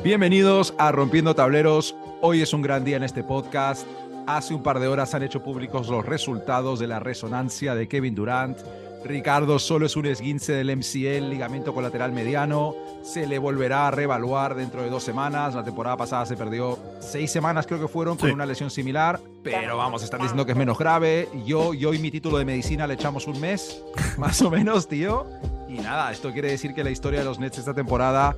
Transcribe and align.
Bienvenidos 0.00 0.72
a 0.78 0.90
Rompiendo 0.90 1.34
Tableros. 1.34 1.94
Hoy 2.22 2.40
es 2.40 2.54
un 2.54 2.62
gran 2.62 2.82
día 2.82 2.96
en 2.96 3.02
este 3.02 3.22
podcast. 3.22 3.86
Hace 4.26 4.54
un 4.54 4.62
par 4.62 4.80
de 4.80 4.88
horas 4.88 5.14
han 5.14 5.22
hecho 5.22 5.42
públicos 5.42 5.88
los 5.88 6.06
resultados 6.06 6.78
de 6.80 6.86
la 6.86 6.98
resonancia 6.98 7.74
de 7.74 7.86
Kevin 7.88 8.14
Durant. 8.14 8.56
Ricardo 9.04 9.58
solo 9.58 9.84
es 9.84 9.94
un 9.94 10.06
esguince 10.06 10.54
del 10.54 10.74
MCL, 10.74 11.28
ligamento 11.28 11.74
colateral 11.74 12.10
mediano. 12.10 12.74
Se 13.02 13.26
le 13.26 13.38
volverá 13.38 13.88
a 13.88 13.90
reevaluar 13.90 14.54
dentro 14.54 14.82
de 14.82 14.88
dos 14.88 15.02
semanas. 15.02 15.54
La 15.54 15.62
temporada 15.62 15.98
pasada 15.98 16.24
se 16.24 16.36
perdió 16.38 16.78
seis 17.00 17.30
semanas, 17.30 17.66
creo 17.66 17.78
que 17.78 17.88
fueron, 17.88 18.16
con 18.16 18.30
Sí. 18.30 18.34
una 18.34 18.46
lesión 18.46 18.70
similar. 18.70 19.20
Pero 19.44 19.76
vamos, 19.76 20.02
están 20.02 20.20
diciendo 20.20 20.46
que 20.46 20.52
es 20.52 20.58
menos 20.58 20.78
grave. 20.78 21.28
Yo, 21.44 21.74
yo 21.74 21.92
y 21.92 21.98
mi 21.98 22.10
título 22.10 22.38
de 22.38 22.46
medicina 22.46 22.86
le 22.86 22.94
echamos 22.94 23.26
un 23.26 23.38
mes, 23.38 23.82
más 24.16 24.40
o 24.40 24.50
menos, 24.50 24.88
tío. 24.88 25.26
Y 25.68 25.74
nada, 25.80 26.10
esto 26.12 26.32
quiere 26.32 26.50
decir 26.50 26.72
que 26.72 26.82
la 26.82 26.90
historia 26.90 27.18
de 27.18 27.26
los 27.26 27.38
Nets 27.38 27.58
esta 27.58 27.74
temporada 27.74 28.34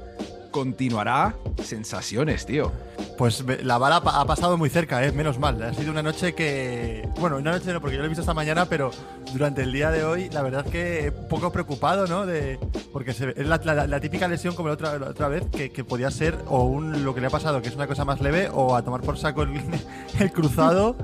continuará. 0.54 1.34
Sensaciones, 1.64 2.46
tío. 2.46 2.70
Pues 3.18 3.44
la 3.64 3.76
bala 3.76 3.96
ha 3.96 4.24
pasado 4.24 4.56
muy 4.56 4.70
cerca, 4.70 5.04
¿eh? 5.04 5.10
menos 5.10 5.36
mal. 5.40 5.60
Ha 5.60 5.74
sido 5.74 5.90
una 5.90 6.02
noche 6.02 6.32
que. 6.34 7.08
Bueno, 7.18 7.38
una 7.38 7.50
noche 7.50 7.72
no, 7.72 7.80
porque 7.80 7.96
yo 7.96 8.00
lo 8.00 8.06
he 8.06 8.08
visto 8.08 8.20
esta 8.22 8.34
mañana, 8.34 8.66
pero 8.66 8.92
durante 9.32 9.62
el 9.62 9.72
día 9.72 9.90
de 9.90 10.04
hoy, 10.04 10.30
la 10.30 10.42
verdad 10.42 10.64
que 10.64 11.12
poco 11.28 11.50
preocupado, 11.50 12.06
¿no? 12.06 12.24
De, 12.24 12.60
porque 12.92 13.12
se 13.12 13.30
es 13.36 13.48
la, 13.48 13.56
la- 13.64 13.88
la 13.88 14.00
típica 14.00 14.28
lesión 14.28 14.54
como 14.54 14.68
la 14.68 14.74
otra, 14.74 14.96
la 14.96 15.08
otra 15.08 15.26
vez, 15.26 15.42
que, 15.50 15.70
que 15.72 15.82
podía 15.82 16.10
ser 16.12 16.38
o 16.46 16.62
un, 16.62 17.04
lo 17.04 17.14
que 17.16 17.20
le 17.20 17.26
ha 17.26 17.30
pasado, 17.30 17.60
que 17.60 17.68
es 17.68 17.74
una 17.74 17.88
cosa 17.88 18.04
más 18.04 18.20
leve, 18.20 18.48
o 18.52 18.76
a 18.76 18.82
tomar 18.84 19.00
por 19.00 19.18
saco 19.18 19.42
el, 19.42 19.60
el 20.20 20.32
cruzado. 20.32 20.96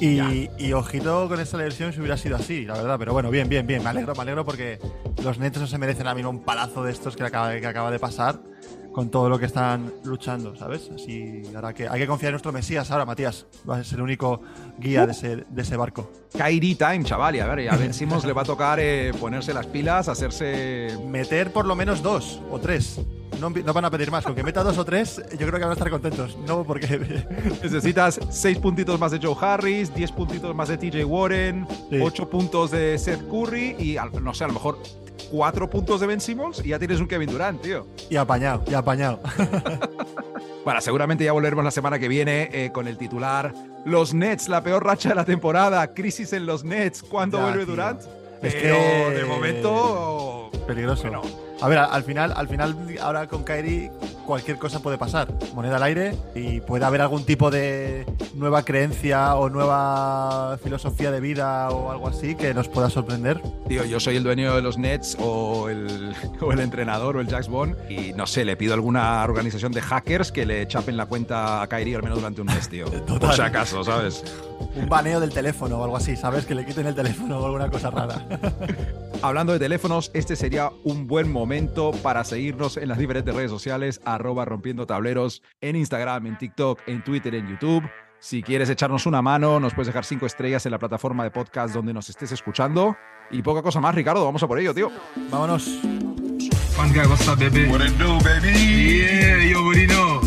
Y, 0.00 0.48
y 0.58 0.72
ojito 0.72 1.28
con 1.28 1.38
esta 1.38 1.56
lesión 1.58 1.92
si 1.92 2.00
hubiera 2.00 2.16
sido 2.16 2.34
así, 2.36 2.64
la 2.64 2.74
verdad. 2.74 2.98
Pero 2.98 3.12
bueno, 3.12 3.30
bien, 3.30 3.48
bien, 3.48 3.66
bien. 3.66 3.82
Me 3.84 3.90
alegro, 3.90 4.14
me 4.14 4.22
alegro 4.22 4.44
porque 4.44 4.80
los 5.22 5.38
Nets 5.38 5.58
no 5.60 5.66
se 5.68 5.78
merecen 5.78 6.08
a 6.08 6.14
mí 6.14 6.24
un 6.24 6.40
palazo 6.42 6.82
de 6.82 6.90
estos 6.92 7.14
que 7.16 7.22
acaba, 7.22 7.52
que 7.60 7.66
acaba 7.66 7.90
de 7.92 8.00
pasar 8.00 8.40
con 8.92 9.10
todo 9.10 9.28
lo 9.28 9.38
que 9.38 9.46
están 9.46 9.92
luchando, 10.04 10.54
¿sabes? 10.56 10.90
Así, 10.94 11.42
ahora 11.54 11.72
que 11.72 11.88
hay 11.88 12.00
que 12.00 12.06
confiar 12.06 12.30
en 12.30 12.34
nuestro 12.34 12.52
Mesías 12.52 12.90
ahora, 12.90 13.04
Matías. 13.04 13.46
Va 13.68 13.78
a 13.78 13.84
ser 13.84 13.98
el 13.98 14.02
único 14.04 14.40
guía 14.78 15.06
de 15.06 15.12
ese, 15.12 15.36
de 15.48 15.62
ese 15.62 15.76
barco. 15.76 16.10
Kyrie 16.36 16.74
time, 16.74 17.04
chaval. 17.04 17.36
Y 17.36 17.40
a 17.40 17.46
ver, 17.46 17.70
a 17.70 17.76
ver, 17.76 17.94
Simmons 17.94 18.24
le 18.24 18.32
va 18.32 18.42
a 18.42 18.44
tocar 18.44 18.78
eh, 18.80 19.12
ponerse 19.18 19.54
las 19.54 19.66
pilas, 19.66 20.08
hacerse. 20.08 20.96
Meter 21.08 21.52
por 21.52 21.66
lo 21.66 21.74
menos 21.74 22.02
dos 22.02 22.40
o 22.50 22.58
tres. 22.58 23.00
No, 23.40 23.50
no 23.50 23.72
van 23.72 23.84
a 23.84 23.90
pedir 23.90 24.10
más. 24.10 24.24
Con 24.24 24.34
que 24.34 24.42
meta 24.42 24.62
dos 24.62 24.78
o 24.78 24.84
tres, 24.84 25.20
yo 25.32 25.38
creo 25.46 25.52
que 25.54 25.60
van 25.64 25.70
a 25.70 25.72
estar 25.72 25.90
contentos. 25.90 26.36
No, 26.46 26.62
porque. 26.64 27.26
Necesitas 27.62 28.20
6 28.30 28.58
puntitos 28.58 29.00
más 29.00 29.10
de 29.10 29.18
Joe 29.20 29.34
Harris, 29.40 29.92
10 29.94 30.12
puntitos 30.12 30.54
más 30.54 30.68
de 30.68 30.76
TJ 30.78 31.04
Warren, 31.04 31.66
Sí. 31.90 31.98
8 32.00 32.30
puntos 32.30 32.70
de 32.70 32.98
Seth 32.98 33.26
Curry 33.28 33.76
y, 33.78 33.96
no 34.20 34.34
sé, 34.34 34.44
a 34.44 34.48
lo 34.48 34.52
mejor 34.52 34.78
4 35.30 35.68
puntos 35.70 36.00
de 36.00 36.06
Ben 36.06 36.20
Simmons 36.20 36.60
y 36.64 36.68
ya 36.68 36.78
tienes 36.78 37.00
un 37.00 37.06
Kevin 37.08 37.30
Durant, 37.30 37.60
tío. 37.62 37.86
y 38.10 38.16
apañado, 38.16 38.62
y 38.70 38.74
apañado. 38.74 39.20
Bueno, 40.64 40.80
seguramente 40.80 41.24
ya 41.24 41.32
volveremos 41.32 41.64
la 41.64 41.72
semana 41.72 41.98
que 41.98 42.06
viene 42.06 42.48
eh, 42.52 42.70
con 42.72 42.86
el 42.86 42.96
titular 42.96 43.52
Los 43.84 44.14
Nets, 44.14 44.48
la 44.48 44.62
peor 44.62 44.84
racha 44.86 45.08
de 45.08 45.16
la 45.16 45.24
temporada, 45.24 45.92
crisis 45.92 46.32
en 46.32 46.46
los 46.46 46.62
Nets, 46.62 47.02
¿cuándo 47.02 47.38
Ya, 47.38 47.44
vuelve 47.46 47.64
tío. 47.64 47.72
Durant? 47.74 48.00
Es 48.42 48.54
Pero 48.54 48.76
que- 48.76 49.10
de 49.18 49.24
momento... 49.24 50.50
Peligroso. 50.64 51.02
Bueno. 51.02 51.22
A 51.60 51.68
ver, 51.68 51.78
al 51.78 52.04
final, 52.04 52.32
al 52.36 52.46
final, 52.48 52.76
ahora 53.00 53.26
con 53.26 53.42
Kairi, 53.42 53.90
cualquier 54.32 54.58
cosa 54.58 54.80
puede 54.80 54.96
pasar. 54.96 55.28
Moneda 55.54 55.76
al 55.76 55.82
aire 55.82 56.16
y 56.34 56.62
puede 56.62 56.86
haber 56.86 57.02
algún 57.02 57.26
tipo 57.26 57.50
de 57.50 58.06
nueva 58.32 58.64
creencia 58.64 59.34
o 59.34 59.50
nueva 59.50 60.58
filosofía 60.64 61.10
de 61.10 61.20
vida 61.20 61.68
o 61.68 61.90
algo 61.90 62.08
así 62.08 62.34
que 62.34 62.54
nos 62.54 62.66
pueda 62.66 62.88
sorprender. 62.88 63.42
Tío, 63.68 63.84
yo 63.84 64.00
soy 64.00 64.16
el 64.16 64.22
dueño 64.22 64.54
de 64.54 64.62
los 64.62 64.78
Nets 64.78 65.18
o 65.20 65.68
el, 65.68 66.16
o 66.40 66.50
el 66.50 66.60
entrenador 66.60 67.18
o 67.18 67.20
el 67.20 67.28
Jax 67.28 67.48
Bond 67.48 67.76
y 67.90 68.14
no 68.14 68.26
sé, 68.26 68.46
le 68.46 68.56
pido 68.56 68.72
a 68.72 68.76
alguna 68.76 69.22
organización 69.22 69.70
de 69.70 69.82
hackers 69.82 70.32
que 70.32 70.46
le 70.46 70.66
chapen 70.66 70.96
la 70.96 71.04
cuenta 71.04 71.60
a 71.60 71.68
Kyrie 71.68 71.96
al 71.96 72.02
menos 72.02 72.16
durante 72.16 72.40
un 72.40 72.46
mes, 72.46 72.70
tío. 72.70 72.86
Por 72.90 73.04
Total. 73.04 73.34
si 73.34 73.42
acaso, 73.42 73.84
¿sabes? 73.84 74.24
Un 74.76 74.88
baneo 74.88 75.20
del 75.20 75.34
teléfono 75.34 75.78
o 75.78 75.84
algo 75.84 75.98
así, 75.98 76.16
¿sabes? 76.16 76.46
Que 76.46 76.54
le 76.54 76.64
quiten 76.64 76.86
el 76.86 76.94
teléfono 76.94 77.38
o 77.38 77.44
alguna 77.44 77.70
cosa 77.70 77.90
rara. 77.90 78.26
Hablando 79.22 79.52
de 79.52 79.60
teléfonos, 79.60 80.10
este 80.14 80.34
sería 80.34 80.72
un 80.82 81.06
buen 81.06 81.30
momento 81.30 81.92
para 82.02 82.24
seguirnos 82.24 82.76
en 82.76 82.88
las 82.88 82.98
diferentes 82.98 83.32
redes 83.32 83.52
sociales, 83.52 84.00
arroba 84.22 84.44
rompiendo 84.44 84.86
tableros, 84.86 85.42
en 85.60 85.76
Instagram, 85.76 86.26
en 86.26 86.38
TikTok, 86.38 86.80
en 86.86 87.02
Twitter, 87.02 87.34
en 87.34 87.48
YouTube. 87.48 87.82
Si 88.20 88.40
quieres 88.42 88.70
echarnos 88.70 89.04
una 89.06 89.20
mano, 89.20 89.58
nos 89.58 89.74
puedes 89.74 89.88
dejar 89.88 90.04
cinco 90.04 90.26
estrellas 90.26 90.64
en 90.64 90.70
la 90.72 90.78
plataforma 90.78 91.24
de 91.24 91.32
podcast 91.32 91.74
donde 91.74 91.92
nos 91.92 92.08
estés 92.08 92.30
escuchando. 92.30 92.96
Y 93.32 93.42
poca 93.42 93.62
cosa 93.62 93.80
más, 93.80 93.94
Ricardo, 93.94 94.24
vamos 94.24 94.42
a 94.42 94.46
por 94.46 94.58
ello, 94.60 94.72
tío. 94.72 94.90
Vámonos. 95.28 95.64
Fun 96.76 96.92
guy, 96.92 97.06
what's 97.06 97.26
up, 97.28 97.38
baby? 97.38 97.66
What 97.68 97.84
it 97.84 97.98
do, 97.98 98.18
baby? 98.20 98.52
Yeah, 98.98 99.44
yo, 99.44 99.62
Marino. 99.62 100.12
Soul 100.12 100.21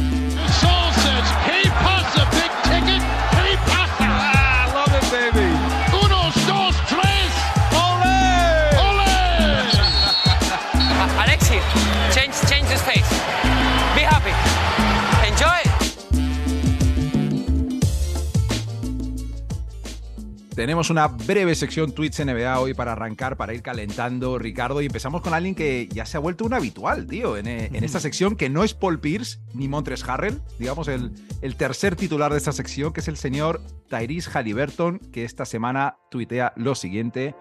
Tenemos 20.55 20.89
una 20.89 21.09
breve 21.09 21.53
sección 21.53 21.91
Tweets 21.91 22.25
NBA 22.25 22.57
hoy 22.61 22.73
para 22.73 22.93
arrancar, 22.93 23.35
para 23.35 23.53
ir 23.53 23.61
calentando, 23.61 24.39
Ricardo, 24.39 24.81
y 24.81 24.85
empezamos 24.85 25.21
con 25.21 25.33
alguien 25.33 25.53
que 25.53 25.89
ya 25.91 26.05
se 26.05 26.15
ha 26.15 26.21
vuelto 26.21 26.45
un 26.45 26.53
habitual, 26.53 27.07
tío, 27.07 27.35
en, 27.35 27.45
eh, 27.47 27.69
en 27.73 27.83
esta 27.83 27.99
sección, 27.99 28.37
que 28.37 28.49
no 28.49 28.63
es 28.63 28.73
Paul 28.73 29.01
Pierce 29.01 29.39
ni 29.53 29.67
Montres 29.67 30.07
Harrell, 30.07 30.39
digamos 30.57 30.87
el, 30.87 31.11
el 31.41 31.57
tercer 31.57 31.97
titular 31.97 32.31
de 32.31 32.37
esta 32.37 32.53
sección, 32.53 32.93
que 32.93 33.01
es 33.01 33.09
el 33.09 33.17
señor 33.17 33.61
Tyrese 33.89 34.31
Halliburton, 34.31 34.99
que 35.11 35.25
esta 35.25 35.43
semana 35.43 35.97
tuitea 36.09 36.53
lo 36.55 36.73
siguiente. 36.75 37.35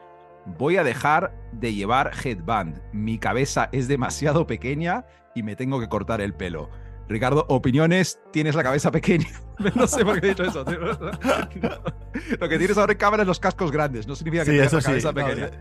Voy 0.59 0.77
a 0.77 0.83
dejar 0.83 1.33
de 1.53 1.73
llevar 1.73 2.11
headband. 2.25 2.83
Mi 2.93 3.19
cabeza 3.19 3.69
es 3.71 3.87
demasiado 3.87 4.49
pequeña 4.49 5.07
y 5.37 5.45
me 5.45 5.55
tengo 5.55 5.79
que 5.79 5.89
cortar 5.89 6.21
el 6.21 6.35
pelo. 6.35 6.69
Ricardo, 7.09 7.45
opiniones, 7.49 8.19
tienes 8.33 8.55
la 8.55 8.63
cabeza 8.63 8.91
pequeña. 8.91 9.27
No 9.77 9.87
sé 9.87 10.05
por 10.05 10.21
qué 10.21 10.27
he 10.27 10.31
dicho 10.31 10.43
eso. 10.45 10.65
tío. 10.65 10.79
Lo 12.41 12.49
que 12.49 12.59
tienes 12.59 12.77
ahora 12.77 12.93
en 12.93 12.99
cámara 12.99 13.23
es 13.23 13.27
los 13.27 13.39
cascos 13.41 13.71
grandes, 13.71 14.07
no 14.07 14.17
significa 14.17 14.45
que 14.45 14.51
Sí, 14.53 14.57
tengas 14.57 14.73
la 14.73 14.83
cabeza 14.83 15.13
pequeña. 15.13 15.47
de, 15.47 15.53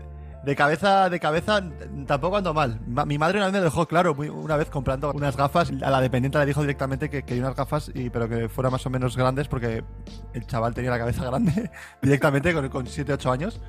de 0.44 0.56
cabeza, 0.56 1.08
de 1.10 1.20
cabeza, 1.20 1.58
n- 1.58 2.04
tampoco 2.06 2.36
ando 2.36 2.52
mal. 2.54 2.80
Ma- 2.88 3.04
Mi 3.04 3.18
madre 3.18 3.38
una 3.38 3.46
vez 3.46 3.52
me 3.54 3.60
dejó 3.60 3.86
claro, 3.86 4.14
muy- 4.14 4.28
una 4.28 4.56
vez 4.56 4.68
comprando 4.70 5.12
unas 5.12 5.36
gafas, 5.36 5.70
a 5.82 5.90
la 5.90 6.00
dependiente 6.00 6.38
le 6.38 6.46
dijo 6.46 6.60
directamente 6.60 7.08
que 7.08 7.22
quería 7.22 7.44
unas 7.44 7.56
gafas, 7.56 7.90
y, 7.94 8.10
pero 8.10 8.28
que 8.28 8.48
fueran 8.48 8.72
más 8.72 8.84
o 8.86 8.90
menos 8.90 9.16
grandes, 9.16 9.46
porque 9.48 9.84
el 10.32 10.46
chaval 10.46 10.74
tenía 10.74 10.90
la 10.90 10.98
cabeza 10.98 11.24
grande 11.24 11.70
directamente 12.02 12.52
con, 12.52 12.68
con 12.68 12.86
7, 12.86 13.12
8 13.12 13.32
años. 13.32 13.60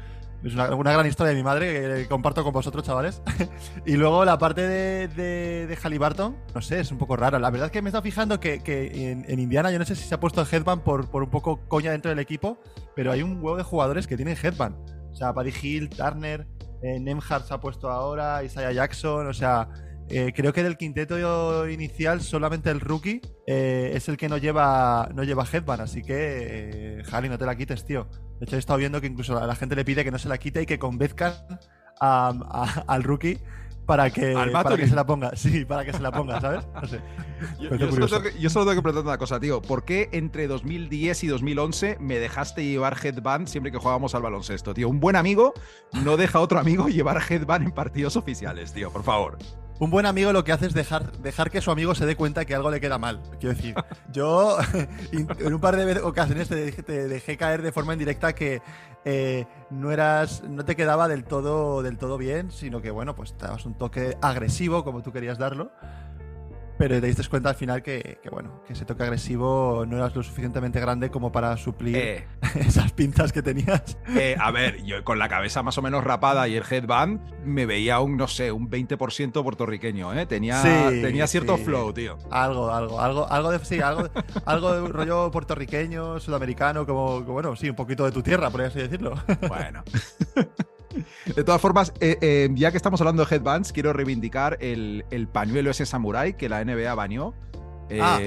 Es 0.44 0.54
una, 0.54 0.68
gran 0.68 1.08
historia 1.08 1.30
de 1.30 1.36
mi 1.36 1.44
madre 1.44 2.04
que 2.04 2.08
comparto 2.08 2.44
con 2.44 2.54
vosotros, 2.54 2.84
chavales. 2.84 3.22
y 3.86 3.96
luego 3.96 4.26
la 4.26 4.38
parte 4.38 4.62
de, 4.62 5.08
de, 5.08 5.68
de 5.68 5.76
Halliburton, 5.76 6.36
no 6.54 6.62
sé, 6.62 6.82
es 6.82 6.92
un 6.92 6.98
poco 6.98 7.16
rara. 7.16 7.40
La 7.40 7.50
verdad 7.50 7.68
es 7.68 7.72
que 7.72 7.82
me 7.82 7.90
estado 7.90 8.04
fijando 8.04 8.40
que, 8.40 8.62
que 8.62 9.12
en, 9.12 9.40
Indiana, 9.40 9.72
yo 9.72 9.80
no 9.80 9.86
sé 9.86 9.96
si 9.96 10.04
se 10.04 10.14
ha 10.14 10.20
puesto 10.20 10.46
headband 10.46 10.84
por, 10.84 11.10
por 11.10 11.24
un 11.24 11.32
poco 11.32 11.68
coña 11.68 11.92
dentro 11.92 12.10
del 12.10 12.20
equipo, 12.20 12.60
pero 12.96 13.12
hay 13.12 13.24
un 13.24 13.38
huevo 13.42 13.58
de 13.58 13.64
jugadores 13.64 14.06
que 14.06 14.16
tienen 14.16 14.38
headband. 14.42 14.76
O 15.12 15.16
sea, 15.16 15.32
Buddy 15.32 15.54
Hill, 15.62 15.90
Turner, 15.90 16.46
eh, 16.84 17.00
Nemhard 17.00 17.44
se 17.44 17.54
ha 17.54 17.60
puesto 17.60 17.90
ahora, 17.90 18.44
Isaiah 18.44 18.72
Jackson, 18.72 19.28
o 19.28 19.34
sea, 19.34 19.70
eh, 20.08 20.34
creo 20.36 20.54
que 20.54 20.62
del 20.62 20.78
quinteto 20.78 21.68
inicial 21.68 22.22
solamente 22.22 22.70
el 22.70 22.80
rookie 22.80 23.22
eh, 23.48 23.92
es 23.96 24.08
el 24.08 24.18
que 24.18 24.30
no 24.30 24.38
lleva 24.38 25.10
no 25.16 25.24
lleva 25.24 25.48
headband, 25.52 25.82
así 25.82 26.04
que 26.04 27.00
eh, 27.00 27.04
no 27.30 27.38
te 27.38 27.46
la 27.46 27.56
quites, 27.56 27.86
tío. 27.86 28.08
De 28.40 28.46
hecho, 28.46 28.56
he 28.56 28.60
estado 28.60 28.78
viendo 28.80 29.00
que 29.02 29.08
incluso 29.08 29.38
a 29.38 29.48
la 29.48 29.56
gente 29.56 29.76
le 29.76 29.86
pide 29.86 30.04
que 30.04 30.12
no 30.12 30.20
se 30.20 30.28
la 30.30 30.38
quite 30.38 30.62
y 30.62 30.66
que 30.66 30.78
convenzcan 30.80 31.34
a- 32.02 32.34
a- 32.50 32.84
al 32.94 33.04
rookie 33.04 33.40
para 33.86 34.10
que, 34.10 34.34
Al 34.36 34.52
para 34.52 34.76
que 34.76 34.88
se 34.88 34.96
la 34.96 35.06
ponga. 35.06 35.36
Sí, 35.36 35.64
para 35.64 35.86
que 35.86 35.94
se 35.94 36.00
la 36.02 36.12
ponga, 36.12 36.42
¿sabes? 36.42 36.66
No 36.74 36.88
sé. 36.88 37.00
Yo, 37.60 37.92
solo 37.92 38.08
tengo 38.08 38.22
que, 38.24 38.40
yo 38.40 38.50
solo 38.50 38.66
tengo 38.66 38.78
que 38.78 38.82
preguntar 38.82 39.08
una 39.10 39.18
cosa, 39.20 39.40
tío. 39.40 39.62
¿Por 39.62 39.86
qué 39.86 40.10
entre 40.12 40.48
2010 40.48 41.24
y 41.24 41.28
2011 41.28 41.98
me 42.00 42.18
dejaste 42.18 42.66
llevar 42.66 42.98
headband 43.04 43.48
siempre 43.48 43.72
que 43.72 43.78
jugábamos 43.78 44.16
al 44.16 44.24
baloncesto, 44.24 44.74
tío? 44.74 44.90
Un 44.90 45.00
buen 45.00 45.16
amigo 45.16 45.54
no 46.04 46.18
deja 46.18 46.40
a 46.40 46.42
otro 46.42 46.58
amigo 46.60 46.88
llevar 46.90 47.22
headband 47.30 47.68
en 47.68 47.72
partidos 47.74 48.16
oficiales, 48.18 48.74
tío, 48.74 48.92
por 48.92 49.04
favor. 49.04 49.38
Un 49.78 49.90
buen 49.92 50.06
amigo 50.06 50.32
lo 50.32 50.46
que 50.46 50.54
hace 50.54 50.68
es 50.68 50.74
dejar, 50.74 51.12
dejar 51.18 51.52
que 51.52 51.60
su 51.60 51.70
amigo 51.70 51.94
se 51.96 52.06
dé 52.06 52.16
cuenta 52.16 52.46
que 52.46 52.56
algo 52.56 52.72
le 52.72 52.80
queda 52.80 52.98
mal. 52.98 53.22
Quiero 53.42 53.56
decir, 53.56 53.76
yo 54.12 54.58
en 55.12 55.54
un 55.54 55.60
par 55.60 55.76
de 55.76 56.00
ocasiones 56.02 56.48
te, 56.48 56.56
dejé- 56.72 56.84
te 56.84 57.08
dejé 57.10 57.36
caer 57.36 57.62
de 57.62 57.72
forma 57.74 57.92
indirecta 57.94 58.34
que 58.34 58.62
eh, 59.04 59.46
no 59.70 59.92
eras, 59.92 60.44
no 60.48 60.64
te 60.64 60.76
quedaba 60.78 61.08
del 61.10 61.26
todo, 61.26 61.84
del 61.84 61.98
todo 61.98 62.18
bien, 62.18 62.52
sino 62.52 62.82
que 62.82 62.90
bueno, 62.90 63.16
pues 63.16 63.38
te 63.38 63.46
dabas 63.46 63.66
un 63.66 63.74
toque 63.78 64.18
agresivo 64.22 64.84
como 64.86 65.04
tú 65.04 65.12
querías 65.12 65.38
darlo. 65.38 65.72
Pero 66.78 67.00
te 67.00 67.08
diste 67.08 67.26
cuenta 67.30 67.50
al 67.50 67.56
final 67.56 67.82
que, 67.82 68.20
que, 68.22 68.30
bueno, 68.30 68.62
que 68.68 68.74
ese 68.74 68.84
toque 68.86 69.04
agresivo 69.04 69.86
no 69.88 69.96
eras 69.98 70.14
lo 70.16 70.24
suficientemente 70.24 70.80
grande 70.80 71.10
como 71.10 71.32
para 71.32 71.56
suplir 71.58 71.96
Eh, 71.96 72.28
esas 72.56 72.92
pintas 72.92 73.32
que 73.32 73.42
tenías. 73.42 73.98
eh, 74.16 74.36
a 74.40 74.52
ver, 74.52 74.84
yo 74.84 75.04
con 75.04 75.18
la 75.18 75.30
cabeza 75.30 75.64
más 75.64 75.78
o 75.78 75.82
menos 75.82 76.04
rapada 76.04 76.48
y 76.48 76.56
el 76.56 76.64
headband 76.70 77.22
me 77.46 77.66
veía 77.66 78.00
un, 78.02 78.18
no 78.18 78.28
sé, 78.28 78.52
un 78.52 78.70
20% 78.70 79.42
puertorriqueño, 79.44 80.14
¿eh? 80.14 80.26
Tenía, 80.26 80.62
Sí, 80.62 81.02
tenía 81.02 81.28
cierto 81.28 81.58
sí. 81.58 81.64
flow, 81.64 81.94
tío. 81.94 82.18
Algo, 82.30 82.70
algo, 82.74 83.00
algo, 83.00 83.32
algo 83.32 83.52
de 83.52 83.64
sí, 83.64 83.80
algo, 83.80 84.10
algo 84.46 84.74
de 84.74 84.88
rollo 84.90 85.32
puertorriqueño, 85.32 86.20
sudamericano, 86.20 86.86
como, 86.86 87.20
como, 87.22 87.34
bueno, 87.34 87.56
sí, 87.56 87.70
un 87.70 87.76
poquito 87.76 88.04
de 88.06 88.12
tu 88.12 88.22
tierra, 88.22 88.50
por 88.50 88.62
así 88.62 88.80
decirlo. 88.80 89.14
Bueno. 89.48 89.84
De 91.36 91.44
todas 91.44 91.62
formas, 91.62 91.94
eh, 92.00 92.18
eh, 92.22 92.50
ya 92.54 92.72
que 92.72 92.78
estamos 92.78 93.00
hablando 93.02 93.26
de 93.26 93.36
headbands, 93.36 93.72
quiero 93.74 93.94
reivindicar 93.94 94.58
el, 94.62 95.06
el 95.12 95.28
pañuelo 95.28 95.72
ese 95.72 95.86
samurai 95.86 96.36
que 96.38 96.50
la 96.50 96.64
NBA 96.64 96.94
bañó. 96.96 97.34
eh, 97.90 98.00
Ah, 98.02 98.20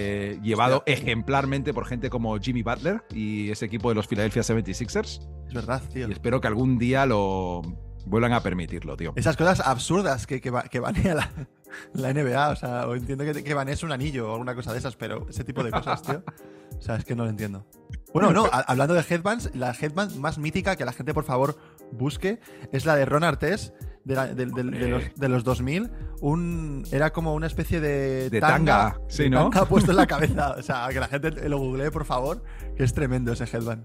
llevado 0.43 0.79
hostia. 0.79 0.95
ejemplarmente 0.95 1.75
por 1.75 1.85
gente 1.87 2.11
como 2.11 2.39
Jimmy 2.39 2.63
Butler 2.63 3.03
y 3.13 3.51
ese 3.51 3.67
equipo 3.67 3.89
de 3.89 3.97
los 3.97 4.07
Philadelphia 4.07 4.43
76ers. 4.43 5.21
Es 5.49 5.55
verdad, 5.55 5.83
tío. 5.93 6.09
Y 6.09 6.13
espero 6.13 6.41
que 6.41 6.47
algún 6.49 6.79
día 6.79 7.07
lo 7.07 7.63
vuelvan 8.07 8.33
a 8.33 8.41
permitirlo, 8.43 8.97
tío. 8.97 9.13
Esas 9.17 9.37
cosas 9.37 9.61
absurdas 9.61 10.27
que, 10.27 10.41
que, 10.41 10.53
que 10.71 10.81
banea 10.81 11.15
la, 11.15 11.31
la 11.95 12.13
NBA, 12.15 12.49
o 12.51 12.57
sea, 12.57 12.87
o 12.87 12.95
entiendo 12.95 13.25
que, 13.25 13.43
que 13.43 13.55
banees 13.55 13.83
un 13.83 13.91
anillo 13.93 14.29
o 14.29 14.33
alguna 14.35 14.55
cosa 14.55 14.73
de 14.73 14.79
esas, 14.79 14.95
pero 14.97 15.27
ese 15.29 15.43
tipo 15.45 15.63
de 15.65 15.71
cosas, 15.73 16.03
tío. 16.03 16.23
O 16.79 16.81
sea, 16.81 16.95
es 16.97 17.05
que 17.05 17.17
no 17.17 17.25
lo 17.25 17.31
entiendo. 17.31 17.67
Bueno, 18.15 18.33
no, 18.33 18.45
a- 18.47 18.61
hablando 18.61 18.95
de 18.95 19.05
headbands, 19.09 19.51
la 19.55 19.73
headband 19.79 20.17
más 20.17 20.39
mítica 20.39 20.77
que 20.77 20.85
la 20.85 20.93
gente, 20.93 21.13
por 21.13 21.25
favor, 21.25 21.57
busque 21.93 22.41
es 22.73 22.85
la 22.87 22.97
de 22.97 23.05
Ron 23.05 23.25
Artés 23.25 23.73
de, 24.05 24.15
la- 24.15 24.27
de- 24.27 24.47
de- 24.47 24.63
de 24.63 24.89
los, 24.89 25.15
de 25.15 25.29
los 25.29 25.45
2000. 25.45 25.91
Un, 26.21 26.85
era 26.93 27.13
como 27.13 27.35
una 27.35 27.47
especie 27.47 27.81
de, 27.81 28.31
De 28.31 28.41
tanga, 28.41 28.99
sí, 29.09 29.25
de 29.25 29.31
¿no? 29.31 29.51
tanga 29.51 29.67
puesto 29.69 29.91
en 29.91 29.97
la 29.99 30.07
cabeza. 30.07 30.55
O 30.59 30.63
sea, 30.63 30.89
que 30.91 31.01
la 31.01 31.09
gente 31.09 31.31
lo 31.49 31.59
googlee, 31.59 31.91
por 31.91 32.05
favor, 32.05 32.43
que 32.77 32.85
es 32.85 32.93
tremendo 32.95 33.33
ese 33.33 33.45
headband. 33.45 33.85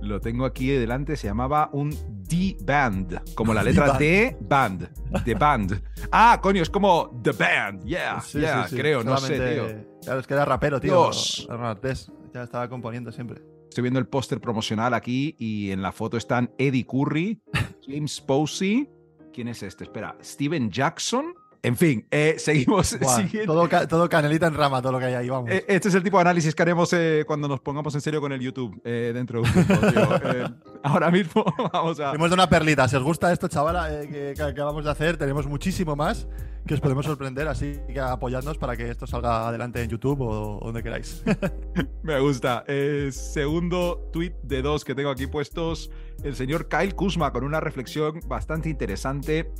Lo 0.00 0.20
tengo 0.20 0.44
aquí 0.44 0.68
delante, 0.70 1.16
se 1.16 1.26
llamaba 1.26 1.70
un 1.72 1.90
D-Band, 2.28 3.34
como 3.34 3.52
la 3.52 3.62
letra. 3.64 3.98
D, 3.98 4.36
Band, 4.40 4.88
The 5.24 5.34
Band. 5.34 5.82
Ah, 6.12 6.38
coño, 6.40 6.62
es 6.62 6.70
como 6.70 7.20
The 7.22 7.32
Band, 7.32 7.84
yeah, 7.84 8.20
Sí, 8.20 8.38
yeah, 8.38 8.62
sí, 8.64 8.70
sí. 8.76 8.80
creo, 8.80 9.02
no 9.02 9.16
sé, 9.18 9.34
tío. 9.34 9.66
Claro, 10.04 10.20
es 10.20 10.26
que 10.26 10.34
era 10.34 10.44
rapero, 10.44 10.80
tío. 10.80 10.92
Dios. 10.92 11.46
Ron 11.50 11.64
Artés. 11.64 12.12
Ya 12.32 12.42
estaba 12.44 12.68
componiendo 12.68 13.10
siempre. 13.10 13.42
Estoy 13.78 13.84
viendo 13.84 14.00
el 14.00 14.08
póster 14.08 14.40
promocional 14.40 14.92
aquí 14.92 15.36
y 15.38 15.70
en 15.70 15.82
la 15.82 15.92
foto 15.92 16.16
están 16.16 16.50
Eddie 16.58 16.84
Curry, 16.84 17.40
James 17.86 18.20
Posey. 18.20 18.90
¿Quién 19.32 19.46
es 19.46 19.62
este? 19.62 19.84
Espera, 19.84 20.16
Steven 20.20 20.68
Jackson. 20.68 21.26
En 21.62 21.76
fin, 21.76 22.04
eh, 22.10 22.34
seguimos. 22.38 22.88
Siguiendo. 22.88 23.54
todo, 23.54 23.86
todo 23.86 24.08
canelita 24.08 24.48
en 24.48 24.54
rama, 24.54 24.82
todo 24.82 24.90
lo 24.90 24.98
que 24.98 25.04
hay 25.04 25.14
ahí, 25.14 25.28
vamos. 25.28 25.48
Eh, 25.52 25.64
Este 25.68 25.90
es 25.90 25.94
el 25.94 26.02
tipo 26.02 26.16
de 26.16 26.22
análisis 26.22 26.56
que 26.56 26.62
haremos 26.62 26.92
eh, 26.92 27.22
cuando 27.24 27.46
nos 27.46 27.60
pongamos 27.60 27.94
en 27.94 28.00
serio 28.00 28.20
con 28.20 28.32
el 28.32 28.40
YouTube 28.40 28.82
dentro 28.82 29.42
de 29.42 29.48
un 29.48 29.54
tiempo, 29.54 29.86
tío. 29.92 30.56
ahora 30.82 31.10
mismo 31.10 31.44
vamos 31.72 32.00
a. 32.00 32.12
Hemos 32.12 32.30
de 32.30 32.34
una 32.34 32.48
perlita. 32.48 32.88
Si 32.88 32.96
os 32.96 33.02
gusta 33.02 33.32
esto, 33.32 33.48
chavala, 33.48 33.92
eh, 33.92 34.08
que, 34.08 34.34
que 34.36 34.42
acabamos 34.42 34.84
de 34.84 34.90
hacer, 34.90 35.16
tenemos 35.16 35.46
muchísimo 35.46 35.96
más 35.96 36.26
que 36.68 36.74
os 36.74 36.80
podemos 36.80 37.06
sorprender. 37.06 37.48
Así 37.48 37.80
que 37.92 37.98
apoyadnos 37.98 38.58
para 38.58 38.76
que 38.76 38.90
esto 38.90 39.06
salga 39.06 39.48
adelante 39.48 39.82
en 39.82 39.90
YouTube 39.90 40.20
o 40.20 40.60
donde 40.62 40.82
queráis. 40.82 41.24
Me 42.02 42.20
gusta. 42.20 42.64
Eh, 42.68 43.08
segundo 43.10 44.08
tweet 44.12 44.34
de 44.42 44.62
dos 44.62 44.84
que 44.84 44.94
tengo 44.94 45.10
aquí 45.10 45.26
puestos. 45.26 45.90
El 46.22 46.36
señor 46.36 46.68
Kyle 46.68 46.94
Kuzma 46.94 47.32
con 47.32 47.44
una 47.44 47.60
reflexión 47.60 48.20
bastante 48.26 48.68
interesante. 48.68 49.52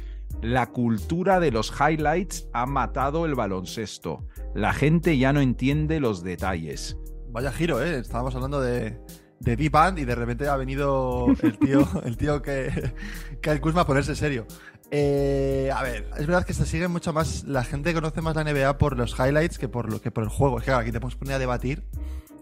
La 0.43 0.67
cultura 0.67 1.41
de 1.41 1.51
los 1.51 1.73
highlights 1.81 2.49
ha 2.53 2.67
matado 2.67 3.25
el 3.25 3.35
baloncesto. 3.35 4.27
La 4.55 4.73
gente 4.73 5.17
ya 5.19 5.33
no 5.33 5.41
entiende 5.41 6.01
los 6.01 6.23
detalles. 6.23 6.99
Vaya 7.31 7.53
giro, 7.53 7.83
¿eh? 7.83 7.99
Estábamos 7.99 8.35
hablando 8.35 8.61
de, 8.61 8.99
de 9.41 9.57
D-Band 9.57 9.99
y 9.99 10.05
de 10.05 10.15
repente 10.15 10.49
ha 10.49 10.57
venido 10.57 11.27
el 11.43 11.59
tío, 11.59 11.89
el 12.05 12.17
tío 12.17 12.43
que, 12.43 12.93
que 13.41 13.51
el 13.51 13.61
Kuzma 13.61 13.83
a 13.83 13.87
ponerse 13.87 14.15
serio. 14.17 14.47
Eh, 14.91 15.71
a 15.75 15.83
ver, 15.83 16.09
es 16.17 16.27
verdad 16.27 16.45
que 16.47 16.55
se 16.55 16.65
sigue 16.65 16.89
mucho 16.89 17.13
más. 17.13 17.45
La 17.45 17.63
gente 17.65 17.93
conoce 17.93 18.21
más 18.23 18.35
la 18.37 18.45
NBA 18.45 18.79
por 18.79 18.97
los 18.97 19.15
highlights 19.19 19.59
que 19.59 19.69
por, 19.69 19.93
lo, 19.93 20.01
que 20.01 20.11
por 20.11 20.25
el 20.25 20.31
juego. 20.31 20.59
Es 20.59 20.65
que 20.65 20.71
claro, 20.71 20.81
aquí 20.83 20.93
te 20.93 20.99
podemos 21.01 21.17
poner 21.17 21.35
a 21.35 21.39
debatir 21.39 21.83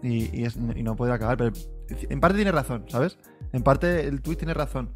y, 0.01 0.35
y 0.37 0.45
es- 0.45 0.55
y 0.55 0.83
no 0.83 0.95
poder 0.95 1.13
acabar. 1.13 1.37
Pero 1.37 1.51
en 1.89 2.19
parte 2.19 2.37
tiene 2.37 2.51
razón, 2.51 2.85
¿sabes? 2.87 3.17
En 3.51 3.63
parte 3.63 4.07
el 4.07 4.21
tweet 4.21 4.37
tiene 4.37 4.53
razón. 4.53 4.91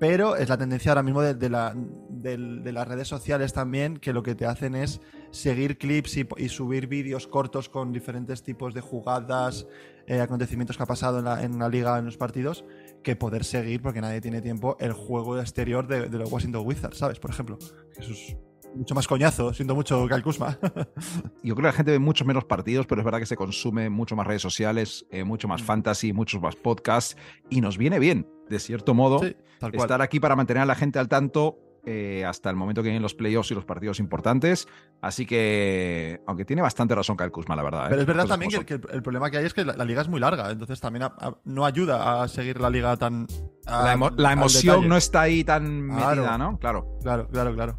Pero 0.00 0.34
es 0.36 0.48
la 0.48 0.56
tendencia 0.58 0.90
ahora 0.92 1.02
mismo 1.02 1.20
de, 1.22 1.34
de 1.34 1.48
la- 1.48 1.74
de 1.76 2.72
las 2.72 2.88
redes 2.88 3.06
sociales 3.06 3.52
también, 3.52 3.98
que 3.98 4.12
lo 4.12 4.22
que 4.22 4.34
te 4.34 4.46
hacen 4.46 4.74
es 4.74 5.00
seguir 5.30 5.78
clips 5.78 6.16
y, 6.16 6.28
y 6.36 6.48
subir 6.48 6.86
vídeos 6.86 7.26
cortos 7.26 7.68
con 7.68 7.92
diferentes 7.92 8.42
tipos 8.42 8.74
de 8.74 8.80
jugadas, 8.80 9.66
eh, 10.06 10.20
acontecimientos 10.20 10.76
que 10.76 10.82
ha 10.82 10.86
pasado 10.86 11.18
en 11.18 11.24
la, 11.24 11.42
en 11.42 11.58
la 11.58 11.68
liga, 11.68 11.98
en 11.98 12.04
los 12.04 12.16
partidos, 12.16 12.64
que 13.02 13.16
poder 13.16 13.44
seguir, 13.44 13.80
porque 13.82 14.00
nadie 14.00 14.20
tiene 14.20 14.40
tiempo, 14.42 14.76
el 14.80 14.92
juego 14.92 15.38
exterior 15.38 15.86
de, 15.86 16.08
de 16.08 16.18
los 16.18 16.30
Washington 16.30 16.66
Wizards, 16.66 16.98
¿sabes? 16.98 17.18
Por 17.18 17.30
ejemplo. 17.30 17.58
Eso 17.96 18.12
es 18.12 18.36
mucho 18.74 18.94
más 18.94 19.06
coñazo, 19.06 19.52
siento 19.52 19.74
mucho 19.74 20.06
Kuzma. 20.22 20.58
Yo 21.42 21.54
creo 21.54 21.56
que 21.56 21.62
la 21.62 21.72
gente 21.72 21.92
ve 21.92 21.98
muchos 21.98 22.26
menos 22.26 22.44
partidos, 22.44 22.86
pero 22.86 23.00
es 23.00 23.04
verdad 23.04 23.18
que 23.18 23.26
se 23.26 23.36
consume 23.36 23.90
mucho 23.90 24.16
más 24.16 24.26
redes 24.26 24.42
sociales, 24.42 25.06
eh, 25.10 25.24
mucho 25.24 25.48
más 25.48 25.62
fantasy, 25.62 26.12
muchos 26.12 26.40
más 26.40 26.56
podcasts, 26.56 27.16
y 27.48 27.60
nos 27.60 27.78
viene 27.78 27.98
bien, 27.98 28.28
de 28.48 28.58
cierto 28.58 28.94
modo, 28.94 29.20
Sí, 29.20 29.36
estar 29.72 30.02
aquí 30.02 30.20
para 30.20 30.36
mantener 30.36 30.62
a 30.62 30.66
la 30.66 30.74
gente 30.74 30.98
al 30.98 31.08
tanto 31.08 31.58
eh, 31.86 32.24
hasta 32.26 32.50
el 32.50 32.56
momento 32.56 32.82
que 32.82 32.88
vienen 32.88 33.02
los 33.02 33.14
playoffs 33.14 33.50
y 33.50 33.54
los 33.54 33.64
partidos 33.64 33.98
importantes. 34.00 34.68
Así 35.00 35.26
que, 35.26 36.20
aunque 36.26 36.44
tiene 36.44 36.62
bastante 36.62 36.94
razón 36.94 37.16
Kyle 37.16 37.30
Kuzma, 37.30 37.56
la 37.56 37.62
verdad. 37.62 37.86
¿eh? 37.86 37.90
Pero 37.90 38.00
es 38.02 38.06
verdad 38.06 38.26
también 38.26 38.50
que, 38.50 38.64
que 38.64 38.74
el, 38.74 38.82
el 38.92 39.02
problema 39.02 39.30
que 39.30 39.38
hay 39.38 39.44
es 39.46 39.54
que 39.54 39.64
la, 39.64 39.74
la 39.76 39.84
liga 39.84 40.02
es 40.02 40.08
muy 40.08 40.20
larga, 40.20 40.50
entonces 40.50 40.80
también 40.80 41.02
a- 41.04 41.14
a- 41.18 41.36
no 41.44 41.64
ayuda 41.64 42.22
a 42.22 42.28
seguir 42.28 42.60
la 42.60 42.70
liga 42.70 42.96
tan... 42.96 43.26
la, 43.66 43.94
emo- 43.94 44.32
emoción 44.32 44.88
no 44.88 44.96
está 44.96 45.22
ahí 45.22 45.44
tan 45.44 45.88
Claro. 45.88 46.22
metida, 46.22 46.38
¿no? 46.38 46.58
Claro. 46.58 46.98
Claro, 47.02 47.28
claro, 47.28 47.54
claro. 47.54 47.78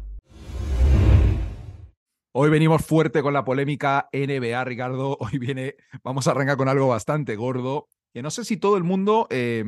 Hoy 2.34 2.48
venimos 2.48 2.82
fuerte 2.84 3.20
con 3.22 3.34
la 3.34 3.44
polémica 3.44 4.08
NBA, 4.12 4.64
Ricardo. 4.64 5.16
Hoy 5.20 5.38
viene, 5.38 5.76
vamos 6.02 6.26
a 6.26 6.30
arrancar 6.30 6.56
con 6.56 6.68
algo 6.68 6.88
bastante 6.88 7.36
gordo. 7.36 7.88
Que 8.14 8.22
no 8.22 8.30
sé 8.30 8.44
si 8.44 8.56
todo 8.56 8.76
el 8.76 8.84
mundo 8.84 9.26
eh, 9.30 9.64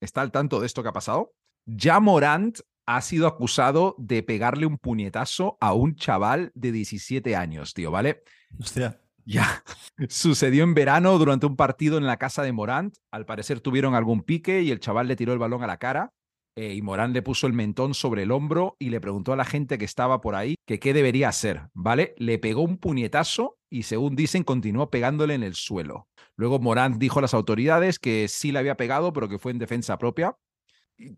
está 0.00 0.20
al 0.22 0.30
tanto 0.32 0.60
de 0.60 0.66
esto 0.66 0.82
que 0.82 0.88
ha 0.88 0.92
pasado. 0.92 1.32
Ya 1.66 2.00
Morant 2.00 2.58
ha 2.88 3.02
sido 3.02 3.26
acusado 3.26 3.94
de 3.98 4.22
pegarle 4.22 4.64
un 4.64 4.78
puñetazo 4.78 5.58
a 5.60 5.74
un 5.74 5.94
chaval 5.94 6.50
de 6.54 6.72
17 6.72 7.36
años, 7.36 7.74
tío, 7.74 7.90
¿vale? 7.90 8.22
Hostia. 8.58 8.98
Ya. 9.26 9.62
Sucedió 10.08 10.64
en 10.64 10.72
verano 10.72 11.18
durante 11.18 11.44
un 11.44 11.54
partido 11.54 11.98
en 11.98 12.06
la 12.06 12.16
casa 12.16 12.42
de 12.42 12.52
Morant. 12.52 12.96
Al 13.10 13.26
parecer 13.26 13.60
tuvieron 13.60 13.94
algún 13.94 14.22
pique 14.22 14.62
y 14.62 14.70
el 14.70 14.80
chaval 14.80 15.06
le 15.06 15.16
tiró 15.16 15.34
el 15.34 15.38
balón 15.38 15.62
a 15.62 15.66
la 15.66 15.76
cara. 15.76 16.14
eh, 16.56 16.72
y 16.74 16.80
Morant 16.80 17.12
le 17.12 17.20
puso 17.20 17.46
el 17.46 17.52
mentón 17.52 17.92
sobre 17.92 18.22
el 18.22 18.30
hombro 18.32 18.74
y 18.78 18.88
le 18.88 19.02
preguntó 19.02 19.34
a 19.34 19.36
la 19.36 19.44
gente 19.44 19.76
que 19.76 19.84
estaba 19.84 20.22
por 20.22 20.34
ahí 20.34 20.54
que 20.66 20.80
qué 20.80 20.94
debería 20.94 21.28
hacer, 21.28 21.68
¿vale? 21.74 22.14
Le 22.16 22.38
pegó 22.38 22.62
un 22.62 22.78
puñetazo 22.78 23.58
y 23.70 23.82
según 23.82 24.16
dicen 24.16 24.44
continuó 24.44 24.88
pegándole 24.90 25.34
en 25.34 25.42
el 25.42 25.54
suelo. 25.54 26.08
Luego 26.36 26.58
Morant 26.58 26.96
dijo 26.96 27.18
a 27.18 27.22
las 27.22 27.34
autoridades 27.34 27.98
que 27.98 28.28
sí 28.28 28.50
le 28.50 28.60
había 28.60 28.76
pegado, 28.78 29.12
pero 29.12 29.28
que 29.28 29.38
fue 29.38 29.52
en 29.52 29.58
defensa 29.58 29.98
propia. 29.98 30.36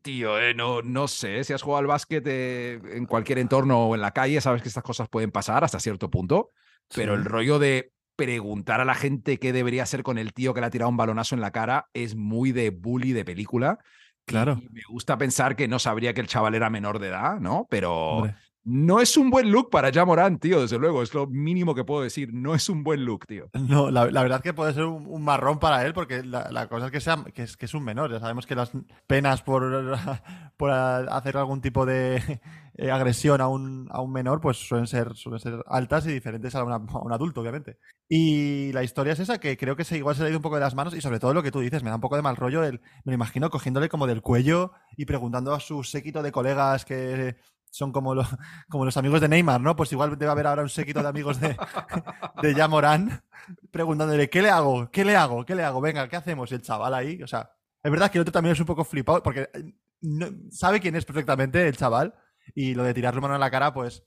Tío, 0.02 0.38
eh, 0.38 0.52
no, 0.52 0.82
no 0.82 1.08
sé, 1.08 1.42
si 1.42 1.52
has 1.54 1.62
jugado 1.62 1.80
al 1.80 1.86
básquet 1.86 2.22
eh, 2.26 2.80
en 2.92 3.06
cualquier 3.06 3.38
entorno 3.38 3.86
o 3.86 3.94
en 3.94 4.02
la 4.02 4.10
calle, 4.10 4.40
sabes 4.40 4.60
que 4.60 4.68
estas 4.68 4.84
cosas 4.84 5.08
pueden 5.08 5.30
pasar 5.30 5.64
hasta 5.64 5.80
cierto 5.80 6.10
punto. 6.10 6.50
Pero 6.94 7.14
el 7.14 7.24
rollo 7.24 7.58
de 7.58 7.92
preguntar 8.16 8.80
a 8.80 8.84
la 8.84 8.94
gente 8.94 9.38
qué 9.38 9.52
debería 9.52 9.84
hacer 9.84 10.02
con 10.02 10.18
el 10.18 10.34
tío 10.34 10.52
que 10.52 10.60
le 10.60 10.66
ha 10.66 10.70
tirado 10.70 10.90
un 10.90 10.96
balonazo 10.96 11.34
en 11.34 11.40
la 11.40 11.52
cara 11.52 11.88
es 11.94 12.14
muy 12.16 12.52
de 12.52 12.70
bully 12.70 13.12
de 13.12 13.24
película. 13.24 13.78
Claro. 14.26 14.58
Y 14.60 14.68
me 14.68 14.82
gusta 14.88 15.16
pensar 15.16 15.56
que 15.56 15.68
no 15.68 15.78
sabría 15.78 16.12
que 16.12 16.20
el 16.20 16.26
chaval 16.26 16.54
era 16.54 16.68
menor 16.68 16.98
de 16.98 17.08
edad, 17.08 17.40
¿no? 17.40 17.66
Pero 17.70 17.94
Hombre. 17.94 18.36
No 18.64 19.00
es 19.00 19.16
un 19.16 19.30
buen 19.30 19.50
look 19.50 19.70
para 19.70 19.90
Jamoran, 19.90 20.38
tío, 20.38 20.60
desde 20.60 20.78
luego. 20.78 21.02
Es 21.02 21.14
lo 21.14 21.26
mínimo 21.26 21.74
que 21.74 21.84
puedo 21.84 22.02
decir. 22.02 22.32
No 22.32 22.54
es 22.54 22.68
un 22.68 22.84
buen 22.84 23.04
look, 23.04 23.26
tío. 23.26 23.48
No, 23.54 23.90
la, 23.90 24.04
verdad 24.04 24.42
que 24.42 24.52
puede 24.52 24.74
ser 24.74 24.84
un, 24.84 25.24
marrón 25.24 25.58
para 25.58 25.84
él, 25.86 25.94
porque 25.94 26.22
la, 26.22 26.50
la 26.50 26.68
cosa 26.68 26.86
es 26.86 26.92
que, 26.92 27.00
sea, 27.00 27.24
que, 27.32 27.44
es, 27.44 27.56
es 27.58 27.74
un 27.74 27.84
menor. 27.84 28.12
Ya 28.12 28.20
sabemos 28.20 28.46
que 28.46 28.54
las 28.54 28.72
penas 29.06 29.42
por, 29.42 29.96
por 30.56 30.70
hacer 30.70 31.36
algún 31.38 31.62
tipo 31.62 31.86
de 31.86 32.40
eh, 32.74 32.90
agresión 32.90 33.40
a 33.40 33.48
un, 33.48 33.88
a 33.90 34.00
un 34.02 34.12
menor 34.12 34.40
pues 34.40 34.56
suelen 34.58 34.86
ser, 34.86 35.14
suelen 35.14 35.40
ser 35.40 35.62
altas 35.66 36.06
y 36.06 36.12
diferentes 36.12 36.54
a, 36.54 36.62
una- 36.64 36.76
un 36.78 37.12
adulto, 37.12 37.40
obviamente. 37.40 37.78
Y 38.08 38.72
la 38.72 38.82
historia 38.82 39.14
es 39.14 39.20
esa, 39.20 39.38
que 39.38 39.56
creo 39.56 39.76
que 39.76 39.84
se, 39.84 39.96
igual 39.96 40.16
se 40.16 40.22
le 40.22 40.26
ha 40.26 40.30
ido 40.30 40.38
un 40.38 40.42
poco 40.42 40.56
de 40.56 40.62
las 40.62 40.74
manos 40.74 40.94
y 40.94 41.00
sobre 41.00 41.18
todo 41.18 41.32
lo 41.32 41.42
que 41.42 41.50
tú 41.50 41.60
dices, 41.60 41.82
me 41.82 41.90
da 41.90 41.96
un 41.96 42.02
poco 42.02 42.16
de 42.16 42.22
mal 42.22 42.36
rollo. 42.36 42.60
Me 42.60 42.78
lo 43.04 43.12
imagino 43.14 43.48
cogiéndole 43.48 43.88
como 43.88 44.06
del 44.06 44.20
cuello 44.20 44.72
y 44.96 45.06
preguntando 45.06 45.54
a 45.54 45.60
su 45.60 45.82
séquito 45.82 46.22
de 46.22 46.32
colegas 46.32 46.84
que 46.84 47.36
son 47.70 47.92
como, 47.92 48.14
lo- 48.14 48.24
como 48.68 48.84
los 48.84 48.96
amigos 48.96 49.20
de 49.20 49.28
Neymar, 49.28 49.60
¿no? 49.60 49.76
Pues 49.76 49.92
igual 49.92 50.18
debe 50.18 50.30
haber 50.32 50.46
ahora 50.46 50.62
un 50.62 50.68
séquito 50.68 51.02
de 51.02 51.08
amigos 51.08 51.40
de, 51.40 51.56
de 52.42 52.54
Yamorán 52.54 53.22
preguntándole, 53.70 54.28
¿qué 54.30 54.42
le 54.42 54.50
hago? 54.50 54.90
¿Qué 54.90 55.04
le 55.04 55.16
hago? 55.16 55.44
¿Qué 55.44 55.54
le 55.54 55.64
hago? 55.64 55.80
Venga, 55.80 56.08
¿qué 56.08 56.16
hacemos? 56.16 56.50
Y 56.52 56.54
el 56.56 56.62
chaval 56.62 56.94
ahí, 56.94 57.22
o 57.22 57.26
sea, 57.26 57.52
es 57.82 57.90
verdad 57.90 58.10
que 58.10 58.18
el 58.18 58.22
otro 58.22 58.32
también 58.32 58.52
es 58.52 58.60
un 58.60 58.66
poco 58.66 58.84
flipado 58.84 59.22
porque 59.22 59.48
eh, 59.54 59.72
sabe 60.50 60.80
quién 60.80 60.96
es 60.96 61.04
perfectamente 61.04 61.66
el 61.66 61.76
chaval 61.76 62.14
y 62.54 62.74
lo 62.74 62.82
de 62.84 62.94
tirarle 62.94 63.20
mano 63.20 63.34
en 63.34 63.40
la 63.40 63.50
cara, 63.50 63.72
pues 63.72 64.04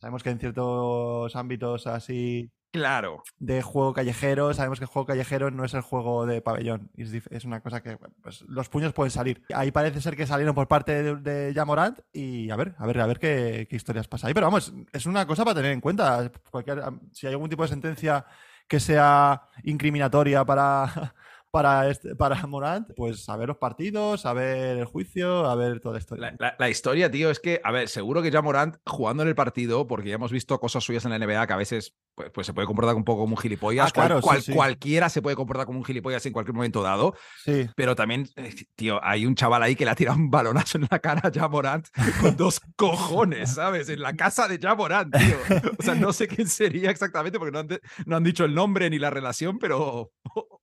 sabemos 0.00 0.22
que 0.22 0.30
en 0.30 0.38
ciertos 0.38 1.34
ámbitos 1.36 1.86
así 1.86 2.50
Claro. 2.72 3.22
de 3.38 3.62
juego 3.62 3.94
callejero. 3.94 4.52
Sabemos 4.52 4.78
que 4.78 4.84
el 4.84 4.90
juego 4.90 5.06
callejero 5.06 5.50
no 5.50 5.64
es 5.64 5.74
el 5.74 5.80
juego 5.80 6.26
de 6.26 6.42
pabellón. 6.42 6.90
Es, 7.30 7.44
una 7.44 7.60
cosa 7.60 7.82
que 7.82 7.96
pues, 8.22 8.42
los 8.42 8.68
puños 8.68 8.92
pueden 8.92 9.10
salir. 9.10 9.42
Ahí 9.54 9.70
parece 9.70 10.00
ser 10.00 10.16
que 10.16 10.26
salieron 10.26 10.54
por 10.54 10.68
parte 10.68 11.02
de, 11.02 11.16
de 11.16 11.54
Jamorant 11.54 12.00
y 12.12 12.50
a 12.50 12.56
ver, 12.56 12.74
a 12.78 12.86
ver, 12.86 13.00
a 13.00 13.06
ver 13.06 13.18
qué, 13.18 13.66
qué 13.70 13.76
historias 13.76 14.08
pasa 14.08 14.26
ahí. 14.26 14.34
Pero 14.34 14.46
vamos, 14.46 14.72
es 14.92 15.06
una 15.06 15.26
cosa 15.26 15.44
para 15.44 15.54
tener 15.54 15.72
en 15.72 15.80
cuenta. 15.80 16.30
Cualquier, 16.50 16.82
si 17.12 17.26
hay 17.26 17.32
algún 17.32 17.48
tipo 17.48 17.62
de 17.62 17.68
sentencia 17.68 18.26
que 18.68 18.80
sea 18.80 19.48
incriminatoria 19.62 20.44
para, 20.44 21.14
para, 21.56 21.88
este- 21.90 22.14
para 22.16 22.46
Morant, 22.46 22.88
pues 22.96 23.28
a 23.28 23.36
ver 23.36 23.48
los 23.48 23.56
partidos, 23.56 24.26
a 24.26 24.32
ver 24.32 24.78
el 24.78 24.84
juicio, 24.84 25.46
a 25.46 25.54
ver 25.54 25.80
toda. 25.80 25.98
La, 26.10 26.34
la- 26.38 26.56
la 26.58 26.68
historia, 26.70 27.10
tío, 27.10 27.30
es 27.30 27.40
que, 27.40 27.60
a 27.64 27.72
ver, 27.72 27.88
seguro 27.88 28.20
que 28.22 28.30
ya 28.30 28.42
Morant 28.42 28.76
jugando 28.84 29.22
en 29.22 29.28
el 29.30 29.34
partido, 29.34 29.86
porque 29.86 30.10
ya 30.10 30.16
hemos 30.16 30.32
visto 30.32 30.58
cosas 30.60 30.84
suyas 30.84 31.04
en 31.04 31.10
la 31.12 31.18
NBA 31.18 31.46
que 31.46 31.52
a 31.52 31.56
veces 31.56 31.94
pues, 32.14 32.30
pues 32.30 32.46
se 32.46 32.54
puede 32.54 32.66
comportar 32.66 32.94
un 32.94 33.04
poco 33.04 33.22
como 33.22 33.34
un 33.36 33.40
gilipollas. 33.42 33.88
Ah, 33.88 33.92
claro, 33.92 34.20
cual- 34.20 34.38
sí, 34.42 34.46
sí. 34.46 34.52
Cualquiera 34.52 35.08
se 35.08 35.20
puede 35.22 35.36
comportar 35.36 35.66
como 35.66 35.78
un 35.78 35.84
gilipollas 35.84 36.24
en 36.26 36.32
cualquier 36.32 36.54
momento 36.54 36.82
dado. 36.82 37.14
Sí. 37.44 37.66
Pero 37.76 37.94
también, 37.96 38.28
eh, 38.36 38.54
tío, 38.74 39.00
hay 39.02 39.26
un 39.26 39.34
chaval 39.34 39.62
ahí 39.62 39.74
que 39.76 39.84
le 39.84 39.90
ha 39.90 39.94
tirado 39.94 40.16
un 40.18 40.30
balonazo 40.30 40.78
en 40.78 40.86
la 40.90 40.98
cara 40.98 41.20
a 41.24 41.30
Jamorant 41.32 41.86
con 42.20 42.36
dos 42.36 42.60
cojones, 42.76 43.54
¿sabes? 43.54 43.88
En 43.88 44.00
la 44.00 44.14
casa 44.14 44.48
de 44.48 44.58
Jamorant, 44.58 45.14
tío. 45.16 45.36
O 45.78 45.82
sea, 45.82 45.94
no 45.94 46.12
sé 46.12 46.26
quién 46.28 46.48
sería 46.48 46.90
exactamente 46.90 47.38
porque 47.38 47.52
no 47.52 47.58
han, 47.60 47.68
no 48.06 48.16
han 48.16 48.24
dicho 48.24 48.44
el 48.44 48.54
nombre 48.54 48.88
ni 48.90 48.98
la 48.98 49.10
relación, 49.10 49.58
pero 49.58 50.12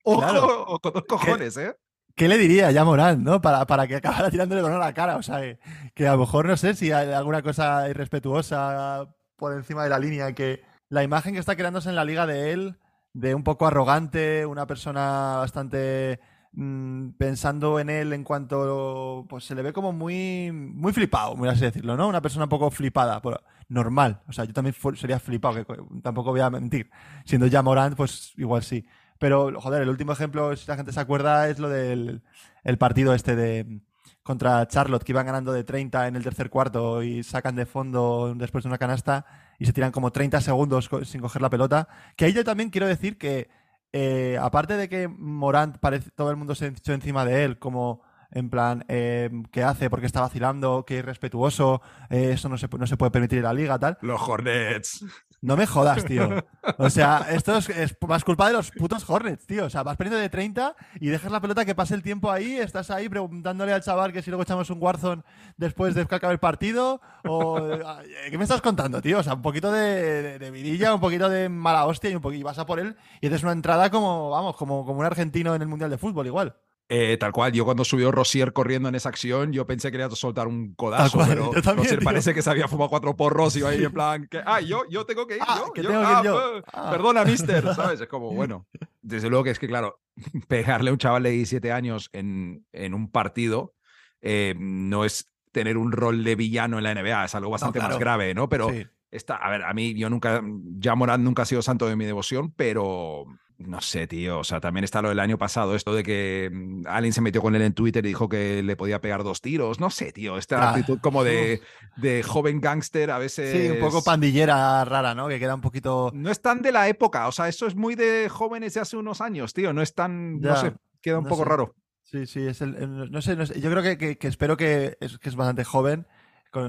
ojo, 0.04 0.20
Claro. 0.22 0.66
o 0.68 0.80
con 0.80 0.94
dos 0.94 1.04
cojones, 1.08 1.58
¿eh? 1.58 1.76
¿Qué 2.16 2.28
le 2.28 2.38
diría 2.38 2.70
ya 2.72 2.86
Morant, 2.86 3.22
no? 3.24 3.42
Para, 3.42 3.66
para 3.66 3.88
que 3.88 3.96
acabara 3.96 4.30
tirándole 4.32 4.62
con 4.62 4.78
la 4.80 4.94
cara. 4.94 5.16
O 5.18 5.24
sea, 5.24 5.42
que, 5.42 5.60
que 5.96 6.08
a 6.08 6.14
lo 6.14 6.20
mejor 6.20 6.46
no 6.46 6.56
sé 6.58 6.76
si 6.76 6.92
hay 6.92 7.12
alguna 7.12 7.42
cosa 7.42 7.90
irrespetuosa 7.90 9.08
por 9.36 9.54
encima 9.54 9.84
de 9.84 9.90
la 9.90 10.00
línea. 10.00 10.34
Que 10.34 10.62
la 10.90 11.04
imagen 11.04 11.34
que 11.34 11.40
está 11.40 11.56
creándose 11.56 11.90
en 11.90 11.96
la 11.96 12.06
liga 12.06 12.26
de 12.28 12.52
él, 12.52 12.78
de 13.14 13.34
un 13.36 13.44
poco 13.44 13.66
arrogante, 13.66 14.46
una 14.46 14.68
persona 14.68 15.38
bastante 15.38 16.20
mm, 16.52 17.12
pensando 17.18 17.80
en 17.80 17.90
él 17.90 18.14
en 18.14 18.24
cuanto. 18.24 19.26
Pues 19.28 19.44
se 19.46 19.56
le 19.56 19.64
ve 19.64 19.74
como 19.74 19.92
muy, 19.92 20.52
muy 20.52 20.94
flipado, 20.94 21.36
muy 21.36 21.50
así 21.50 21.62
decirlo, 21.62 21.98
¿no? 21.98 22.08
Una 22.08 22.22
persona 22.22 22.46
un 22.46 22.50
poco 22.50 22.70
flipada. 22.70 23.22
pero 23.22 23.42
normal. 23.70 24.22
O 24.28 24.34
sea, 24.34 24.46
yo 24.46 24.54
también 24.54 24.76
sería 24.96 25.20
flipado, 25.20 25.56
que 25.56 25.66
co- 25.66 25.88
tampoco 26.04 26.30
voy 26.30 26.42
a 26.42 26.50
mentir. 26.52 26.92
Siendo 27.26 27.48
ya 27.48 27.64
Morant, 27.64 27.96
pues 27.98 28.34
igual 28.38 28.62
sí. 28.62 28.86
Pero, 29.24 29.58
joder, 29.58 29.84
el 29.84 29.88
último 29.88 30.12
ejemplo, 30.12 30.54
si 30.58 30.68
la 30.68 30.76
gente 30.76 30.92
se 30.92 31.00
acuerda, 31.00 31.48
es 31.48 31.58
lo 31.58 31.70
del 31.70 32.24
el 32.66 32.78
partido 32.78 33.14
este 33.14 33.38
de 33.38 33.80
contra 34.22 34.68
Charlotte, 34.68 35.02
que 35.06 35.14
iban 35.14 35.26
ganando 35.26 35.54
de 35.54 35.64
30 35.64 36.10
en 36.10 36.18
el 36.18 36.24
tercer 36.26 36.50
cuarto 36.50 37.02
y 37.02 37.24
sacan 37.24 37.56
de 37.56 37.66
fondo 37.66 38.34
después 38.36 38.66
de 38.66 38.68
una 38.68 38.78
canasta 38.78 39.26
y 39.60 39.66
se 39.66 39.72
tiran 39.72 39.94
como 39.94 40.12
30 40.12 40.42
segundos 40.42 40.90
sin 41.06 41.22
coger 41.22 41.42
la 41.42 41.50
pelota. 41.50 41.88
Que 42.18 42.26
ahí 42.26 42.34
yo 42.34 42.44
también 42.44 42.70
quiero 42.70 42.86
decir 42.86 43.18
que, 43.18 43.48
eh, 43.94 44.38
aparte 44.42 44.76
de 44.76 44.90
que 44.90 45.08
Morant, 45.08 45.78
parece, 45.78 46.12
todo 46.12 46.30
el 46.30 46.36
mundo 46.36 46.54
se 46.54 46.68
echó 46.68 46.92
encima 46.92 47.24
de 47.24 47.46
él, 47.46 47.60
como 47.60 48.02
en 48.30 48.50
plan, 48.50 48.84
eh, 48.90 49.30
¿qué 49.54 49.64
hace? 49.64 49.90
¿Por 49.90 50.02
qué 50.02 50.06
está 50.06 50.20
vacilando? 50.20 50.84
¿Qué 50.86 50.96
irrespetuoso? 50.96 51.82
Eh, 52.10 52.32
eso 52.34 52.50
no 52.50 52.58
se, 52.58 52.68
no 52.78 52.88
se 52.88 52.98
puede 52.98 53.12
permitir 53.12 53.38
en 53.38 53.46
la 53.46 53.54
liga, 53.54 53.80
tal. 53.80 53.98
Los 54.02 54.20
Hornets. 54.22 55.06
No 55.44 55.58
me 55.58 55.68
jodas, 55.68 56.06
tío. 56.06 56.30
O 56.78 56.90
sea, 56.90 57.28
esto 57.32 57.58
es, 57.58 57.98
más 58.08 58.24
culpa 58.24 58.48
de 58.48 58.54
los 58.54 58.72
putos 58.72 59.04
Hornets, 59.10 59.46
tío. 59.46 59.66
O 59.66 59.70
sea, 59.70 59.84
vas 59.84 59.98
perdiendo 59.98 60.22
de 60.22 60.30
30 60.30 60.74
y 61.02 61.10
dejas 61.10 61.34
la 61.34 61.42
pelota 61.42 61.66
que 61.66 61.76
pase 61.76 61.96
el 61.96 62.02
tiempo 62.02 62.32
ahí, 62.32 62.56
estás 62.56 62.90
ahí 62.90 63.10
preguntándole 63.10 63.74
al 63.74 63.84
chaval 63.84 64.14
que 64.14 64.22
si 64.22 64.30
luego 64.30 64.44
echamos 64.44 64.70
un 64.70 64.82
Warzone 64.82 65.22
después 65.58 65.96
de 65.96 66.06
que 66.06 66.16
el 66.16 66.40
partido. 66.40 67.02
O, 67.26 67.60
eh, 67.60 67.84
¿Qué 68.32 68.38
me 68.38 68.46
estás 68.46 68.62
contando, 68.62 69.02
tío? 69.02 69.20
O 69.20 69.24
sea, 69.24 69.34
un 69.34 69.42
poquito 69.42 69.70
de, 69.70 70.24
de, 70.24 70.40
de 70.40 70.52
vidilla, 70.52 70.94
un 70.94 71.02
poquito 71.02 71.28
de 71.28 71.50
mala 71.50 71.88
hostia 71.88 72.10
y 72.10 72.16
un 72.16 72.22
poquito 72.22 72.40
y 72.40 72.44
vas 72.44 72.60
a 72.60 72.66
por 72.66 72.80
él 72.80 72.96
y 73.20 73.28
haces 73.28 73.44
una 73.44 73.52
entrada 73.52 73.90
como, 73.90 74.30
vamos, 74.30 74.56
como, 74.56 74.86
como 74.86 75.02
un 75.02 75.06
argentino 75.06 75.54
en 75.56 75.62
el 75.62 75.68
Mundial 75.68 75.90
de 75.90 75.98
Fútbol, 75.98 76.26
igual. 76.26 76.56
Eh, 76.96 77.18
tal 77.18 77.32
cual, 77.32 77.52
yo 77.54 77.66
cuando 77.66 77.84
subió 77.84 78.12
Rosier 78.12 78.54
corriendo 78.54 78.88
en 78.88 78.94
esa 78.94 79.10
acción, 79.10 79.52
yo 79.52 79.66
pensé 79.66 79.90
que 79.92 79.98
le 79.98 80.04
iba 80.04 80.14
a 80.14 80.16
soltar 80.16 80.48
un 80.48 80.76
codazo, 80.76 81.18
cual, 81.18 81.28
pero 81.30 81.50
también, 81.50 81.78
Rosier 81.78 82.00
tío. 82.00 82.06
parece 82.06 82.34
que 82.36 82.42
se 82.44 82.50
había 82.52 82.68
fumado 82.68 82.90
cuatro 82.92 83.16
porros 83.16 83.56
y 83.56 83.60
iba 83.60 83.70
ahí 83.70 83.84
en 83.84 83.92
plan, 83.92 84.28
que, 84.30 84.42
ah, 84.46 84.62
yo, 84.62 84.84
yo 84.92 85.04
tengo 85.04 85.26
que 85.26 85.38
ir, 85.38 85.42
Ah, 85.48 85.56
yo, 85.66 85.74
que 85.74 85.82
yo, 85.82 85.90
tengo 85.90 86.02
que 86.04 86.08
ir 86.12 86.16
ah, 86.18 86.22
yo. 86.24 86.52
pues, 86.52 86.64
Ah. 86.72 86.92
Perdona, 86.92 87.26
mister, 87.26 87.74
¿sabes? 87.74 88.00
Es 88.00 88.08
como, 88.08 88.32
bueno, 88.36 88.68
desde 89.02 89.30
luego 89.30 89.44
que 89.46 89.50
es 89.50 89.58
que, 89.58 89.68
claro, 89.68 90.00
pegarle 90.48 90.92
a 90.92 90.94
un 90.94 91.00
chaval 91.00 91.24
de 91.24 91.32
17 91.32 91.72
años 91.72 92.10
en, 92.14 92.64
en 92.72 92.94
un 92.94 93.10
partido 93.10 93.74
eh, 94.22 94.54
no 94.60 95.04
es 95.04 95.32
tener 95.52 95.78
un 95.78 95.92
rol 95.92 96.24
de 96.24 96.36
villano 96.36 96.78
en 96.78 96.84
la 96.84 96.94
NBA, 96.94 97.26
es 97.26 97.34
algo 97.36 97.50
bastante 97.50 97.80
más 97.80 97.88
claro. 97.88 98.00
grave, 98.00 98.34
¿no? 98.36 98.50
Pero 98.50 98.70
Sí. 98.70 98.86
Está, 99.12 99.36
a 99.36 99.50
ver, 99.52 99.62
a 99.64 99.74
mí 99.76 99.94
yo 99.94 100.10
nunca, 100.10 100.42
ya 100.80 100.96
Morán 100.96 101.24
nunca 101.24 101.44
ha 101.44 101.46
sido 101.46 101.62
santo 101.62 101.88
de 101.88 101.96
mi 101.96 102.04
devoción, 102.06 102.52
pero 102.52 103.26
no 103.58 103.82
sé, 103.82 104.08
tío. 104.08 104.40
O 104.40 104.44
sea, 104.44 104.60
también 104.60 104.84
está 104.84 105.02
lo 105.02 105.10
del 105.10 105.20
año 105.20 105.38
pasado, 105.38 105.76
esto 105.76 105.94
de 105.94 106.04
que 106.04 106.50
mm, 106.52 106.84
alguien 106.88 107.14
se 107.14 107.22
metió 107.22 107.42
con 107.42 107.56
él 107.56 107.62
en 107.62 107.74
Twitter 107.74 108.04
y 108.06 108.10
dijo 108.10 108.28
que 108.30 108.62
le 108.64 108.76
podía 108.76 109.00
pegar 109.02 109.24
dos 109.24 109.42
tiros. 109.42 109.80
No 109.80 109.90
sé, 109.90 110.12
tío. 110.12 110.38
Esta 110.38 110.62
Ah, 110.62 110.70
actitud 110.72 111.00
como 111.02 111.24
de, 111.24 111.62
de 111.98 112.24
joven 112.24 112.60
gángster 112.62 113.12
a 113.12 113.18
veces. 113.18 113.52
Sí, 113.52 113.70
un 113.72 113.80
poco 113.80 114.04
pandillera 114.04 114.84
rara, 114.86 115.16
¿no? 115.16 115.28
Que 115.28 115.40
queda 115.40 115.56
un 115.56 115.62
poquito. 115.62 116.12
No 116.14 116.30
es 116.32 116.42
tan 116.42 116.62
de 116.62 116.72
la 116.72 116.88
época. 116.88 117.28
O 117.28 117.32
sea, 117.32 117.48
eso 117.48 117.68
es 117.68 117.76
muy 117.76 117.96
de 117.96 118.28
jóvenes 118.30 118.74
de 118.74 118.82
hace 118.82 118.98
unos 118.98 119.22
años, 119.22 119.54
tío. 119.54 119.74
No 119.74 119.82
es 119.82 119.94
tan. 119.94 120.40
no 120.42 120.50
Ya, 120.50 120.56
sé, 120.56 120.74
queda 121.02 121.18
un 121.20 121.24
no 121.26 121.30
poco 121.30 121.44
sé. 121.44 121.50
raro. 121.50 121.76
Sí, 122.04 122.26
sí, 122.28 122.46
es 122.46 122.62
el, 122.62 122.76
el- 122.76 123.12
no, 123.12 123.22
sé, 123.22 123.36
no 123.36 123.46
sé, 123.46 123.60
yo 123.60 123.72
creo 123.72 123.82
que, 123.82 123.98
que- 123.98 124.18
que 124.18 124.28
espero 124.28 124.56
que 124.58 124.98
es, 125.00 125.18
que 125.18 125.30
es 125.30 125.36
bastante 125.36 125.64
joven, 125.64 126.06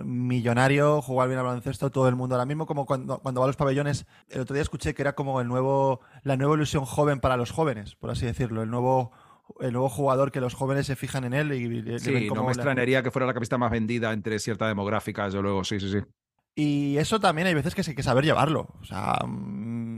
millonario, 0.05 1.03
jugar 1.03 1.29
bien 1.29 1.39
al 1.39 1.47
baloncesto, 1.47 1.91
todo 1.91 2.09
el 2.09 2.17
mundo 2.17 2.35
ahora 2.35 2.47
mismo, 2.47 2.67
como 2.67 2.87
cuando, 2.87 3.19
cuando 3.19 3.41
va 3.41 3.47
a 3.47 3.49
los 3.49 3.57
pabellones, 3.57 4.07
el 4.31 4.41
otro 4.41 4.55
día 4.55 4.63
escuché 4.63 4.95
que 4.95 5.03
era 5.03 5.15
como 5.15 5.41
el 5.41 5.49
nuevo, 5.49 6.01
la 6.23 6.37
nueva 6.37 6.55
ilusión 6.55 6.85
joven 6.85 7.21
para 7.21 7.37
los 7.37 7.51
jóvenes, 7.51 7.95
por 7.97 8.11
así 8.11 8.27
decirlo, 8.27 8.63
el 8.63 8.71
nuevo, 8.71 9.13
el 9.61 9.73
nuevo 9.73 9.89
jugador 9.89 10.33
que 10.33 10.41
los 10.41 10.55
jóvenes 10.55 10.87
se 10.87 10.97
fijan 10.97 11.25
en 11.25 11.35
él 11.35 11.53
y, 11.53 11.69
le- 11.69 11.83
le 11.83 11.99
Sí, 11.99 12.13
ven 12.13 12.23
no 12.27 12.29
como 12.31 12.41
me 12.43 12.47
la- 12.49 12.53
extrañaría 12.53 13.03
que 13.03 13.11
fuera 13.11 13.27
la 13.27 13.35
camiseta 13.35 13.59
más 13.59 13.71
vendida 13.71 14.13
entre 14.13 14.39
cierta 14.39 14.67
demográfica, 14.69 15.25
desde 15.27 15.43
luego. 15.43 15.65
Sí, 15.65 15.79
sí, 15.81 15.91
sí. 15.93 15.99
Y 16.57 16.97
eso 16.99 17.19
también 17.19 17.49
hay 17.49 17.55
veces 17.55 17.75
que 17.75 17.83
hay 17.87 17.95
que 17.97 18.03
saber 18.05 18.25
llevarlo. 18.25 18.69
O 18.81 18.85
sea, 18.85 19.19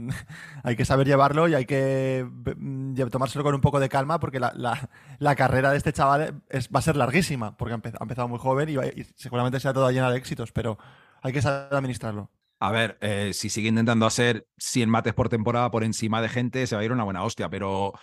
hay 0.63 0.75
que 0.75 0.85
saber 0.85 1.07
llevarlo 1.07 1.47
y 1.47 1.55
hay 1.55 1.65
que 1.65 2.25
mm, 2.57 2.95
tomárselo 3.11 3.43
con 3.43 3.55
un 3.55 3.61
poco 3.61 3.79
de 3.79 3.89
calma 3.89 4.19
porque 4.19 4.39
la, 4.39 4.53
la- 4.55 4.89
la 5.19 5.35
carrera 5.35 5.71
de 5.71 5.77
este 5.77 5.93
chaval 5.93 6.41
es, 6.49 6.69
va 6.69 6.79
a 6.79 6.81
ser 6.81 6.95
larguísima 6.95 7.55
porque 7.57 7.73
ha, 7.73 7.77
empe- 7.77 7.95
ha 7.99 8.03
empezado 8.03 8.27
muy 8.27 8.39
joven 8.39 8.69
y, 8.69 8.73
y 8.99 9.03
seguramente 9.15 9.59
sea 9.59 9.73
toda 9.73 9.91
llena 9.91 10.11
de 10.11 10.17
éxitos, 10.17 10.51
pero 10.51 10.77
hay 11.21 11.33
que 11.33 11.41
saber 11.41 11.73
administrarlo. 11.73 12.29
A 12.59 12.71
ver, 12.71 12.97
eh, 13.01 13.31
si 13.33 13.49
sigue 13.49 13.69
intentando 13.69 14.07
hacer 14.07 14.47
100 14.57 14.89
mates 14.89 15.13
por 15.13 15.29
temporada 15.29 15.69
por 15.69 15.83
encima 15.83 16.23
de 16.23 16.29
gente, 16.29 16.65
se 16.65 16.75
va 16.75 16.81
a 16.81 16.85
ir 16.85 16.91
una 16.91 17.03
buena 17.03 17.23
hostia, 17.23 17.49
pero 17.49 17.93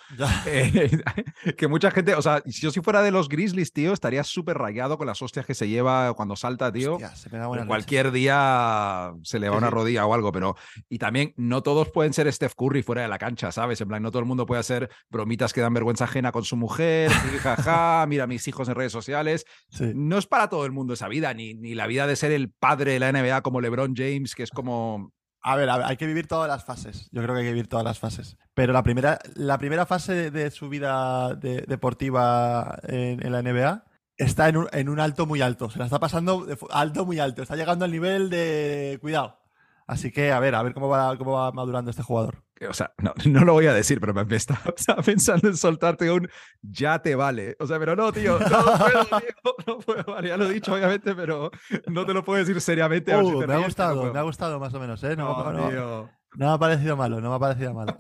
eh, 0.47 0.91
que 1.59 1.67
mucha 1.67 1.91
gente, 1.91 2.15
o 2.15 2.23
sea, 2.23 2.41
si 2.47 2.61
yo 2.61 2.71
si 2.71 2.81
fuera 2.81 3.03
de 3.03 3.11
los 3.11 3.29
Grizzlies, 3.29 3.73
tío, 3.73 3.93
estaría 3.93 4.23
súper 4.23 4.57
rayado 4.59 4.97
con 4.97 5.09
las 5.09 5.21
hostias 5.23 5.45
que 5.45 5.55
se 5.55 5.69
lleva 5.69 6.15
cuando 6.15 6.37
salta, 6.37 6.73
tío. 6.73 6.95
Hostia, 6.95 7.17
se 7.17 7.29
buenas 7.31 7.67
Cualquier 7.67 8.13
día 8.13 9.13
se 9.25 9.41
le 9.41 9.49
va 9.49 9.57
una 9.57 9.71
rodilla 9.71 10.07
o 10.07 10.15
algo, 10.15 10.31
pero. 10.31 10.55
Y 10.89 10.99
también 10.99 11.35
no 11.37 11.63
todos 11.65 11.91
pueden 11.91 12.13
ser 12.13 12.33
Steph 12.33 12.55
Curry 12.55 12.83
fuera 12.83 13.03
de 13.03 13.09
la 13.09 13.19
cancha, 13.19 13.51
¿sabes? 13.51 13.81
En 13.81 13.89
plan, 13.89 14.03
no 14.03 14.11
todo 14.11 14.21
el 14.21 14.27
mundo 14.27 14.47
puede 14.47 14.61
hacer 14.61 14.89
bromitas 15.11 15.53
que 15.53 15.63
dan 15.63 15.75
vergüenza 15.75 16.05
ajena 16.05 16.31
con 16.31 16.45
su 16.45 16.57
mujer, 16.57 17.11
jaja, 17.11 18.07
mira 18.07 18.25
a 18.25 18.27
mis 18.29 18.47
hijos 18.47 18.69
en 18.69 18.77
redes 18.77 18.93
sociales. 18.93 19.47
Sí. 19.71 19.91
No 19.97 20.17
es 20.17 20.27
para 20.27 20.49
todo 20.49 20.65
el 20.65 20.71
mundo 20.71 20.95
esa 20.95 21.09
vida, 21.09 21.35
ni, 21.35 21.55
ni 21.55 21.75
la 21.75 21.89
vida 21.89 22.07
de 22.07 22.15
ser 22.15 22.31
el 22.31 22.51
padre 22.53 22.93
de 22.93 23.01
la 23.01 23.11
NBA 23.11 23.43
como 23.43 23.61
LeBron 23.61 23.95
James, 23.97 24.35
que 24.35 24.44
es 24.45 24.51
como. 24.51 25.13
A 25.47 25.57
ver, 25.57 25.69
hay 25.69 25.99
que 25.99 26.07
vivir 26.07 26.27
todas 26.27 26.49
las 26.49 26.65
fases. 26.65 27.11
Yo 27.13 27.23
creo 27.23 27.35
que 27.35 27.41
hay 27.41 27.47
que 27.47 27.53
vivir 27.53 27.69
todas 27.69 27.85
las 27.85 27.99
fases. 27.99 28.39
Pero 28.55 28.73
la 28.73 28.83
primera, 28.83 29.19
la 29.35 29.59
primera 29.59 29.85
fase 29.85 30.31
de, 30.31 30.51
su 30.51 30.71
vida 30.71 31.35
de- 31.35 31.67
deportiva 31.69 32.79
en, 32.85 33.31
la 33.31 33.43
NBA 33.43 33.85
está 34.17 34.49
en 34.49 34.57
un, 34.57 34.69
en 34.73 34.89
un 34.89 35.01
alto 35.01 35.27
muy 35.27 35.43
alto. 35.43 35.69
Se 35.69 35.79
la 35.79 35.85
está 35.85 35.99
pasando 36.01 36.47
alto 36.71 37.05
muy 37.05 37.19
alto. 37.19 37.43
Está 37.43 37.57
llegando 37.57 37.85
al 37.85 37.91
nivel 37.91 38.31
de 38.31 38.97
cuidado. 39.03 39.39
Así 39.87 40.11
que 40.11 40.33
a 40.33 40.41
ver, 40.41 40.55
a 40.55 40.63
ver 40.63 40.73
cómo 40.73 40.89
va, 40.89 41.15
cómo 41.19 41.33
va 41.33 41.53
madurando 41.53 41.91
este 41.91 42.03
jugador. 42.03 42.43
O 42.69 42.73
sea, 42.73 42.93
no, 42.99 43.13
no 43.27 43.45
lo 43.45 43.53
voy 43.55 43.67
a 43.67 43.73
decir, 43.75 44.01
pero 44.01 44.13
me 44.15 44.37
estaba, 44.37 44.61
estaba 44.77 45.03
pensando 45.05 45.49
en 45.49 45.57
soltarte 45.57 46.11
un 46.11 46.29
ya 46.63 47.01
te 47.01 47.15
vale. 47.15 47.57
O 47.61 47.67
sea, 47.67 47.79
pero 47.79 47.95
no, 47.97 48.13
tío, 48.13 48.39
no 48.39 48.47
puedo, 48.47 49.05
tío, 49.21 49.55
no 49.67 49.79
puedo, 49.79 50.05
vale, 50.05 50.29
ya 50.29 50.37
lo 50.37 50.47
he 50.47 50.53
dicho, 50.55 50.73
obviamente, 50.75 51.15
pero 51.15 51.51
no 51.89 52.05
te 52.07 52.15
lo 52.15 52.25
puedo 52.25 52.39
decir 52.39 52.61
seriamente. 52.61 53.13
a 53.13 53.17
ver 53.19 53.27
si 53.27 53.33
Uh, 53.35 53.41
te 53.41 53.47
me 53.47 53.53
ha 53.55 53.57
ríes, 53.57 53.69
gustado, 53.69 54.05
no 54.07 54.13
me 54.13 54.19
ha 54.19 54.23
gustado 54.23 54.59
más 54.61 54.73
o 54.75 54.81
menos, 54.81 55.03
¿eh? 55.05 55.17
No, 55.17 55.45
No, 55.45 55.53
no- 55.53 55.69
tío. 55.69 56.11
no 56.37 56.47
me 56.49 56.53
ha 56.53 56.59
parecido 56.59 56.97
malo, 56.97 57.21
no 57.21 57.31
me 57.31 57.37
ha 57.37 57.39
parecido 57.39 57.75
malo. 57.75 57.95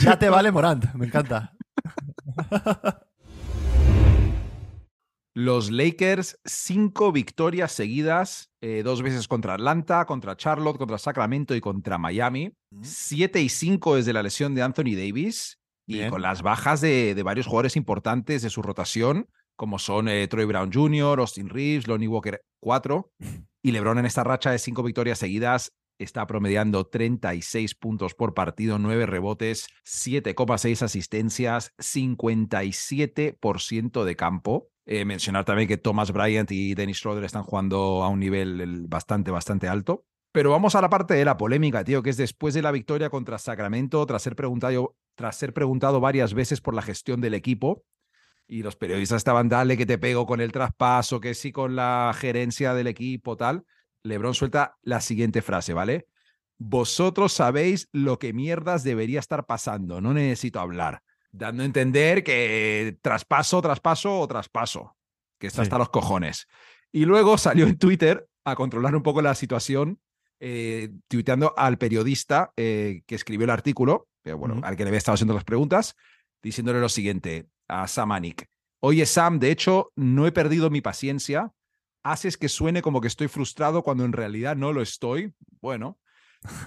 ya 0.00 0.18
te 0.18 0.28
vale 0.28 0.50
Morant, 0.52 0.92
me 0.94 1.06
encanta. 1.06 1.52
Los 5.40 5.70
Lakers, 5.70 6.36
cinco 6.44 7.12
victorias 7.12 7.70
seguidas, 7.70 8.50
eh, 8.60 8.82
dos 8.82 9.02
veces 9.02 9.28
contra 9.28 9.54
Atlanta, 9.54 10.04
contra 10.04 10.36
Charlotte, 10.36 10.78
contra 10.78 10.98
Sacramento 10.98 11.54
y 11.54 11.60
contra 11.60 11.96
Miami. 11.96 12.50
Siete 12.82 13.40
y 13.40 13.48
cinco 13.48 13.94
desde 13.94 14.12
la 14.12 14.24
lesión 14.24 14.56
de 14.56 14.62
Anthony 14.62 14.96
Davis 14.96 15.60
y 15.86 16.04
con 16.08 16.22
las 16.22 16.42
bajas 16.42 16.80
de, 16.80 17.14
de 17.14 17.22
varios 17.22 17.46
jugadores 17.46 17.76
importantes 17.76 18.42
de 18.42 18.50
su 18.50 18.62
rotación, 18.62 19.28
como 19.54 19.78
son 19.78 20.08
eh, 20.08 20.26
Troy 20.26 20.44
Brown 20.44 20.72
Jr., 20.72 21.20
Austin 21.20 21.48
Reeves, 21.48 21.86
Lonnie 21.86 22.08
Walker 22.08 22.42
4 22.58 23.08
y 23.62 23.70
LeBron 23.70 23.98
en 23.98 24.06
esta 24.06 24.24
racha 24.24 24.50
de 24.50 24.58
cinco 24.58 24.82
victorias 24.82 25.20
seguidas 25.20 25.72
está 25.98 26.26
promediando 26.26 26.86
36 26.86 27.74
puntos 27.74 28.14
por 28.14 28.32
partido, 28.34 28.78
9 28.78 29.06
rebotes, 29.06 29.66
7,6 29.84 30.82
asistencias, 30.82 31.72
57% 31.78 34.04
de 34.04 34.16
campo. 34.16 34.68
Eh, 34.90 35.04
mencionar 35.04 35.44
también 35.44 35.68
que 35.68 35.76
Thomas 35.76 36.12
Bryant 36.12 36.50
y 36.50 36.74
Dennis 36.74 36.96
Schroeder 36.96 37.22
están 37.22 37.42
jugando 37.42 38.02
a 38.02 38.08
un 38.08 38.20
nivel 38.20 38.58
el, 38.58 38.86
bastante, 38.86 39.30
bastante 39.30 39.68
alto. 39.68 40.06
Pero 40.32 40.50
vamos 40.50 40.74
a 40.76 40.80
la 40.80 40.88
parte 40.88 41.12
de 41.12 41.26
la 41.26 41.36
polémica, 41.36 41.84
tío, 41.84 42.02
que 42.02 42.08
es 42.08 42.16
después 42.16 42.54
de 42.54 42.62
la 42.62 42.72
victoria 42.72 43.10
contra 43.10 43.36
Sacramento, 43.36 44.06
tras 44.06 44.22
ser 44.22 44.34
preguntado, 44.34 44.96
tras 45.14 45.36
ser 45.36 45.52
preguntado 45.52 46.00
varias 46.00 46.32
veces 46.32 46.62
por 46.62 46.72
la 46.72 46.80
gestión 46.80 47.20
del 47.20 47.34
equipo, 47.34 47.84
y 48.46 48.62
los 48.62 48.76
periodistas 48.76 49.18
estaban, 49.18 49.50
dale 49.50 49.76
que 49.76 49.84
te 49.84 49.98
pego 49.98 50.24
con 50.24 50.40
el 50.40 50.52
traspaso, 50.52 51.20
que 51.20 51.34
sí 51.34 51.52
con 51.52 51.76
la 51.76 52.14
gerencia 52.16 52.72
del 52.72 52.86
equipo, 52.86 53.36
tal. 53.36 53.66
Lebron 54.04 54.32
suelta 54.32 54.78
la 54.80 55.02
siguiente 55.02 55.42
frase, 55.42 55.74
¿vale? 55.74 56.06
Vosotros 56.56 57.34
sabéis 57.34 57.90
lo 57.92 58.18
que 58.18 58.32
mierdas 58.32 58.84
debería 58.84 59.20
estar 59.20 59.44
pasando, 59.44 60.00
no 60.00 60.14
necesito 60.14 60.60
hablar. 60.60 61.02
Dando 61.30 61.62
a 61.62 61.66
entender 61.66 62.24
que 62.24 62.96
traspaso, 63.02 63.60
traspaso 63.60 64.20
o 64.20 64.26
traspaso, 64.28 64.96
que 65.38 65.46
está 65.48 65.62
Sí. 65.62 65.66
hasta 65.66 65.78
los 65.78 65.90
cojones. 65.90 66.46
Y 66.92 67.04
luego 67.04 67.36
salió 67.38 67.66
en 67.66 67.78
Twitter 67.78 68.26
a 68.44 68.56
controlar 68.56 68.96
un 68.96 69.02
poco 69.02 69.20
la 69.20 69.34
situación, 69.34 70.00
eh, 70.40 70.90
tuiteando 71.08 71.52
al 71.56 71.78
periodista 71.78 72.52
eh, 72.56 73.02
que 73.06 73.14
escribió 73.14 73.44
el 73.44 73.50
artículo, 73.50 74.08
que, 74.24 74.32
bueno, 74.32 74.60
al 74.64 74.76
que 74.76 74.84
le 74.84 74.88
había 74.90 74.98
estado 74.98 75.14
haciendo 75.14 75.34
las 75.34 75.44
preguntas, 75.44 75.96
diciéndole 76.42 76.80
lo 76.80 76.88
siguiente 76.88 77.48
a 77.68 77.86
Sam 77.88 78.12
Anik. 78.12 78.46
Oye, 78.80 79.04
Sam, 79.04 79.38
de 79.38 79.50
hecho, 79.50 79.92
no 79.96 80.26
he 80.26 80.32
perdido 80.32 80.70
mi 80.70 80.80
paciencia. 80.80 81.52
Haces 82.04 82.38
que 82.38 82.48
suene 82.48 82.80
como 82.80 83.00
que 83.00 83.08
estoy 83.08 83.28
frustrado 83.28 83.82
cuando 83.82 84.04
en 84.04 84.12
realidad 84.12 84.56
no 84.56 84.72
lo 84.72 84.80
estoy. 84.80 85.34
Bueno, 85.60 85.98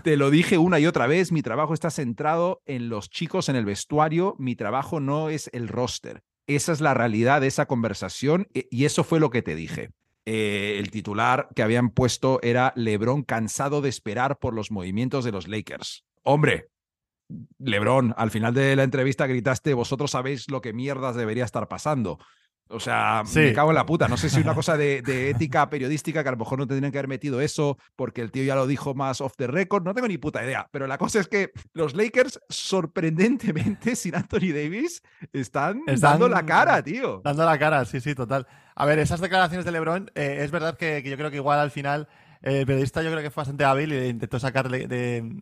te 0.04 0.18
lo 0.18 0.30
dije 0.30 0.58
una 0.58 0.80
y 0.80 0.88
otra 0.88 1.08
vez, 1.08 1.32
mi 1.32 1.42
trabajo 1.42 1.74
está 1.74 1.90
centrado 1.90 2.62
en 2.66 2.90
los 2.90 3.10
chicos 3.10 3.50
en 3.50 3.56
el 3.56 3.66
vestuario, 3.66 4.36
mi 4.38 4.56
trabajo 4.56 5.00
no 5.00 5.30
es 5.30 5.50
el 5.54 5.68
roster. 5.68 6.24
Esa 6.48 6.72
es 6.72 6.82
la 6.82 6.94
realidad 6.94 7.42
de 7.42 7.48
esa 7.48 7.66
conversación 7.66 8.48
e- 8.54 8.68
y 8.72 8.86
eso 8.86 9.04
fue 9.04 9.20
lo 9.20 9.30
que 9.30 9.42
te 9.42 9.56
dije. 9.56 9.92
Eh, 10.26 10.78
el 10.80 10.92
titular 10.92 11.50
que 11.56 11.64
habían 11.64 11.90
puesto 11.90 12.40
era 12.44 12.74
Lebron 12.76 13.24
cansado 13.24 13.82
de 13.82 13.90
esperar 13.90 14.38
por 14.38 14.54
los 14.54 14.70
movimientos 14.72 15.24
de 15.26 15.32
los 15.32 15.48
Lakers. 15.48 16.06
Hombre, 16.24 16.68
Lebron, 17.58 18.14
al 18.18 18.30
final 18.32 18.54
de 18.54 18.76
la 18.76 18.84
entrevista 18.84 19.26
gritaste, 19.26 19.74
vosotros 19.74 20.12
sabéis 20.12 20.50
lo 20.50 20.62
que 20.62 20.74
mierdas 20.74 21.16
debería 21.16 21.46
estar 21.46 21.68
pasando. 21.68 22.20
O 22.72 22.80
sea, 22.80 23.24
me 23.34 23.54
cago 23.54 23.72
en 23.72 23.76
la 23.76 23.86
puta. 23.86 24.08
No 24.08 24.18
sé 24.18 24.30
si 24.30 24.40
una 24.42 24.56
cosa 24.56 24.78
de, 24.78 25.02
de 25.02 25.30
ética 25.30 25.70
periodística 25.70 26.24
que 26.24 26.30
a 26.30 26.32
lo 26.32 26.38
mejor 26.38 26.60
no 26.60 26.68
tendrían 26.68 26.92
que 26.92 26.98
haber 26.98 27.08
metido 27.08 27.42
eso 27.42 27.78
porque 27.96 28.22
el 28.22 28.32
tío 28.32 28.44
ya 28.44 28.56
lo 28.56 28.68
dijo 28.68 28.94
más 28.94 29.22
off 29.22 29.36
the 29.38 29.48
record. 29.48 29.84
No 29.84 29.94
tengo 29.94 30.08
ni 30.08 30.18
puta 30.18 30.44
idea. 30.44 30.68
Pero 30.72 30.88
la 30.88 30.98
cosa 30.98 31.20
es 31.20 31.28
que 31.28 31.52
los 31.74 31.96
Lakers, 31.96 32.40
sorprendentemente, 32.50 33.96
sin 33.96 34.16
Anthony 34.16 34.54
Davis, 34.54 35.04
están, 35.34 35.82
Están 35.88 36.12
dando 36.12 36.30
la 36.30 36.46
cara, 36.46 36.82
tío. 36.84 37.22
Dando 37.24 37.46
la 37.46 37.58
cara, 37.58 37.86
sí, 37.86 38.00
sí, 38.00 38.16
total. 38.16 38.48
A 38.76 38.86
ver, 38.86 39.00
esas 39.00 39.20
declaraciones 39.20 39.66
de 39.66 39.72
LeBron, 39.72 40.12
eh, 40.16 40.38
es 40.42 40.52
verdad 40.52 40.78
que, 40.78 41.04
que 41.04 41.10
yo 41.10 41.18
creo 41.18 41.30
que 41.30 41.38
igual 41.38 41.60
al 41.60 41.72
final 41.72 42.08
eh, 42.42 42.60
el 42.60 42.66
periodista 42.66 43.04
yo 43.04 43.12
creo 43.12 43.22
que 43.22 43.32
fue 43.32 43.42
bastante 43.42 43.66
hábil 43.66 43.94
y 43.94 44.08
intentó 44.08 44.40
sacarle 44.40 44.88
de, 44.88 45.42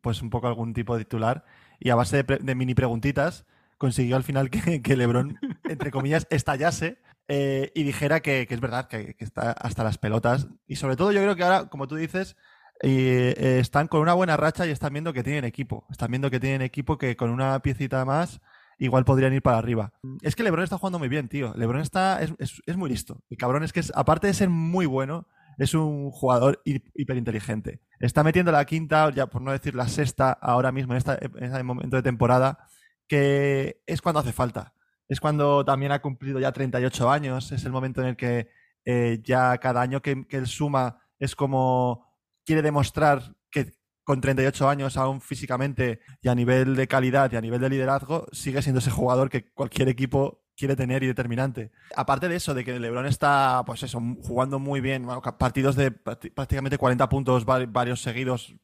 pues 0.00 0.22
un 0.22 0.30
poco 0.30 0.48
algún 0.48 0.72
tipo 0.72 0.96
de 0.96 1.04
titular 1.04 1.44
y 1.78 1.90
a 1.90 1.94
base 1.94 2.22
de, 2.22 2.38
de 2.38 2.54
mini 2.54 2.74
preguntitas 2.74 3.44
consiguió 3.80 4.16
al 4.16 4.22
final 4.24 4.50
que, 4.50 4.82
que 4.82 4.94
LeBron, 4.96 5.38
entre 5.64 5.90
comillas, 5.90 6.26
estallase 6.30 6.98
eh, 7.28 7.72
y 7.74 7.82
dijera 7.82 8.20
que, 8.20 8.46
que 8.46 8.54
es 8.54 8.60
verdad, 8.60 8.86
que, 8.88 9.16
está 9.18 9.52
hasta 9.52 9.82
las 9.82 9.96
pelotas. 9.96 10.48
Y 10.66 10.76
sobre 10.76 10.96
todo 10.96 11.12
yo 11.12 11.22
creo 11.22 11.34
que 11.34 11.42
ahora, 11.44 11.68
como 11.70 11.88
tú 11.88 11.96
dices, 11.96 12.36
eh, 12.82 13.58
están 13.60 13.88
con 13.88 14.00
una 14.02 14.14
buena 14.14 14.36
racha 14.36 14.66
y 14.66 14.70
están 14.70 14.92
viendo 14.92 15.12
que 15.12 15.22
tienen 15.22 15.44
equipo. 15.44 15.86
Están 15.90 16.10
viendo 16.10 16.30
que 16.30 16.40
tienen 16.40 16.62
equipo 16.62 16.98
que 16.98 17.16
con 17.16 17.30
una 17.30 17.58
piecita 17.60 18.04
más 18.04 18.40
igual 18.78 19.04
podrían 19.04 19.32
ir 19.34 19.42
para 19.42 19.58
arriba. 19.58 19.92
Es 20.22 20.34
que 20.36 20.42
LeBron 20.42 20.64
está 20.64 20.78
jugando 20.78 20.98
muy 20.98 21.08
bien, 21.08 21.28
tío. 21.28 21.52
LeBron 21.56 21.80
está, 21.82 22.20
es, 22.22 22.32
es- 22.66 22.76
muy 22.76 22.88
listo. 22.90 23.22
El 23.30 23.36
cabrón 23.36 23.62
es 23.62 23.72
que, 23.72 23.80
es, 23.80 23.92
aparte 23.94 24.26
de 24.26 24.34
ser 24.34 24.48
muy 24.48 24.86
bueno, 24.86 25.26
es 25.58 25.74
un 25.74 26.10
jugador 26.10 26.62
hi- 26.64 26.82
hiperinteligente. 26.94 27.80
Está 27.98 28.24
metiendo 28.24 28.50
la 28.52 28.64
quinta, 28.64 29.10
ya 29.10 29.26
por 29.26 29.42
no 29.42 29.52
decir 29.52 29.74
la 29.74 29.86
sexta, 29.88 30.32
ahora 30.32 30.72
mismo 30.72 30.94
en, 30.94 31.02
en 31.36 31.44
este 31.44 31.62
momento 31.62 31.96
de 31.96 32.02
temporada, 32.02 32.66
que 33.10 33.82
es 33.86 34.00
cuando 34.00 34.20
hace 34.20 34.32
falta. 34.32 34.72
Es 35.08 35.18
cuando 35.20 35.64
también 35.64 35.90
ha 35.90 36.00
cumplido 36.00 36.38
ya 36.38 36.52
38 36.52 37.10
años. 37.10 37.50
Es 37.50 37.64
el 37.64 37.72
momento 37.72 38.00
en 38.00 38.06
el 38.06 38.16
que 38.16 38.48
eh, 38.84 39.20
ya 39.24 39.58
cada 39.58 39.80
año 39.82 40.00
que, 40.00 40.26
que 40.28 40.36
él 40.36 40.46
suma 40.46 41.00
es 41.18 41.34
como 41.34 42.06
quiere 42.46 42.62
demostrar 42.62 43.34
que 43.50 43.72
con 44.04 44.20
38 44.20 44.68
años 44.68 44.96
aún 44.96 45.20
físicamente 45.20 46.00
y 46.22 46.28
a 46.28 46.34
nivel 46.36 46.76
de 46.76 46.86
calidad 46.86 47.30
y 47.32 47.36
a 47.36 47.40
nivel 47.40 47.60
de 47.60 47.68
liderazgo 47.68 48.26
sigue 48.30 48.62
siendo 48.62 48.78
ese 48.78 48.92
jugador 48.92 49.28
que 49.28 49.50
cualquier 49.52 49.88
equipo 49.88 50.44
quiere 50.56 50.76
tener 50.76 51.02
y 51.02 51.08
determinante. 51.08 51.72
Aparte 51.96 52.28
de 52.28 52.36
eso, 52.36 52.54
de 52.54 52.64
que 52.64 52.78
LeBron 52.78 53.06
está, 53.06 53.62
pues 53.66 53.82
eso, 53.82 54.00
jugando 54.22 54.60
muy 54.60 54.80
bien, 54.80 55.06
partidos 55.36 55.74
de 55.74 55.90
prácti- 55.92 56.32
prácticamente 56.32 56.78
40 56.78 57.08
puntos 57.08 57.44
va- 57.44 57.66
varios 57.66 58.02
seguidos, 58.02 58.54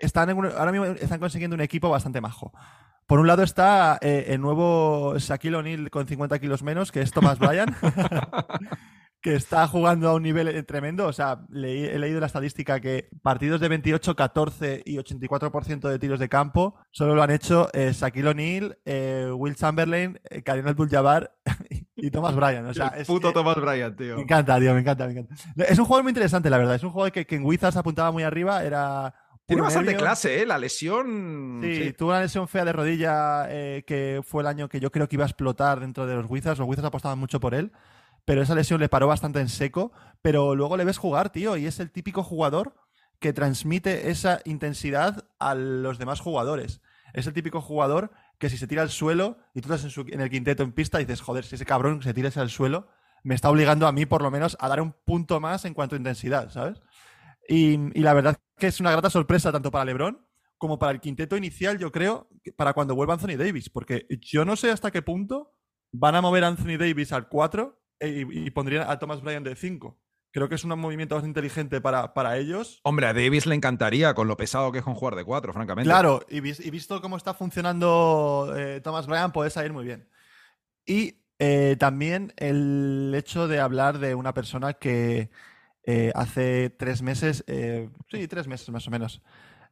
están 0.00 0.30
en 0.30 0.38
un- 0.38 0.46
ahora 0.46 0.72
mismo 0.72 0.86
están 0.86 1.20
consiguiendo 1.20 1.54
un 1.54 1.60
equipo 1.60 1.88
bastante 1.88 2.20
majo. 2.20 2.52
Por 3.06 3.18
un 3.20 3.26
lado 3.26 3.42
está 3.42 3.98
eh, 4.00 4.26
el 4.28 4.40
nuevo 4.40 5.14
Shaquille 5.18 5.56
O'Neal 5.56 5.90
con 5.90 6.06
50 6.06 6.38
kilos 6.38 6.62
menos, 6.62 6.90
que 6.92 7.00
es 7.02 7.10
Thomas 7.12 7.38
Bryan, 7.38 7.74
que 9.20 9.34
está 9.34 9.68
jugando 9.68 10.08
a 10.08 10.14
un 10.14 10.22
nivel 10.22 10.48
eh, 10.48 10.62
tremendo. 10.62 11.06
O 11.06 11.12
sea, 11.12 11.40
leí- 11.50 11.84
he 11.84 11.98
leído 11.98 12.20
la 12.20 12.26
estadística 12.26 12.80
que 12.80 13.08
partidos 13.22 13.60
de 13.60 13.68
28, 13.68 14.16
14 14.16 14.82
y 14.84 14.96
84% 14.96 15.88
de 15.88 15.98
tiros 15.98 16.18
de 16.20 16.28
campo 16.28 16.74
solo 16.90 17.14
lo 17.14 17.22
han 17.22 17.30
hecho 17.30 17.68
eh, 17.72 17.92
Shaquille 17.92 18.28
O'Neal, 18.28 18.78
eh, 18.84 19.30
Will 19.34 19.54
Chamberlain, 19.56 20.18
Karim 20.44 20.66
Abdul-Jabbar 20.68 21.32
y 21.94 22.10
Thomas 22.10 22.34
Bryan. 22.34 22.66
O 22.66 22.74
sea, 22.74 22.88
El 22.88 23.02
es 23.02 23.06
puto 23.06 23.28
que- 23.28 23.34
Thomas 23.34 23.56
Bryant, 23.56 23.96
tío. 23.96 24.16
me 24.16 24.22
encanta, 24.22 24.58
tío, 24.58 24.74
me 24.74 24.80
encanta, 24.80 25.06
me 25.06 25.12
encanta. 25.12 25.34
Es 25.68 25.78
un 25.78 25.84
jugador 25.84 26.02
muy 26.04 26.10
interesante, 26.10 26.50
la 26.50 26.58
verdad. 26.58 26.74
Es 26.76 26.82
un 26.82 26.90
jugador 26.90 27.12
que, 27.12 27.26
que 27.26 27.36
en 27.36 27.44
Wizards 27.44 27.76
apuntaba 27.76 28.10
muy 28.10 28.22
arriba, 28.22 28.64
era... 28.64 29.14
Tiene 29.46 29.62
bastante 29.62 29.90
nervio. 29.92 30.06
clase, 30.06 30.42
¿eh? 30.42 30.46
La 30.46 30.58
lesión. 30.58 31.60
Sí, 31.62 31.76
sí. 31.76 31.92
tuvo 31.92 32.10
una 32.10 32.20
lesión 32.20 32.48
fea 32.48 32.64
de 32.64 32.72
rodilla 32.72 33.46
eh, 33.50 33.82
que 33.86 34.20
fue 34.24 34.42
el 34.42 34.46
año 34.46 34.68
que 34.68 34.80
yo 34.80 34.90
creo 34.90 35.08
que 35.08 35.16
iba 35.16 35.24
a 35.24 35.28
explotar 35.28 35.80
dentro 35.80 36.06
de 36.06 36.14
los 36.14 36.26
Wizards. 36.30 36.58
Los 36.58 36.68
Wizards 36.68 36.86
apostaban 36.86 37.18
mucho 37.18 37.40
por 37.40 37.54
él, 37.54 37.72
pero 38.24 38.40
esa 38.42 38.54
lesión 38.54 38.80
le 38.80 38.88
paró 38.88 39.08
bastante 39.08 39.40
en 39.40 39.48
seco. 39.48 39.92
Pero 40.22 40.54
luego 40.54 40.76
le 40.76 40.84
ves 40.84 40.98
jugar, 40.98 41.30
tío, 41.30 41.56
y 41.56 41.66
es 41.66 41.80
el 41.80 41.90
típico 41.90 42.22
jugador 42.22 42.74
que 43.18 43.32
transmite 43.32 44.10
esa 44.10 44.40
intensidad 44.44 45.24
a 45.38 45.54
los 45.54 45.98
demás 45.98 46.20
jugadores. 46.20 46.80
Es 47.12 47.26
el 47.26 47.32
típico 47.34 47.60
jugador 47.60 48.10
que 48.38 48.48
si 48.48 48.56
se 48.56 48.66
tira 48.66 48.82
al 48.82 48.90
suelo 48.90 49.38
y 49.54 49.60
tú 49.60 49.68
estás 49.72 49.84
en, 49.84 49.90
su- 49.90 50.06
en 50.08 50.20
el 50.20 50.30
quinteto 50.30 50.62
en 50.62 50.72
pista 50.72 51.00
y 51.00 51.04
dices, 51.04 51.20
joder, 51.20 51.44
si 51.44 51.54
ese 51.56 51.64
cabrón 51.66 52.02
se 52.02 52.14
tira 52.14 52.30
al 52.34 52.50
suelo, 52.50 52.88
me 53.22 53.34
está 53.36 53.50
obligando 53.50 53.86
a 53.86 53.92
mí 53.92 54.06
por 54.06 54.22
lo 54.22 54.30
menos 54.32 54.56
a 54.58 54.68
dar 54.68 54.80
un 54.80 54.92
punto 55.04 55.38
más 55.38 55.64
en 55.64 55.74
cuanto 55.74 55.94
a 55.94 55.98
intensidad, 55.98 56.50
¿sabes? 56.50 56.80
Y, 57.48 57.74
y 57.98 58.02
la 58.02 58.14
verdad 58.14 58.36
que 58.58 58.68
es 58.68 58.80
una 58.80 58.92
grata 58.92 59.10
sorpresa 59.10 59.52
tanto 59.52 59.70
para 59.70 59.84
LeBron 59.84 60.26
como 60.58 60.78
para 60.78 60.92
el 60.92 61.00
quinteto 61.00 61.36
inicial, 61.36 61.78
yo 61.78 61.90
creo, 61.90 62.28
para 62.56 62.72
cuando 62.72 62.94
vuelva 62.94 63.14
Anthony 63.14 63.36
Davis, 63.36 63.68
porque 63.68 64.06
yo 64.20 64.44
no 64.44 64.54
sé 64.54 64.70
hasta 64.70 64.92
qué 64.92 65.02
punto 65.02 65.56
van 65.92 66.14
a 66.14 66.20
mover 66.20 66.44
a 66.44 66.48
Anthony 66.48 66.78
Davis 66.78 67.12
al 67.12 67.28
4 67.28 67.82
y, 68.00 68.46
y 68.46 68.50
pondrían 68.50 68.88
a 68.88 68.98
Thomas 68.98 69.22
Bryan 69.22 69.42
de 69.42 69.56
5. 69.56 69.98
Creo 70.30 70.48
que 70.48 70.54
es 70.54 70.64
un 70.64 70.78
movimiento 70.78 71.14
bastante 71.16 71.40
inteligente 71.40 71.80
para, 71.80 72.14
para 72.14 72.38
ellos. 72.38 72.80
Hombre, 72.84 73.06
a 73.06 73.12
Davis 73.12 73.44
le 73.44 73.54
encantaría 73.54 74.14
con 74.14 74.28
lo 74.28 74.36
pesado 74.36 74.72
que 74.72 74.78
es 74.78 74.84
con 74.84 74.94
jugar 74.94 75.14
de 75.16 75.24
cuatro, 75.24 75.52
francamente. 75.52 75.88
Claro, 75.88 76.20
y, 76.28 76.40
vis- 76.40 76.60
y 76.64 76.70
visto 76.70 77.02
cómo 77.02 77.16
está 77.18 77.34
funcionando 77.34 78.54
eh, 78.56 78.80
Thomas 78.82 79.06
Bryan, 79.06 79.32
puede 79.32 79.50
salir 79.50 79.72
muy 79.74 79.84
bien. 79.84 80.08
Y 80.86 81.22
eh, 81.38 81.76
también 81.78 82.32
el 82.36 83.12
hecho 83.16 83.48
de 83.48 83.60
hablar 83.60 83.98
de 83.98 84.14
una 84.14 84.32
persona 84.32 84.74
que 84.74 85.30
eh, 85.84 86.12
hace 86.14 86.70
tres 86.70 87.02
meses, 87.02 87.44
eh, 87.46 87.90
sí, 88.10 88.28
tres 88.28 88.46
meses 88.48 88.68
más 88.70 88.86
o 88.88 88.90
menos, 88.90 89.22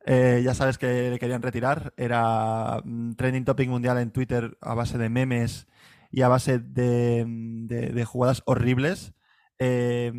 eh, 0.06 0.40
ya 0.44 0.54
sabes 0.54 0.78
que 0.78 1.10
le 1.10 1.18
querían 1.18 1.42
retirar. 1.42 1.92
Era 1.96 2.80
mm, 2.84 3.14
trending 3.14 3.44
topic 3.44 3.68
mundial 3.68 3.98
en 3.98 4.10
Twitter 4.12 4.56
a 4.60 4.74
base 4.74 4.98
de 4.98 5.08
memes 5.08 5.66
y 6.10 6.22
a 6.22 6.28
base 6.28 6.58
de, 6.58 7.24
mm, 7.26 8.02
jugadas 8.04 8.42
horribles. 8.46 9.12
Eh, 9.58 10.10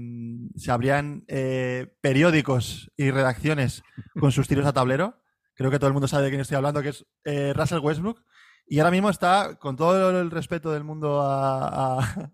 se 0.55 0.71
abrían 0.71 1.23
eh, 1.27 1.93
periódicos 2.01 2.91
y 2.95 3.09
redacciones 3.09 3.81
con 4.19 4.31
sus 4.31 4.47
tiros 4.47 4.65
a 4.67 4.73
tablero. 4.73 5.17
Creo 5.55 5.71
que 5.71 5.79
todo 5.79 5.87
el 5.87 5.93
mundo 5.93 6.07
sabe 6.07 6.25
de 6.25 6.29
quién 6.29 6.41
estoy 6.41 6.57
hablando, 6.57 6.81
que 6.83 6.89
es 6.89 7.05
eh, 7.25 7.53
Russell 7.55 7.79
Westbrook. 7.79 8.23
Y 8.67 8.79
ahora 8.79 8.91
mismo 8.91 9.09
está, 9.09 9.55
con 9.59 9.75
todo 9.75 10.21
el 10.21 10.31
respeto 10.31 10.71
del 10.71 10.83
mundo 10.83 11.21
a- 11.21 12.29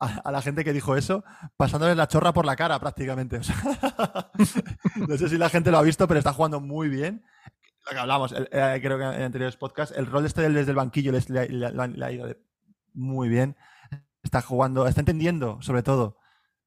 a- 0.00 0.30
la 0.30 0.42
gente 0.42 0.64
que 0.64 0.72
dijo 0.72 0.96
eso, 0.96 1.24
pasándole 1.56 1.94
la 1.94 2.08
chorra 2.08 2.32
por 2.32 2.44
la 2.46 2.56
cara 2.56 2.78
prácticamente. 2.78 3.40
No 5.08 5.16
sé 5.16 5.28
si 5.28 5.38
la 5.38 5.48
gente 5.48 5.70
lo 5.70 5.78
ha 5.78 5.82
visto, 5.82 6.06
pero 6.08 6.18
está 6.18 6.32
jugando 6.32 6.60
muy 6.60 6.88
bien. 6.88 7.24
Lo 7.86 7.92
que 7.92 7.98
hablamos, 7.98 8.32
el- 8.32 8.48
eh, 8.52 8.78
creo 8.82 8.98
que 8.98 9.04
en 9.04 9.22
anteriores 9.22 9.56
podcasts, 9.56 9.96
el 9.96 10.06
rol 10.06 10.26
este 10.26 10.48
desde 10.48 10.70
el 10.70 10.76
banquillo 10.76 11.12
le, 11.12 12.04
ha 12.04 12.12
ido 12.12 12.36
muy 12.92 13.28
bien. 13.28 13.56
Está 14.22 14.42
jugando, 14.42 14.86
está 14.86 15.00
entendiendo, 15.00 15.58
sobre 15.62 15.82
todo, 15.82 16.18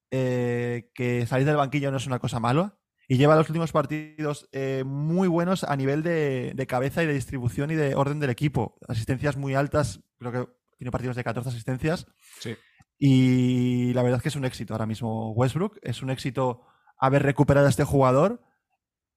eh, 0.09 0.89
que 0.95 1.25
salir 1.27 1.45
del 1.45 1.57
banquillo 1.57 1.91
no 1.91 1.97
es 1.97 2.07
una 2.07 2.19
cosa 2.19 2.39
mala 2.39 2.77
y 3.07 3.17
lleva 3.17 3.35
los 3.35 3.49
últimos 3.49 3.71
partidos 3.71 4.47
eh, 4.51 4.83
muy 4.85 5.27
buenos 5.27 5.63
a 5.65 5.75
nivel 5.75 6.01
de, 6.01 6.53
de 6.55 6.67
cabeza 6.67 7.03
y 7.03 7.07
de 7.07 7.13
distribución 7.13 7.69
y 7.71 7.75
de 7.75 7.93
orden 7.95 8.19
del 8.19 8.29
equipo. 8.29 8.77
Asistencias 8.87 9.35
muy 9.37 9.53
altas, 9.53 9.99
creo 10.17 10.31
que 10.31 10.47
tiene 10.77 10.91
partidos 10.91 11.15
de 11.17 11.23
14 11.23 11.49
asistencias. 11.49 12.07
Sí. 12.39 12.55
Y 13.03 13.93
la 13.95 14.03
verdad 14.03 14.17
es 14.17 14.21
que 14.21 14.29
es 14.29 14.35
un 14.35 14.45
éxito 14.45 14.75
ahora 14.75 14.85
mismo 14.85 15.31
Westbrook. 15.31 15.79
Es 15.81 16.03
un 16.03 16.11
éxito 16.11 16.61
haber 16.99 17.23
recuperado 17.23 17.65
a 17.65 17.71
este 17.71 17.83
jugador. 17.83 18.43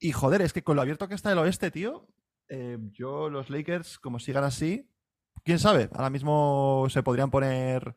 Y 0.01 0.12
joder, 0.12 0.40
es 0.40 0.55
que 0.55 0.64
con 0.64 0.77
lo 0.77 0.81
abierto 0.83 1.07
que 1.07 1.14
está 1.14 1.31
el 1.33 1.38
oeste, 1.38 1.70
tío, 1.70 2.09
eh, 2.49 2.79
yo 2.92 3.29
los 3.29 3.51
Lakers, 3.51 3.99
como 3.99 4.18
sigan 4.18 4.42
así, 4.44 4.90
quién 5.44 5.59
sabe, 5.59 5.90
ahora 5.92 6.09
mismo 6.09 6.87
se 6.88 7.03
podrían 7.03 7.31
poner 7.31 7.94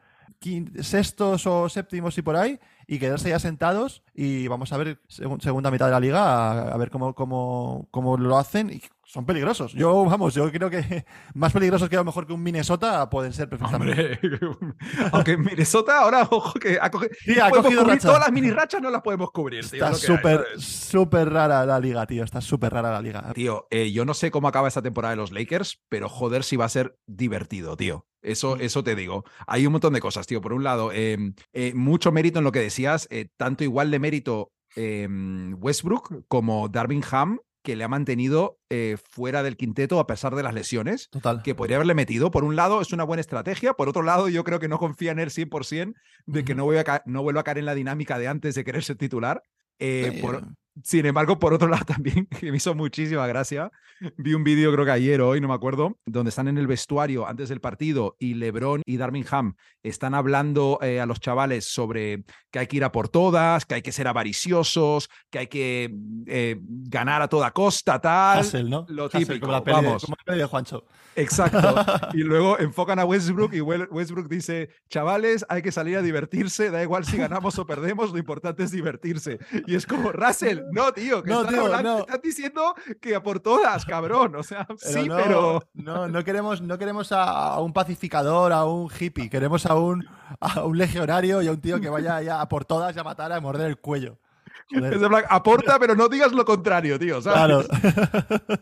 sextos 0.81 1.47
o 1.47 1.69
séptimos 1.69 2.17
y 2.17 2.21
por 2.21 2.35
ahí 2.35 2.59
y 2.85 2.99
quedarse 2.99 3.29
ya 3.29 3.39
sentados 3.39 4.03
y 4.13 4.47
vamos 4.47 4.73
a 4.73 4.77
ver 4.77 4.99
segun- 5.07 5.41
segunda 5.41 5.71
mitad 5.71 5.85
de 5.87 5.91
la 5.93 5.99
liga 6.01 6.71
a, 6.73 6.77
ver 6.77 6.91
cómo, 6.91 7.15
cómo, 7.15 7.87
cómo 7.91 8.17
lo 8.17 8.37
hacen 8.37 8.69
son 9.09 9.25
peligrosos. 9.25 9.71
Yo, 9.71 10.03
vamos, 10.03 10.33
yo 10.33 10.51
creo 10.51 10.69
que 10.69 11.05
más 11.33 11.53
peligrosos 11.53 11.87
que 11.87 11.95
a 11.95 11.99
lo 11.99 12.05
mejor 12.05 12.27
que 12.27 12.33
un 12.33 12.43
Minnesota 12.43 13.09
pueden 13.09 13.31
ser 13.31 13.47
perfectamente. 13.47 14.19
Hombre, 14.21 14.75
aunque 15.13 15.37
Minnesota 15.37 15.99
ahora, 15.99 16.27
ojo, 16.29 16.59
que 16.59 16.77
ha 16.81 16.91
cogido, 16.91 17.11
Sí, 17.21 17.33
no 17.35 17.45
ha 17.45 17.49
podemos 17.49 17.63
cogido 17.67 17.81
cubrir 17.83 17.95
racha. 17.95 18.07
todas 18.07 18.19
las 18.21 18.31
mini 18.33 18.51
rachas, 18.51 18.81
no 18.81 18.89
las 18.91 19.01
podemos 19.01 19.31
cubrir. 19.31 19.65
tío, 19.65 19.85
Está 19.85 19.93
súper, 19.93 20.45
súper 20.57 21.29
rara 21.29 21.65
la 21.65 21.79
liga, 21.79 22.05
tío. 22.05 22.25
Está 22.25 22.41
súper 22.41 22.73
rara 22.73 22.91
la 22.91 23.01
liga. 23.01 23.31
Tío, 23.33 23.65
eh, 23.71 23.93
yo 23.93 24.03
no 24.03 24.13
sé 24.13 24.29
cómo 24.29 24.49
acaba 24.49 24.67
esta 24.67 24.81
temporada 24.81 25.11
de 25.11 25.17
los 25.17 25.31
Lakers, 25.31 25.81
pero 25.87 26.09
joder 26.09 26.43
si 26.43 26.57
va 26.57 26.65
a 26.65 26.69
ser 26.69 26.97
divertido, 27.07 27.77
tío. 27.77 28.05
Eso, 28.21 28.57
eso 28.57 28.83
te 28.83 28.95
digo. 28.95 29.23
Hay 29.47 29.65
un 29.65 29.71
montón 29.71 29.93
de 29.93 30.01
cosas, 30.01 30.27
tío. 30.27 30.41
Por 30.41 30.51
un 30.51 30.65
lado, 30.65 30.91
eh, 30.91 31.17
eh, 31.53 31.71
mucho 31.73 32.11
mérito 32.11 32.39
en 32.39 32.43
lo 32.45 32.51
que 32.51 32.59
decías, 32.59 33.07
eh, 33.09 33.29
tanto 33.37 33.63
igual 33.63 33.89
de 33.89 33.99
mérito 33.99 34.51
eh, 34.75 35.07
Westbrook 35.55 36.25
como 36.27 36.67
Darvin 36.67 37.03
Ham, 37.09 37.39
que 37.67 37.75
le 37.75 37.83
ha 37.83 37.89
mantenido 37.89 38.61
eh, 38.69 38.95
fuera 39.11 39.43
del 39.43 39.57
quinteto 39.57 39.99
a 39.99 40.07
pesar 40.07 40.33
de 40.35 40.41
las 40.41 40.53
lesiones. 40.53 41.09
Total. 41.09 41.41
que 41.43 41.53
podría 41.53 41.75
haberle 41.75 41.95
metido. 41.95 42.31
Por 42.31 42.45
un 42.45 42.55
lado, 42.55 42.79
es 42.79 42.93
una 42.93 43.03
buena 43.03 43.19
estrategia. 43.19 43.73
Por 43.73 43.89
otro 43.89 44.03
lado, 44.03 44.29
yo 44.29 44.45
creo 44.45 44.61
que 44.61 44.69
no 44.69 44.79
confía 44.79 45.11
en 45.11 45.19
él 45.19 45.31
100% 45.31 45.93
de 46.27 46.45
que 46.45 46.55
no, 46.55 46.63
voy 46.63 46.77
a 46.77 47.03
no 47.05 47.23
vuelva 47.23 47.41
a 47.41 47.43
caer 47.43 47.57
en 47.57 47.65
la 47.65 47.75
dinámica 47.75 48.17
de 48.19 48.29
antes 48.29 48.55
de 48.55 48.63
querer 48.63 48.85
ser 48.85 48.95
titular. 48.95 49.43
Eh, 49.79 50.17
por- 50.21 50.43
sin 50.83 51.05
embargo, 51.05 51.39
por 51.39 51.53
otro 51.53 51.67
lado 51.69 51.85
también, 51.85 52.25
que 52.25 52.51
me 52.51 52.57
hizo 52.57 52.75
muchísima 52.75 53.27
gracia, 53.27 53.71
vi 54.17 54.33
un 54.33 54.43
vídeo 54.43 54.71
creo 54.71 54.85
que 54.85 54.91
ayer 54.91 55.21
o 55.21 55.29
hoy, 55.29 55.41
no 55.41 55.47
me 55.47 55.53
acuerdo, 55.53 55.99
donde 56.05 56.29
están 56.29 56.47
en 56.47 56.57
el 56.57 56.67
vestuario 56.67 57.27
antes 57.27 57.49
del 57.49 57.61
partido 57.61 58.15
y 58.19 58.35
LeBron 58.35 58.81
y 58.85 58.97
Darvin 58.97 59.25
Ham 59.29 59.55
están 59.83 60.13
hablando 60.13 60.79
eh, 60.81 60.99
a 60.99 61.05
los 61.05 61.19
chavales 61.19 61.65
sobre 61.65 62.23
que 62.51 62.59
hay 62.59 62.67
que 62.67 62.77
ir 62.77 62.83
a 62.83 62.91
por 62.91 63.09
todas, 63.09 63.65
que 63.65 63.75
hay 63.75 63.81
que 63.81 63.91
ser 63.91 64.07
avariciosos, 64.07 65.09
que 65.29 65.39
hay 65.39 65.47
que 65.47 65.95
eh, 66.27 66.59
ganar 66.61 67.21
a 67.21 67.27
toda 67.27 67.51
costa, 67.51 67.99
tal. 67.99 68.41
Hustle, 68.41 68.69
¿no? 68.69 68.85
Lo 68.89 69.09
típico, 69.09 69.39
como 69.39 69.51
la 69.53 69.63
peli, 69.63 69.75
vamos. 69.75 70.03
como 70.03 70.15
la 70.17 70.23
peli 70.23 70.39
de 70.39 70.45
Juancho. 70.45 70.85
Exacto. 71.15 71.57
Y 72.13 72.19
luego 72.19 72.57
enfocan 72.59 72.99
a 72.99 73.05
Westbrook 73.05 73.53
y 73.53 73.61
Westbrook 73.61 74.27
dice, 74.27 74.69
chavales, 74.89 75.45
hay 75.49 75.61
que 75.61 75.71
salir 75.71 75.97
a 75.97 76.01
divertirse, 76.01 76.71
da 76.71 76.81
igual 76.81 77.05
si 77.05 77.17
ganamos 77.17 77.57
o 77.59 77.65
perdemos, 77.65 78.11
lo 78.11 78.17
importante 78.17 78.63
es 78.63 78.71
divertirse. 78.71 79.39
Y 79.65 79.75
es 79.75 79.85
como, 79.85 80.11
Russell, 80.11 80.61
no, 80.71 80.91
tío, 80.93 81.23
que 81.23 81.29
No, 81.31 81.39
están, 81.41 81.53
tío, 81.53 81.63
hablando- 81.65 81.93
no. 81.93 81.99
están 81.99 82.21
diciendo 82.23 82.75
que 83.01 83.15
a 83.15 83.23
por 83.23 83.39
todas, 83.39 83.85
cabrón. 83.85 84.35
O 84.35 84.43
sea, 84.43 84.67
sí, 84.77 85.07
no, 85.07 85.15
pero... 85.17 85.63
No, 85.73 86.07
no 86.07 86.23
queremos, 86.23 86.61
no 86.61 86.77
queremos 86.77 87.11
a, 87.11 87.23
a 87.53 87.59
un 87.61 87.73
pacificador, 87.73 88.51
a 88.53 88.65
un 88.65 88.89
hippie. 88.99 89.29
Queremos 89.29 89.65
a 89.65 89.75
un, 89.75 90.05
a 90.39 90.63
un 90.63 90.77
legionario 90.77 91.41
y 91.41 91.47
a 91.47 91.51
un 91.51 91.61
tío 91.61 91.79
que 91.79 91.89
vaya 91.89 92.21
ya 92.21 92.41
a 92.41 92.47
por 92.49 92.65
todas 92.65 92.95
y 92.95 92.99
a 92.99 93.03
matar, 93.03 93.31
a 93.31 93.39
morder 93.39 93.67
el 93.67 93.77
cuello. 93.77 94.19
Es 94.69 94.81
en 94.83 94.99
plan, 95.07 95.23
aporta, 95.29 95.79
pero 95.79 95.95
no 95.95 96.09
digas 96.09 96.33
lo 96.33 96.43
contrario, 96.43 96.99
tío. 96.99 97.21
¿sabes? 97.21 97.37
Claro. 97.37 97.63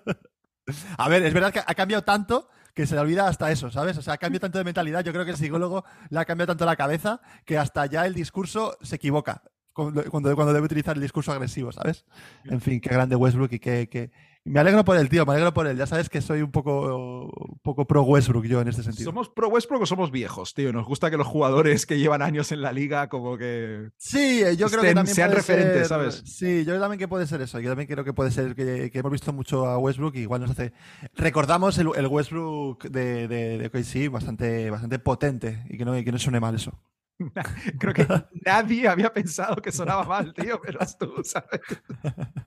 A 0.98 1.10
ver, 1.10 1.24
es 1.24 1.34
verdad 1.34 1.54
que 1.54 1.60
ha 1.60 1.76
cambiado 1.76 2.04
tanto 2.04 2.50
que 2.74 2.86
se 2.88 2.96
le 2.96 3.02
olvida 3.02 3.28
hasta 3.28 3.52
eso, 3.52 3.70
¿sabes? 3.72 3.98
O 3.98 4.02
sea, 4.02 4.16
ha 4.16 4.18
cambiado 4.18 4.42
tanto 4.42 4.58
de 4.58 4.64
mentalidad. 4.64 5.04
Yo 5.04 5.14
creo 5.14 5.24
que 5.24 5.32
el 5.32 5.38
psicólogo 5.38 5.86
le 6.10 6.20
ha 6.20 6.26
cambiado 6.26 6.48
tanto 6.52 6.66
la 6.66 6.76
cabeza 6.76 7.22
que 7.46 7.58
hasta 7.58 7.86
ya 7.86 8.06
el 8.06 8.14
discurso 8.14 8.78
se 8.82 8.96
equivoca 8.96 9.44
cuando, 9.76 10.04
cuando, 10.10 10.54
debe 10.54 10.66
utilizar 10.66 10.96
el 10.96 11.02
discurso 11.04 11.32
agresivo, 11.32 11.72
¿sabes? 11.72 12.06
En 12.46 12.62
fin, 12.62 12.80
qué 12.82 12.90
grande 12.90 13.16
Westbrook 13.16 13.52
y 13.54 13.60
que, 13.60 13.88
que- 13.90 14.10
Me 14.48 14.60
alegro 14.60 14.86
por 14.86 14.96
él, 14.96 15.10
tío, 15.10 15.26
me 15.26 15.34
alegro 15.34 15.54
por 15.54 15.66
él. 15.68 15.76
Ya 15.76 15.86
sabes 15.88 16.08
que 16.08 16.22
soy 16.22 16.42
un 16.44 16.52
poco, 16.52 17.30
un 17.50 17.60
poco 17.64 17.86
pro 17.86 18.04
Westbrook 18.04 18.46
yo 18.46 18.62
en 18.62 18.68
este 18.68 18.84
sentido. 18.84 19.10
¿Somos 19.10 19.28
pro 19.30 19.48
Westbrook 19.50 19.82
o 19.82 19.86
somos 19.88 20.12
viejos, 20.12 20.54
tío? 20.54 20.72
Nos 20.72 20.86
gusta 20.86 21.10
que 21.10 21.18
los 21.18 21.26
jugadores 21.28 21.86
que 21.88 21.98
llevan 21.98 22.22
años 22.22 22.52
en 22.52 22.62
la 22.62 22.72
liga 22.72 23.10
como 23.10 23.38
que... 23.38 23.90
Sí, 23.98 24.44
eh, 24.44 24.56
yo 24.56 24.68
creo 24.70 24.82
que 24.82 24.88
estén- 24.90 24.96
también 24.96 25.16
sean 25.16 25.30
puede 25.32 25.42
referentes, 25.42 25.78
ser- 25.80 25.88
¿sabes? 25.88 26.24
Sí, 26.26 26.64
yo 26.64 26.80
también 26.80 27.00
que 27.00 27.08
puede 27.08 27.26
ser 27.28 27.42
eso. 27.42 27.60
Yo 27.60 27.70
también 27.70 27.88
creo 27.88 28.06
que 28.06 28.14
puede 28.14 28.30
ser 28.32 28.54
que, 28.56 28.90
que 28.92 29.00
hemos 29.00 29.12
visto 29.12 29.34
mucho 29.34 29.66
a 29.66 29.78
Westbrook 29.80 30.16
y 30.16 30.20
igual 30.20 30.42
nos 30.42 30.52
hace. 30.52 30.74
Recordamos 31.16 31.78
el, 31.80 31.90
el 31.96 32.08
Westbrook 32.08 32.84
de, 32.86 33.28
de, 33.28 33.58
de 33.58 33.66
OKC 33.68 34.12
bastante, 34.12 34.70
bastante 34.70 35.00
potente 35.00 35.64
y 35.70 35.78
que 35.78 35.86
no, 35.86 35.98
y 35.98 36.04
que 36.06 36.12
no 36.12 36.20
suene 36.20 36.40
mal 36.40 36.54
eso. 36.56 36.72
Creo 37.80 37.94
que 37.94 38.08
nadie 38.46 38.88
había 38.88 39.14
pensado 39.14 39.58
que 39.58 39.72
sonaba 39.72 40.04
mal, 40.04 40.34
tío, 40.34 40.60
pero 40.62 40.80
es 40.82 40.98
tú, 40.98 41.14
¿sabes? 41.24 41.62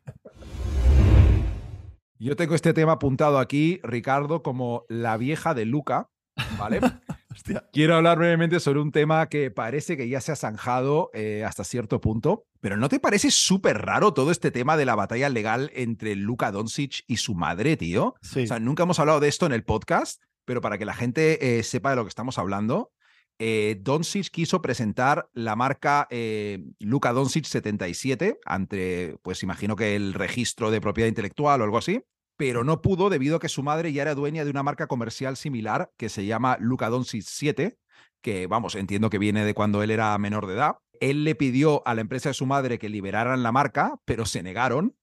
Yo 2.20 2.34
tengo 2.34 2.56
este 2.56 2.74
tema 2.74 2.92
apuntado 2.92 3.38
aquí, 3.38 3.80
Ricardo, 3.84 4.42
como 4.42 4.84
la 4.88 5.16
vieja 5.16 5.54
de 5.54 5.64
Luca, 5.64 6.10
¿vale? 6.58 6.80
Hostia. 7.30 7.68
Quiero 7.72 7.94
hablar 7.94 8.18
brevemente 8.18 8.58
sobre 8.58 8.80
un 8.80 8.90
tema 8.90 9.28
que 9.28 9.52
parece 9.52 9.96
que 9.96 10.08
ya 10.08 10.20
se 10.20 10.32
ha 10.32 10.36
zanjado 10.36 11.10
eh, 11.14 11.44
hasta 11.46 11.62
cierto 11.62 12.00
punto, 12.00 12.42
pero 12.60 12.76
¿no 12.76 12.88
te 12.88 12.98
parece 12.98 13.30
súper 13.30 13.78
raro 13.82 14.12
todo 14.12 14.32
este 14.32 14.50
tema 14.50 14.76
de 14.76 14.84
la 14.84 14.96
batalla 14.96 15.28
legal 15.28 15.70
entre 15.74 16.16
Luka 16.16 16.50
Doncic 16.50 17.04
y 17.06 17.18
su 17.18 17.36
madre, 17.36 17.76
tío? 17.76 18.16
Sí. 18.20 18.42
O 18.42 18.46
sea, 18.48 18.58
nunca 18.58 18.82
hemos 18.82 18.98
hablado 18.98 19.20
de 19.20 19.28
esto 19.28 19.46
en 19.46 19.52
el 19.52 19.62
podcast, 19.62 20.20
pero 20.44 20.60
para 20.60 20.76
que 20.76 20.84
la 20.84 20.94
gente 20.94 21.58
eh, 21.58 21.62
sepa 21.62 21.90
de 21.90 21.96
lo 21.96 22.02
que 22.04 22.08
estamos 22.08 22.36
hablando, 22.38 22.90
eh, 23.38 23.78
Doncic 23.80 24.30
quiso 24.30 24.60
presentar 24.60 25.28
la 25.32 25.54
marca 25.54 26.08
eh, 26.10 26.64
Luka 26.80 27.12
Doncic 27.12 27.44
77 27.44 28.40
ante, 28.44 29.18
pues 29.22 29.42
imagino 29.42 29.76
que 29.76 29.94
el 29.94 30.14
registro 30.14 30.70
de 30.70 30.80
propiedad 30.80 31.08
intelectual 31.08 31.60
o 31.60 31.64
algo 31.64 31.78
así, 31.78 32.02
pero 32.36 32.64
no 32.64 32.82
pudo 32.82 33.10
debido 33.10 33.36
a 33.36 33.40
que 33.40 33.48
su 33.48 33.62
madre 33.62 33.92
ya 33.92 34.02
era 34.02 34.14
dueña 34.14 34.44
de 34.44 34.50
una 34.50 34.62
marca 34.62 34.86
comercial 34.86 35.36
similar 35.36 35.92
que 35.96 36.08
se 36.08 36.26
llama 36.26 36.56
Luka 36.60 36.88
Doncic 36.88 37.22
7, 37.22 37.78
que 38.20 38.46
vamos, 38.46 38.74
entiendo 38.74 39.10
que 39.10 39.18
viene 39.18 39.44
de 39.44 39.54
cuando 39.54 39.82
él 39.82 39.90
era 39.90 40.16
menor 40.18 40.46
de 40.46 40.54
edad. 40.54 40.76
Él 41.00 41.22
le 41.22 41.36
pidió 41.36 41.86
a 41.86 41.94
la 41.94 42.00
empresa 42.00 42.30
de 42.30 42.34
su 42.34 42.46
madre 42.46 42.78
que 42.78 42.88
liberaran 42.88 43.44
la 43.44 43.52
marca, 43.52 44.00
pero 44.04 44.26
se 44.26 44.42
negaron. 44.42 44.96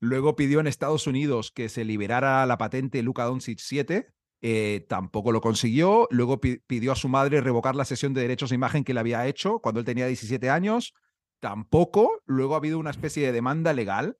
Luego 0.00 0.36
pidió 0.36 0.60
en 0.60 0.66
Estados 0.66 1.06
Unidos 1.06 1.52
que 1.52 1.68
se 1.68 1.84
liberara 1.84 2.44
la 2.46 2.58
patente 2.58 3.02
Luka 3.02 3.24
Doncic 3.24 3.58
7, 3.58 4.13
eh, 4.46 4.84
tampoco 4.90 5.32
lo 5.32 5.40
consiguió. 5.40 6.06
Luego 6.10 6.38
pi- 6.38 6.58
pidió 6.66 6.92
a 6.92 6.96
su 6.96 7.08
madre 7.08 7.40
revocar 7.40 7.74
la 7.74 7.86
sesión 7.86 8.12
de 8.12 8.20
derechos 8.20 8.50
de 8.50 8.56
imagen 8.56 8.84
que 8.84 8.92
le 8.92 9.00
había 9.00 9.26
hecho 9.26 9.58
cuando 9.60 9.80
él 9.80 9.86
tenía 9.86 10.06
17 10.06 10.50
años. 10.50 10.92
Tampoco. 11.40 12.20
Luego 12.26 12.52
ha 12.54 12.58
habido 12.58 12.78
una 12.78 12.90
especie 12.90 13.24
de 13.24 13.32
demanda 13.32 13.72
legal. 13.72 14.18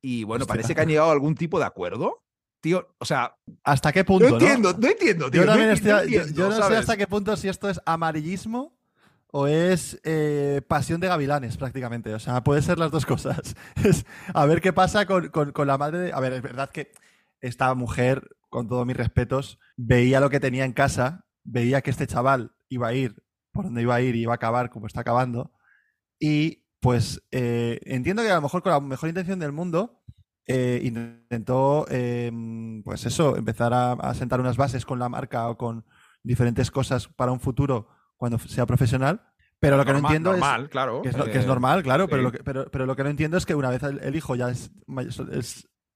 Y 0.00 0.24
bueno, 0.24 0.44
Hostia. 0.44 0.54
parece 0.54 0.74
que 0.74 0.80
han 0.80 0.88
llegado 0.88 1.10
a 1.10 1.12
algún 1.12 1.34
tipo 1.34 1.58
de 1.58 1.66
acuerdo. 1.66 2.22
Tío, 2.60 2.88
o 2.98 3.04
sea, 3.04 3.36
¿Hasta 3.62 3.92
qué 3.92 4.04
punto? 4.04 4.28
no 4.28 4.36
entiendo, 4.36 4.72
no, 4.78 4.88
entiendo, 4.88 5.30
tío. 5.30 5.44
Yo, 5.44 5.46
no 5.54 5.62
estoy- 5.70 5.90
entiendo, 6.14 6.32
yo 6.34 6.48
no 6.48 6.66
sé 6.68 6.76
hasta 6.76 6.96
qué 6.96 7.06
punto 7.06 7.36
si 7.36 7.48
esto 7.48 7.68
es 7.68 7.78
amarillismo 7.84 8.74
o 9.30 9.46
es 9.46 10.00
eh, 10.04 10.62
pasión 10.66 10.98
de 11.00 11.08
gavilanes 11.08 11.56
prácticamente. 11.58 12.14
O 12.14 12.18
sea, 12.18 12.42
puede 12.42 12.62
ser 12.62 12.78
las 12.78 12.90
dos 12.90 13.04
cosas. 13.06 13.54
A 14.34 14.46
ver 14.46 14.60
qué 14.62 14.72
pasa 14.72 15.04
con, 15.04 15.28
con- 15.28 15.52
con 15.52 15.66
la 15.66 15.76
madre. 15.78 15.98
de- 15.98 16.12
A 16.14 16.20
ver, 16.20 16.32
es 16.32 16.42
verdad 16.42 16.70
que 16.70 16.90
esta 17.40 17.72
mujer, 17.74 18.28
con 18.48 18.68
todos 18.68 18.86
mis 18.86 18.96
respetos, 18.96 19.58
veía 19.76 20.20
lo 20.20 20.30
que 20.30 20.40
tenía 20.40 20.64
en 20.64 20.72
casa, 20.72 21.26
veía 21.44 21.80
que 21.80 21.90
este 21.90 22.06
chaval 22.06 22.52
iba 22.68 22.88
a 22.88 22.94
ir 22.94 23.22
por 23.52 23.64
donde 23.64 23.82
iba 23.82 23.94
a 23.94 24.00
ir 24.00 24.14
y 24.16 24.22
iba 24.22 24.32
a 24.32 24.36
acabar 24.36 24.70
como 24.70 24.86
está 24.86 25.00
acabando. 25.00 25.52
Y 26.18 26.64
pues 26.80 27.22
eh, 27.30 27.80
entiendo 27.84 28.22
que 28.22 28.30
a 28.30 28.36
lo 28.36 28.42
mejor 28.42 28.62
con 28.62 28.72
la 28.72 28.80
mejor 28.80 29.08
intención 29.08 29.38
del 29.38 29.52
mundo 29.52 30.02
eh, 30.46 30.80
intentó, 30.82 31.86
eh, 31.90 32.30
pues 32.84 33.04
eso, 33.04 33.36
empezar 33.36 33.74
a, 33.74 33.92
a 33.92 34.14
sentar 34.14 34.40
unas 34.40 34.56
bases 34.56 34.84
con 34.84 34.98
la 34.98 35.08
marca 35.08 35.48
o 35.48 35.56
con 35.56 35.84
diferentes 36.22 36.70
cosas 36.70 37.08
para 37.08 37.32
un 37.32 37.40
futuro 37.40 37.88
cuando 38.16 38.38
sea 38.38 38.66
profesional. 38.66 39.22
Pero 39.60 39.76
lo 39.76 39.84
que 39.84 39.92
no 39.92 39.98
entiendo 39.98 40.30
normal, 40.30 40.64
es 40.64 40.68
claro. 40.68 41.02
que 41.02 41.08
es, 41.08 41.16
que 41.16 41.38
es 41.38 41.46
normal, 41.46 41.82
claro, 41.82 42.06
pero, 42.06 42.22
lo 42.22 42.30
que, 42.30 42.44
pero, 42.44 42.70
pero 42.70 42.86
lo 42.86 42.94
que 42.94 43.02
no 43.02 43.10
entiendo 43.10 43.36
es 43.36 43.44
que 43.44 43.56
una 43.56 43.70
vez 43.70 43.82
el, 43.82 43.98
el 44.00 44.14
hijo 44.14 44.36
ya 44.36 44.50
es 44.50 44.70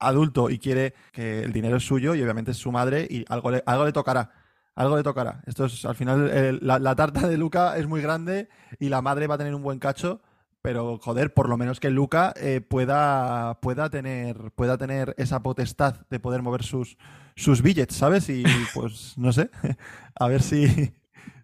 adulto 0.06 0.50
y 0.50 0.58
quiere 0.58 0.94
que 1.12 1.40
el 1.42 1.52
dinero 1.52 1.76
es 1.76 1.84
suyo 1.86 2.14
y 2.14 2.22
obviamente 2.22 2.50
es 2.52 2.56
su 2.58 2.72
madre 2.72 3.06
y 3.10 3.24
algo 3.28 3.50
le, 3.50 3.62
algo 3.66 3.84
le 3.84 3.92
tocará. 3.92 4.32
Algo 4.74 4.96
le 4.96 5.02
tocará. 5.02 5.42
Esto 5.46 5.66
es, 5.66 5.84
al 5.84 5.94
final, 5.94 6.30
el- 6.30 6.58
la, 6.62 6.78
la 6.78 6.94
tarta 6.96 7.28
de 7.28 7.36
Luca 7.36 7.76
es 7.76 7.86
muy 7.86 8.00
grande 8.00 8.48
y 8.78 8.88
la 8.88 9.02
madre 9.02 9.26
va 9.26 9.34
a 9.34 9.38
tener 9.38 9.54
un 9.54 9.62
buen 9.62 9.78
cacho, 9.78 10.22
pero 10.62 10.98
joder, 10.98 11.34
por 11.34 11.48
lo 11.48 11.56
menos 11.58 11.78
que 11.80 11.90
Luca 11.90 12.32
eh, 12.36 12.60
pueda, 12.60 13.58
pueda, 13.60 13.90
tener, 13.90 14.52
pueda 14.54 14.78
tener 14.78 15.14
esa 15.18 15.42
potestad 15.42 16.06
de 16.08 16.20
poder 16.20 16.40
mover 16.42 16.62
sus, 16.62 16.96
sus 17.36 17.60
billets, 17.62 17.94
¿sabes? 17.96 18.28
Y 18.30 18.44
pues 18.74 19.14
no 19.18 19.32
sé, 19.32 19.50
a 20.14 20.28
ver 20.28 20.40
si... 20.42 20.94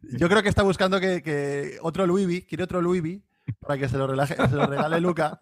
Yo 0.02 0.28
creo 0.28 0.42
que 0.42 0.48
está 0.48 0.62
buscando 0.62 1.00
que, 1.00 1.22
que 1.22 1.76
otro 1.82 2.06
Louis 2.06 2.26
V, 2.26 2.46
quiere 2.46 2.64
otro 2.64 2.80
Louis 2.80 3.02
V 3.02 3.20
para 3.60 3.78
que 3.78 3.88
se 3.88 3.96
lo, 3.98 4.06
relaje, 4.06 4.34
se 4.36 4.54
lo 4.54 4.66
regale 4.66 5.00
Luca. 5.00 5.40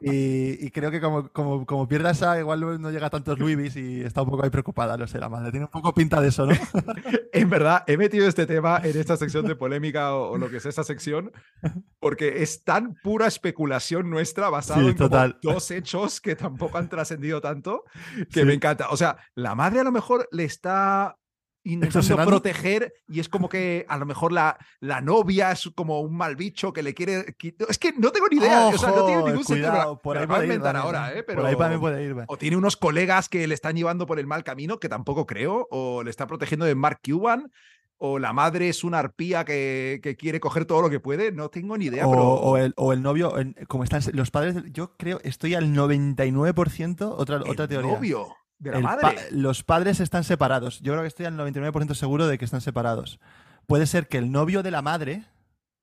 Y, 0.00 0.64
y 0.66 0.70
creo 0.70 0.90
que 0.90 1.00
como, 1.00 1.28
como, 1.30 1.64
como 1.66 1.86
pierda 1.86 2.10
esa, 2.10 2.38
igual 2.38 2.60
no- 2.80 2.90
llega 2.90 3.06
a 3.06 3.10
tantos 3.10 3.38
Louis 3.38 3.74
y 3.76 4.02
está 4.02 4.22
un 4.22 4.30
poco 4.30 4.44
ahí 4.44 4.50
preocupada, 4.50 4.96
no 4.96 5.06
sé, 5.06 5.18
la 5.18 5.28
madre. 5.28 5.50
Tiene 5.50 5.66
un 5.66 5.70
poco 5.70 5.94
pinta 5.94 6.20
de 6.20 6.28
eso, 6.28 6.46
¿no? 6.46 6.54
En 7.34 7.48
verdad, 7.48 7.82
he 7.86 7.96
metido 7.96 8.26
este 8.28 8.44
tema 8.46 8.80
en 8.84 8.98
esta 8.98 9.16
sección 9.16 9.46
de 9.46 9.56
polémica 9.56 10.14
o, 10.14 10.32
o 10.32 10.38
lo 10.38 10.50
que 10.50 10.58
es 10.58 10.66
esa 10.66 10.84
sección, 10.84 11.32
porque 11.98 12.42
es 12.42 12.62
tan 12.62 12.94
pura 13.02 13.26
especulación 13.26 14.10
nuestra 14.10 14.50
basada 14.50 14.80
Sí, 14.82 14.88
en 14.88 14.96
total. 14.96 15.38
dos 15.42 15.70
hechos 15.70 16.20
que 16.20 16.36
tampoco 16.36 16.76
han 16.78 16.90
trascendido 16.90 17.40
tanto, 17.40 17.84
que 18.30 18.40
Sí. 18.40 18.44
me 18.44 18.52
encanta. 18.52 18.90
O 18.90 18.96
sea, 18.98 19.16
la 19.34 19.54
madre 19.54 19.80
a 19.80 19.84
lo 19.84 19.92
mejor 19.92 20.28
le 20.30 20.44
está 20.44 21.16
intentando 21.64 22.16
proteger 22.26 22.92
y 23.08 23.20
es 23.20 23.28
como 23.28 23.48
que 23.48 23.86
a 23.88 23.96
lo 23.96 24.04
mejor 24.06 24.32
la, 24.32 24.58
la 24.80 25.00
novia 25.00 25.52
es 25.52 25.70
como 25.74 26.00
un 26.00 26.16
mal 26.16 26.34
bicho 26.36 26.72
que 26.72 26.82
le 26.82 26.92
quiere... 26.94 27.36
qui- 27.36 27.54
Es 27.68 27.78
que 27.78 27.92
no 27.92 28.10
tengo 28.10 28.26
ni 28.30 28.38
idea, 28.38 28.66
o 28.68 28.76
sea, 28.78 28.90
no 28.90 29.06
tiene 29.06 29.22
ningún 29.24 29.44
sentido. 29.44 30.00
por 30.02 30.18
ahí 30.18 30.26
puede 30.26 30.46
ir 30.54 30.60
también, 30.60 30.76
ahora. 30.76 31.12
Pero... 31.26 31.40
Por 31.42 31.46
ahí 31.50 31.56
también 31.56 31.80
puede 31.80 32.04
ir. 32.04 32.16
O 32.26 32.36
tiene 32.36 32.56
unos 32.56 32.76
colegas 32.76 33.28
que 33.28 33.46
le 33.46 33.54
están 33.54 33.76
llevando 33.76 34.06
por 34.06 34.18
el 34.18 34.26
mal 34.26 34.42
camino, 34.44 34.78
que 34.80 34.88
tampoco 34.88 35.26
creo, 35.26 35.68
o 35.70 36.02
le 36.02 36.10
está 36.10 36.26
protegiendo 36.26 36.66
de 36.66 36.74
Mark 36.74 37.00
Cuban, 37.04 37.50
o 38.04 38.18
la 38.18 38.32
madre 38.32 38.68
es 38.68 38.82
una 38.82 38.98
arpía 38.98 39.44
que, 39.44 40.00
que 40.02 40.16
quiere 40.16 40.40
coger 40.40 40.64
todo 40.64 40.82
lo 40.82 40.90
que 40.90 40.98
puede, 40.98 41.30
no 41.30 41.48
tengo 41.50 41.78
ni 41.78 41.84
idea. 41.84 42.08
O, 42.08 42.10
pero... 42.10 42.22
o 42.24 42.56
el, 42.56 42.72
o 42.76 42.92
el 42.92 43.00
novio, 43.00 43.32
como 43.68 43.84
están 43.84 44.02
los 44.14 44.32
padres, 44.32 44.56
yo 44.72 44.96
creo, 44.96 45.20
estoy 45.22 45.54
al 45.54 45.72
99%, 45.72 47.14
otra, 47.16 47.36
otra 47.46 47.64
el 47.64 47.68
teoría. 47.68 47.92
novio 47.92 48.26
de 48.62 48.70
la 48.70 48.76
El 48.78 48.82
pa- 48.84 48.96
madre. 48.96 49.28
los 49.30 49.62
padres 49.64 50.00
están 50.00 50.24
separados. 50.24 50.80
Yo 50.80 50.92
creo 50.92 51.02
que 51.02 51.08
estoy 51.08 51.26
al 51.26 51.36
99% 51.36 51.94
seguro 51.94 52.26
de 52.26 52.38
que 52.38 52.44
están 52.44 52.60
separados. 52.60 53.20
Puede 53.66 53.86
ser 53.86 54.08
que 54.08 54.18
el 54.18 54.30
novio 54.32 54.62
de 54.62 54.70
la 54.70 54.82
madre 54.82 55.24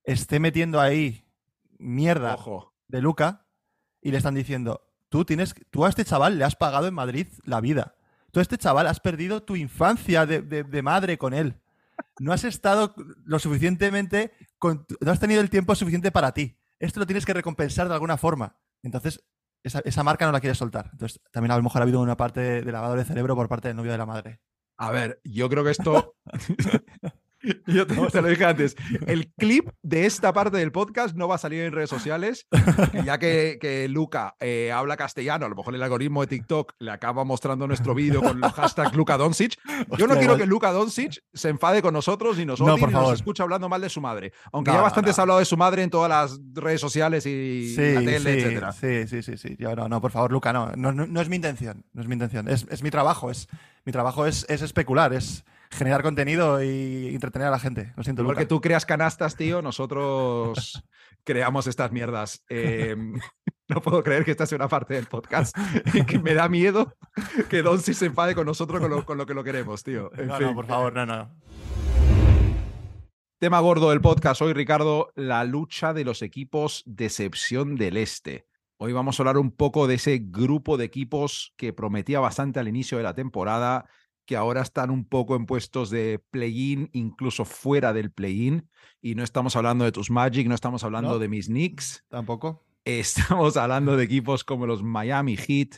esté 0.04 0.40
metiendo 0.40 0.80
ahí 0.80 1.26
mierda 1.78 2.36
Ojo. 2.36 2.74
de 2.88 3.02
Luca 3.02 3.46
y 4.02 4.12
le 4.12 4.18
están 4.18 4.36
diciendo, 4.36 4.82
tú 5.10 5.26
tienes, 5.26 5.56
tú 5.72 5.86
a 5.86 5.90
este 5.90 6.06
chaval 6.06 6.38
le 6.38 6.46
has 6.46 6.56
pagado 6.56 6.88
en 6.88 6.94
Madrid 6.94 7.28
la 7.44 7.62
vida. 7.62 7.96
Tú 8.32 8.40
a 8.40 8.44
este 8.44 8.58
chaval 8.58 8.88
has 8.88 9.00
perdido 9.00 9.44
tu 9.44 9.56
infancia 9.56 10.26
de, 10.26 10.42
de- 10.42 10.64
de 10.64 10.82
madre 10.82 11.18
con 11.18 11.34
él. 11.34 11.60
No 12.20 12.32
has 12.32 12.44
estado 12.44 12.94
lo 13.26 13.40
suficientemente, 13.40 14.32
con- 14.58 14.86
no 15.02 15.12
has 15.12 15.20
tenido 15.20 15.42
el 15.42 15.50
tiempo 15.50 15.76
suficiente 15.76 16.12
para 16.12 16.32
ti. 16.34 16.58
Esto 16.80 17.00
lo 17.02 17.06
tienes 17.08 17.26
que 17.26 17.34
recompensar 17.34 17.88
de 17.88 17.94
alguna 17.94 18.18
forma. 18.18 18.56
Entonces, 18.84 19.24
esa, 19.64 19.80
esa 19.86 20.04
marca 20.04 20.26
no 20.26 20.32
la 20.32 20.40
quieres 20.40 20.58
soltar. 20.58 20.90
Entonces, 20.92 21.20
también 21.32 21.52
a 21.52 21.58
lo 21.58 21.64
mejor 21.64 21.82
ha 21.82 21.84
habido 21.84 22.02
una 22.02 22.18
parte 22.18 22.62
de 22.62 22.72
lavado 22.72 22.96
de 22.96 23.06
cerebro 23.06 23.36
por 23.36 23.50
parte 23.50 23.68
del 23.68 23.78
novio 23.78 23.92
de 23.92 23.98
la 23.98 24.06
madre. 24.06 24.40
A 24.78 24.92
ver, 24.92 25.20
yo 25.24 25.50
creo 25.50 25.64
que 25.64 25.72
esto. 25.72 26.16
yo 27.68 27.88
te, 27.88 27.96
te 27.96 28.22
lo 28.22 28.28
dije 28.28 28.46
antes. 28.46 28.76
El 29.08 29.32
clip 29.38 29.70
de 29.82 30.06
esta 30.06 30.34
parte 30.34 30.58
del 30.58 30.72
podcast 30.72 31.16
no 31.16 31.28
va 31.28 31.36
a 31.36 31.38
salir 31.38 31.62
en 31.64 31.72
redes 31.74 31.90
sociales, 31.90 32.48
ya 33.06 33.18
que, 33.18 33.58
que 33.62 33.88
Luca 33.88 34.36
eh, 34.40 34.72
habla 34.72 34.98
castellano, 34.98 35.46
a 35.46 35.50
lo 35.50 35.56
mejor 35.56 35.76
el 35.76 35.84
algoritmo 35.84 36.22
de 36.22 36.28
TikTok 36.28 36.74
le 36.80 36.92
acaba 36.92 37.24
mostrando 37.24 37.68
nuestro 37.68 37.94
vídeo 37.96 38.22
con 38.22 38.44
el 38.44 38.52
hashtag 38.52 38.96
Luca 38.96 39.18
Doncic. 39.18 39.56
Yo 39.98 40.08
no 40.08 40.18
quiero 40.18 40.38
que 40.38 40.46
Luca 40.46 40.72
Doncic 40.72 41.22
se 41.34 41.50
enfade 41.50 41.82
con 41.82 41.94
nosotros 41.94 42.38
ni 42.38 42.46
nos 42.46 42.60
No, 42.60 42.74
odie 42.74 42.80
por 42.80 42.90
ni 42.90 42.94
nos 42.94 43.02
favor. 43.04 43.16
escuche 43.16 43.44
hablando 43.44 43.70
mal 43.70 43.82
de 43.82 43.90
su 43.90 44.02
madre. 44.02 44.34
Aunque 44.52 44.72
No, 44.72 44.78
ya 44.78 44.82
bastante 44.84 45.10
no. 45.10 45.14
se 45.14 45.22
ha 45.22 45.24
hablado 45.24 45.40
de 45.40 45.46
su 45.46 45.58
madre 45.58 45.84
en 45.84 45.90
todas 45.90 46.10
las 46.10 46.40
redes 46.54 46.82
sociales 46.82 47.26
y 47.26 47.74
Sí, 47.76 47.94
la 47.94 48.00
tele, 48.02 48.20
sí, 48.20 48.40
etcétera. 48.40 48.72
sí, 48.74 49.08
sí, 49.08 49.24
sí, 49.24 49.38
sí. 49.38 49.56
Yo, 49.58 49.76
no, 49.76 49.88
no, 49.88 50.02
por 50.02 50.12
favor, 50.12 50.32
Luca, 50.32 50.52
no. 50.54 50.72
No, 50.76 50.92
no- 50.92 51.08
no 51.08 51.22
es 51.22 51.30
mi 51.30 51.36
intención. 51.36 51.86
No 51.94 52.02
es 52.02 52.08
mi 52.08 52.14
intención. 52.14 52.48
Es, 52.48 52.66
es 52.70 52.84
mi 52.84 52.90
trabajo. 52.92 53.32
Es, 53.32 53.48
mi 53.86 53.92
trabajo 53.92 54.26
es, 54.26 54.46
es 54.50 54.62
especular, 54.62 55.14
es 55.14 55.44
generar 55.72 56.02
contenido 56.02 56.64
y 56.64 57.14
entretener 57.14 57.48
a 57.48 57.52
la 57.52 57.60
gente. 57.60 57.94
Lo 57.96 58.04
siento, 58.04 58.24
Luca. 58.24 58.34
Porque 58.34 58.46
tú 58.46 58.62
creas 58.62 58.86
canastas, 58.86 59.36
tío, 59.36 59.62
nosotros 59.62 60.84
creamos 61.24 61.68
estas 61.68 61.92
mierdas. 61.92 62.44
Eh, 62.50 62.96
no 63.68 63.82
puedo 63.82 64.04
creer 64.04 64.26
que 64.26 64.32
esta 64.32 64.46
sea 64.46 64.56
una 64.58 64.68
parte 64.68 64.96
del 64.96 65.06
podcast 65.06 65.56
y 65.94 66.04
que 66.06 66.20
me 66.20 66.34
da 66.34 66.50
miedo 66.50 66.96
que 67.50 67.62
Don 67.62 67.80
se 67.80 68.06
enfade 68.06 68.36
con 68.36 68.46
nosotros 68.46 68.82
con 68.82 68.90
lo, 68.90 69.06
con 69.06 69.18
lo 69.18 69.26
que 69.26 69.34
lo 69.34 69.44
queremos, 69.44 69.84
tío. 69.84 70.12
En 70.16 70.28
No, 70.28 70.38
fin. 70.38 70.48
no, 70.48 70.56
por 70.56 70.66
favor, 70.66 70.94
no, 70.94 71.06
no. 71.06 71.36
Tema 73.40 73.62
gordo 73.62 73.92
del 73.92 74.02
podcast 74.02 74.42
hoy, 74.42 74.52
Ricardo, 74.52 75.14
la 75.16 75.46
lucha 75.46 75.94
de 75.94 76.04
los 76.04 76.22
equipos 76.22 76.84
decepción 76.86 77.76
del 77.78 77.96
Este. 77.96 78.46
Hoy 78.82 78.92
vamos 78.92 79.18
a 79.20 79.24
hablar 79.24 79.38
un 79.38 79.52
poco 79.52 79.88
de 79.88 79.96
ese 79.96 80.20
grupo 80.22 80.78
de 80.78 80.86
equipos 80.86 81.54
que 81.56 81.72
prometía 81.72 82.20
bastante 82.20 82.60
al 82.60 82.68
inicio 82.68 82.98
de 82.98 83.04
la 83.04 83.14
temporada, 83.14 83.86
que 84.30 84.38
ahora 84.38 84.62
están 84.62 84.92
un 84.92 85.06
poco 85.06 85.36
en 85.36 85.48
puestos 85.48 85.90
de 85.90 86.24
play-in, 86.30 86.88
incluso 86.94 87.46
fuera 87.46 87.94
del 87.94 88.12
play-in. 88.12 88.70
Y 89.02 89.16
no 89.16 89.24
estamos 89.24 89.56
hablando 89.56 89.86
de 89.86 89.92
tus 89.92 90.12
Magic, 90.12 90.48
no 90.48 90.54
estamos 90.54 90.84
hablando 90.84 91.14
No. 91.14 91.18
de 91.18 91.28
mis 91.28 91.48
Knicks, 91.48 92.06
Tampoco. 92.10 92.64
estamos 92.86 93.58
hablando 93.58 93.98
de 93.98 94.04
equipos 94.04 94.44
como 94.44 94.68
los 94.68 94.84
Miami 94.84 95.36
Heat, 95.36 95.78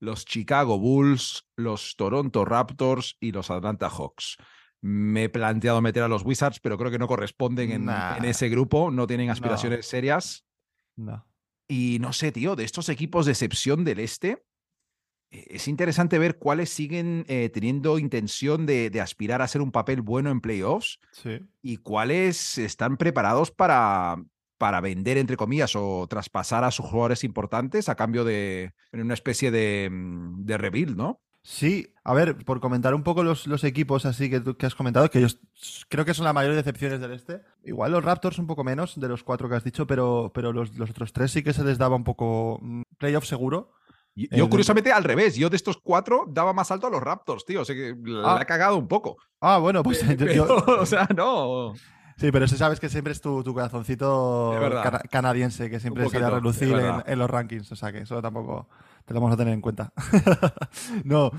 los 0.00 0.24
Chicago 0.24 0.80
Bulls, 0.80 1.46
los 1.54 1.94
Toronto 1.94 2.44
Raptors 2.44 3.16
y 3.20 3.30
los 3.30 3.52
Atlanta 3.52 3.88
Hawks. 3.88 4.36
Me 4.80 5.22
he 5.24 5.28
planteado 5.28 5.80
meter 5.80 6.02
a 6.02 6.08
los 6.08 6.24
Wizards, 6.24 6.58
pero 6.58 6.76
creo 6.76 6.90
que 6.90 6.98
no 6.98 7.06
corresponden 7.06 7.70
en, 7.70 7.84
Nah. 7.84 8.16
en 8.16 8.24
ese 8.24 8.48
grupo, 8.48 8.90
no 8.90 9.06
tienen 9.06 9.30
aspiraciones 9.30 9.86
serias. 9.86 10.44
No. 10.96 11.24
Y 11.68 11.98
no 12.00 12.12
sé, 12.12 12.32
tío, 12.32 12.56
de 12.56 12.64
estos 12.64 12.88
equipos 12.88 13.26
de 13.26 13.30
excepción 13.32 13.84
del 13.84 14.00
este, 14.00 14.44
es 15.32 15.66
interesante 15.68 16.18
ver 16.18 16.38
cuáles 16.38 16.70
siguen 16.70 17.24
eh, 17.28 17.48
teniendo 17.52 17.98
intención 17.98 18.66
de, 18.66 18.90
de 18.90 19.00
aspirar 19.00 19.40
a 19.40 19.44
hacer 19.44 19.60
un 19.62 19.72
papel 19.72 20.02
bueno 20.02 20.30
en 20.30 20.40
playoffs 20.40 20.98
Sí. 21.12 21.40
y 21.62 21.78
cuáles 21.78 22.58
están 22.58 22.96
preparados 22.98 23.50
para, 23.50 24.16
para 24.58 24.80
vender, 24.80 25.16
entre 25.18 25.36
comillas, 25.36 25.74
o 25.74 26.06
traspasar 26.08 26.64
a 26.64 26.70
sus 26.70 26.86
jugadores 26.86 27.24
importantes 27.24 27.88
a 27.88 27.94
cambio 27.94 28.24
de 28.24 28.72
en 28.92 29.00
una 29.00 29.14
especie 29.14 29.50
de, 29.50 29.88
mm, 29.90 30.44
de 30.44 30.58
rebuild, 30.58 30.96
¿no? 30.96 31.20
Sí, 31.44 31.92
a 32.04 32.14
ver, 32.14 32.36
por 32.44 32.60
comentar 32.60 32.94
un 32.94 33.02
poco 33.02 33.24
los, 33.24 33.48
los 33.48 33.64
equipos 33.64 34.06
así 34.06 34.30
que, 34.30 34.38
tú- 34.40 34.56
que 34.56 34.64
has 34.66 34.76
comentado, 34.76 35.10
que 35.10 35.20
yo 35.20 35.26
creo 35.88 36.04
que 36.04 36.14
son 36.14 36.24
las 36.24 36.34
mayores 36.34 36.56
decepciones 36.56 37.00
del 37.00 37.10
este. 37.10 37.40
Igual 37.64 37.90
los 37.90 38.04
Raptors 38.04 38.38
un 38.38 38.46
poco 38.46 38.62
menos 38.62 39.00
de 39.00 39.08
los 39.08 39.24
cuatro 39.24 39.48
que 39.48 39.56
has 39.56 39.64
dicho, 39.64 39.84
pero, 39.88 40.30
pero 40.32 40.52
los, 40.52 40.76
los 40.78 40.90
otros 40.90 41.12
tres 41.12 41.32
sí 41.32 41.42
que 41.42 41.52
se 41.52 41.64
les 41.64 41.78
daba 41.78 41.96
un 41.96 42.04
poco 42.04 42.60
mm, 42.62 42.82
playoff 42.96 43.24
seguro. 43.24 43.72
Yo, 44.14 44.48
curiosamente, 44.50 44.92
al 44.92 45.04
revés. 45.04 45.36
Yo 45.36 45.48
de 45.48 45.56
estos 45.56 45.78
cuatro 45.82 46.24
daba 46.28 46.52
más 46.52 46.70
alto 46.70 46.86
a 46.86 46.90
los 46.90 47.02
Raptors, 47.02 47.44
tío. 47.44 47.62
O 47.62 47.64
sea 47.64 47.74
que 47.74 47.94
la 48.04 48.34
Ah. 48.36 48.38
he 48.42 48.46
cagado 48.46 48.76
un 48.76 48.86
poco. 48.88 49.16
Ah, 49.40 49.58
bueno, 49.58 49.82
pues 49.82 50.04
Pero, 50.18 50.32
yo- 50.32 50.56
o 50.80 50.86
sea, 50.86 51.08
no. 51.16 51.72
Sí, 52.18 52.30
pero 52.30 52.44
eso 52.44 52.56
sabes 52.56 52.78
que 52.78 52.88
siempre 52.90 53.12
es 53.12 53.20
tu, 53.20 53.42
tu 53.42 53.54
corazoncito 53.54 54.54
cana- 54.82 55.00
canadiense 55.10 55.68
que 55.70 55.80
siempre 55.80 56.04
Un 56.04 56.10
sale 56.10 56.24
a 56.26 56.28
poquito, 56.28 56.40
relucir 56.40 57.02
en 57.06 57.18
los 57.18 57.28
rankings. 57.30 57.72
O 57.72 57.76
sea 57.76 57.90
que 57.90 58.00
eso 58.00 58.20
tampoco 58.20 58.68
te 59.06 59.14
lo 59.14 59.20
vamos 59.20 59.34
a 59.34 59.36
tener 59.38 59.54
en 59.54 59.60
cuenta. 59.62 59.92
no. 61.04 61.30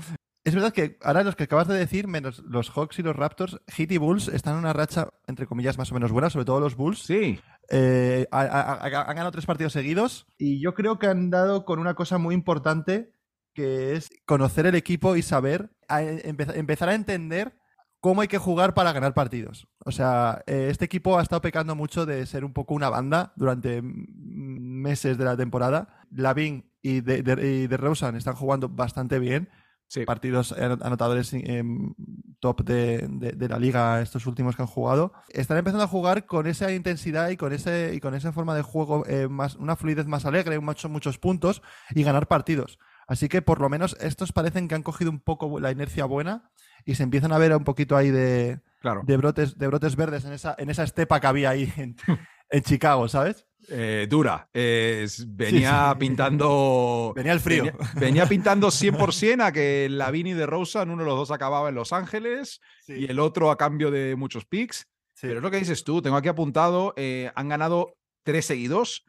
Es 0.44 0.54
verdad 0.54 0.72
que 0.74 0.98
ahora 1.02 1.24
los 1.24 1.36
que 1.36 1.44
acabas 1.44 1.68
de 1.68 1.74
decir, 1.78 2.06
menos 2.06 2.40
los 2.40 2.68
Hawks 2.70 2.98
y 2.98 3.02
los 3.02 3.16
Raptors, 3.16 3.58
Heat 3.66 3.92
y 3.92 3.96
Bulls 3.98 4.28
están 4.28 4.52
en 4.54 4.58
una 4.60 4.74
racha, 4.74 5.08
entre 5.26 5.46
comillas, 5.46 5.78
más 5.78 5.90
o 5.90 5.94
menos 5.94 6.12
buena, 6.12 6.28
sobre 6.28 6.44
todo 6.44 6.60
los 6.60 6.76
Bulls. 6.76 6.98
Sí. 6.98 7.40
Eh, 7.70 8.26
ha- 8.30 8.42
ha- 8.42 8.72
ha- 8.74 8.84
han 8.84 9.16
ganado 9.16 9.30
tres 9.32 9.46
partidos 9.46 9.72
seguidos 9.72 10.26
y 10.36 10.60
yo 10.62 10.74
creo 10.74 10.98
que 10.98 11.06
han 11.06 11.30
dado 11.30 11.64
con 11.64 11.78
una 11.78 11.94
cosa 11.94 12.18
muy 12.18 12.34
importante 12.34 13.10
que 13.54 13.94
es 13.94 14.10
conocer 14.26 14.66
el 14.66 14.74
equipo 14.74 15.16
y 15.16 15.22
saber, 15.22 15.70
a- 15.88 16.02
empezar 16.02 16.90
a 16.90 16.94
entender 16.94 17.56
cómo 18.00 18.20
hay 18.20 18.28
que 18.28 18.36
jugar 18.36 18.74
para 18.74 18.92
ganar 18.92 19.14
partidos. 19.14 19.66
O 19.86 19.92
sea, 19.92 20.42
eh, 20.46 20.68
este 20.70 20.84
equipo 20.84 21.18
ha 21.18 21.22
estado 21.22 21.40
pecando 21.40 21.74
mucho 21.74 22.04
de 22.04 22.26
ser 22.26 22.44
un 22.44 22.52
poco 22.52 22.74
una 22.74 22.90
banda 22.90 23.32
durante 23.36 23.80
meses 23.82 25.16
de 25.16 25.24
la 25.24 25.36
temporada. 25.38 26.00
Lavin 26.10 26.70
y 26.82 27.00
de, 27.00 27.22
de, 27.22 27.46
y 27.62 27.66
DeRozan 27.66 28.16
están 28.16 28.34
jugando 28.34 28.68
bastante 28.68 29.18
bien 29.18 29.48
Sí. 29.88 30.04
partidos 30.04 30.52
ano- 30.52 30.78
anotadores 30.82 31.32
em, 31.34 31.94
top 32.40 32.62
de, 32.64 33.06
de- 33.08 33.32
de 33.32 33.48
la 33.48 33.58
liga 33.58 34.00
estos 34.00 34.26
últimos 34.26 34.56
que 34.56 34.62
han 34.62 34.68
jugado 34.68 35.12
están 35.28 35.56
empezando 35.58 35.84
a 35.84 35.88
jugar 35.88 36.26
con 36.26 36.46
esa 36.46 36.72
intensidad 36.72 37.28
y 37.30 37.36
con 37.36 37.52
ese 37.52 37.92
y 37.94 38.00
con 38.00 38.14
esa 38.14 38.32
forma 38.32 38.54
de 38.54 38.62
juego 38.62 39.04
eh, 39.06 39.28
más 39.28 39.54
una 39.56 39.76
fluidez 39.76 40.06
más 40.06 40.24
alegre 40.26 40.58
muchos 40.58 40.90
muchos 40.90 41.18
puntos 41.18 41.62
y 41.94 42.02
ganar 42.02 42.26
partidos 42.28 42.78
así 43.06 43.28
que 43.28 43.40
por 43.42 43.60
lo 43.60 43.68
menos 43.68 43.96
estos 44.00 44.32
parecen 44.32 44.66
que 44.68 44.74
han 44.74 44.82
cogido 44.82 45.10
un 45.10 45.20
poco 45.20 45.60
la 45.60 45.70
inercia 45.70 46.06
buena 46.06 46.50
y 46.84 46.96
se 46.96 47.02
empiezan 47.02 47.32
a 47.32 47.38
ver 47.38 47.54
un 47.54 47.64
poquito 47.64 47.96
ahí 47.96 48.10
de, 48.10 48.60
Claro. 48.80 49.02
de 49.04 49.16
brotes 49.16 49.56
de 49.58 49.66
brotes 49.68 49.96
verdes 49.96 50.24
en 50.24 50.32
esa 50.32 50.54
en 50.58 50.70
esa 50.70 50.82
estepa 50.82 51.20
que 51.20 51.26
había 51.26 51.50
ahí 51.50 51.72
en, 51.76 51.96
en 52.50 52.62
Chicago 52.62 53.06
sabes 53.08 53.46
Eh, 53.68 54.06
dura. 54.08 54.48
Eh, 54.52 55.06
venía 55.26 55.90
sí. 55.92 55.98
pintando. 55.98 57.12
Venía 57.16 57.32
el 57.32 57.40
frío. 57.40 57.64
Venía, 57.64 57.78
venía 57.94 58.26
pintando 58.26 58.68
100% 58.70 59.42
a 59.42 59.52
que 59.52 59.88
Lavini 59.90 60.32
de 60.32 60.46
Rosa, 60.46 60.82
uno 60.82 60.96
de 60.98 61.04
los 61.04 61.16
dos 61.16 61.30
acababa 61.30 61.68
en 61.68 61.74
Los 61.74 61.92
Ángeles 61.92 62.60
y 62.86 63.06
el 63.06 63.18
otro 63.20 63.50
a 63.50 63.56
cambio 63.56 63.90
de 63.90 64.16
muchos 64.16 64.44
picks. 64.44 64.88
Pero 65.20 65.36
es 65.36 65.42
lo 65.42 65.50
que 65.50 65.58
dices 65.58 65.84
tú, 65.84 66.02
tengo 66.02 66.16
aquí 66.16 66.28
apuntado, 66.28 66.92
eh, 66.96 67.30
han 67.34 67.48
ganado 67.48 67.96
tres 68.24 68.44
seguidos, 68.46 69.04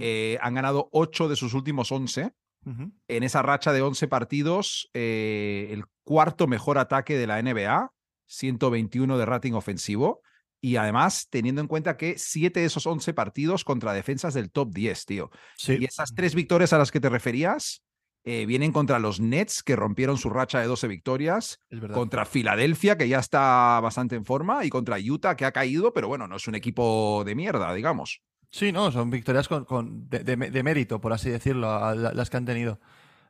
eh, 0.00 0.38
han 0.40 0.54
ganado 0.54 0.88
ocho 0.92 1.28
de 1.28 1.36
sus 1.36 1.52
últimos 1.52 1.92
11. 1.92 2.32
Ujú. 2.64 2.92
En 3.08 3.22
esa 3.22 3.42
racha 3.42 3.72
de 3.72 3.82
11 3.82 4.08
partidos, 4.08 4.88
el 4.94 5.84
cuarto 6.04 6.46
mejor 6.46 6.78
ataque 6.78 7.18
de 7.18 7.26
la 7.26 7.42
NBA, 7.42 7.92
121 8.26 9.18
de 9.18 9.26
rating 9.26 9.52
ofensivo. 9.52 10.22
Y 10.60 10.76
además, 10.76 11.28
teniendo 11.30 11.60
en 11.60 11.68
cuenta 11.68 11.96
que 11.96 12.14
7 12.18 12.60
de 12.60 12.66
esos 12.66 12.86
11 12.86 13.14
partidos 13.14 13.64
contra 13.64 13.92
defensas 13.92 14.34
del 14.34 14.50
top 14.50 14.72
10, 14.74 15.06
tío. 15.06 15.30
Sí. 15.56 15.76
Y 15.80 15.84
esas 15.84 16.14
tres 16.14 16.34
victorias 16.34 16.72
a 16.72 16.78
las 16.78 16.90
que 16.90 17.00
te 17.00 17.08
referías 17.08 17.82
eh, 18.24 18.44
vienen 18.44 18.72
contra 18.72 18.98
los 18.98 19.20
Nets, 19.20 19.62
que 19.62 19.76
rompieron 19.76 20.18
su 20.18 20.28
racha 20.30 20.60
de 20.60 20.66
12 20.66 20.88
victorias, 20.88 21.60
contra 21.94 22.24
Filadelfia, 22.26 22.98
que 22.98 23.08
ya 23.08 23.20
está 23.20 23.78
bastante 23.80 24.16
en 24.16 24.24
forma, 24.24 24.64
y 24.64 24.68
contra 24.70 24.98
Utah, 24.98 25.36
que 25.36 25.44
ha 25.46 25.52
caído, 25.52 25.92
pero 25.94 26.08
bueno, 26.08 26.26
no 26.26 26.36
es 26.36 26.46
un 26.48 26.54
equipo 26.56 27.22
de 27.24 27.34
mierda, 27.34 27.72
digamos. 27.72 28.20
Sí, 28.50 28.72
no, 28.72 28.90
son 28.90 29.08
victorias 29.10 29.46
con, 29.48 29.64
con- 29.64 30.08
de, 30.10 30.24
de- 30.24 30.36
de 30.50 30.62
mérito, 30.62 31.00
por 31.00 31.12
así 31.12 31.30
decirlo, 31.30 31.70
a 31.70 31.94
la- 31.94 32.12
las 32.12 32.28
que 32.28 32.36
han 32.36 32.44
tenido. 32.44 32.80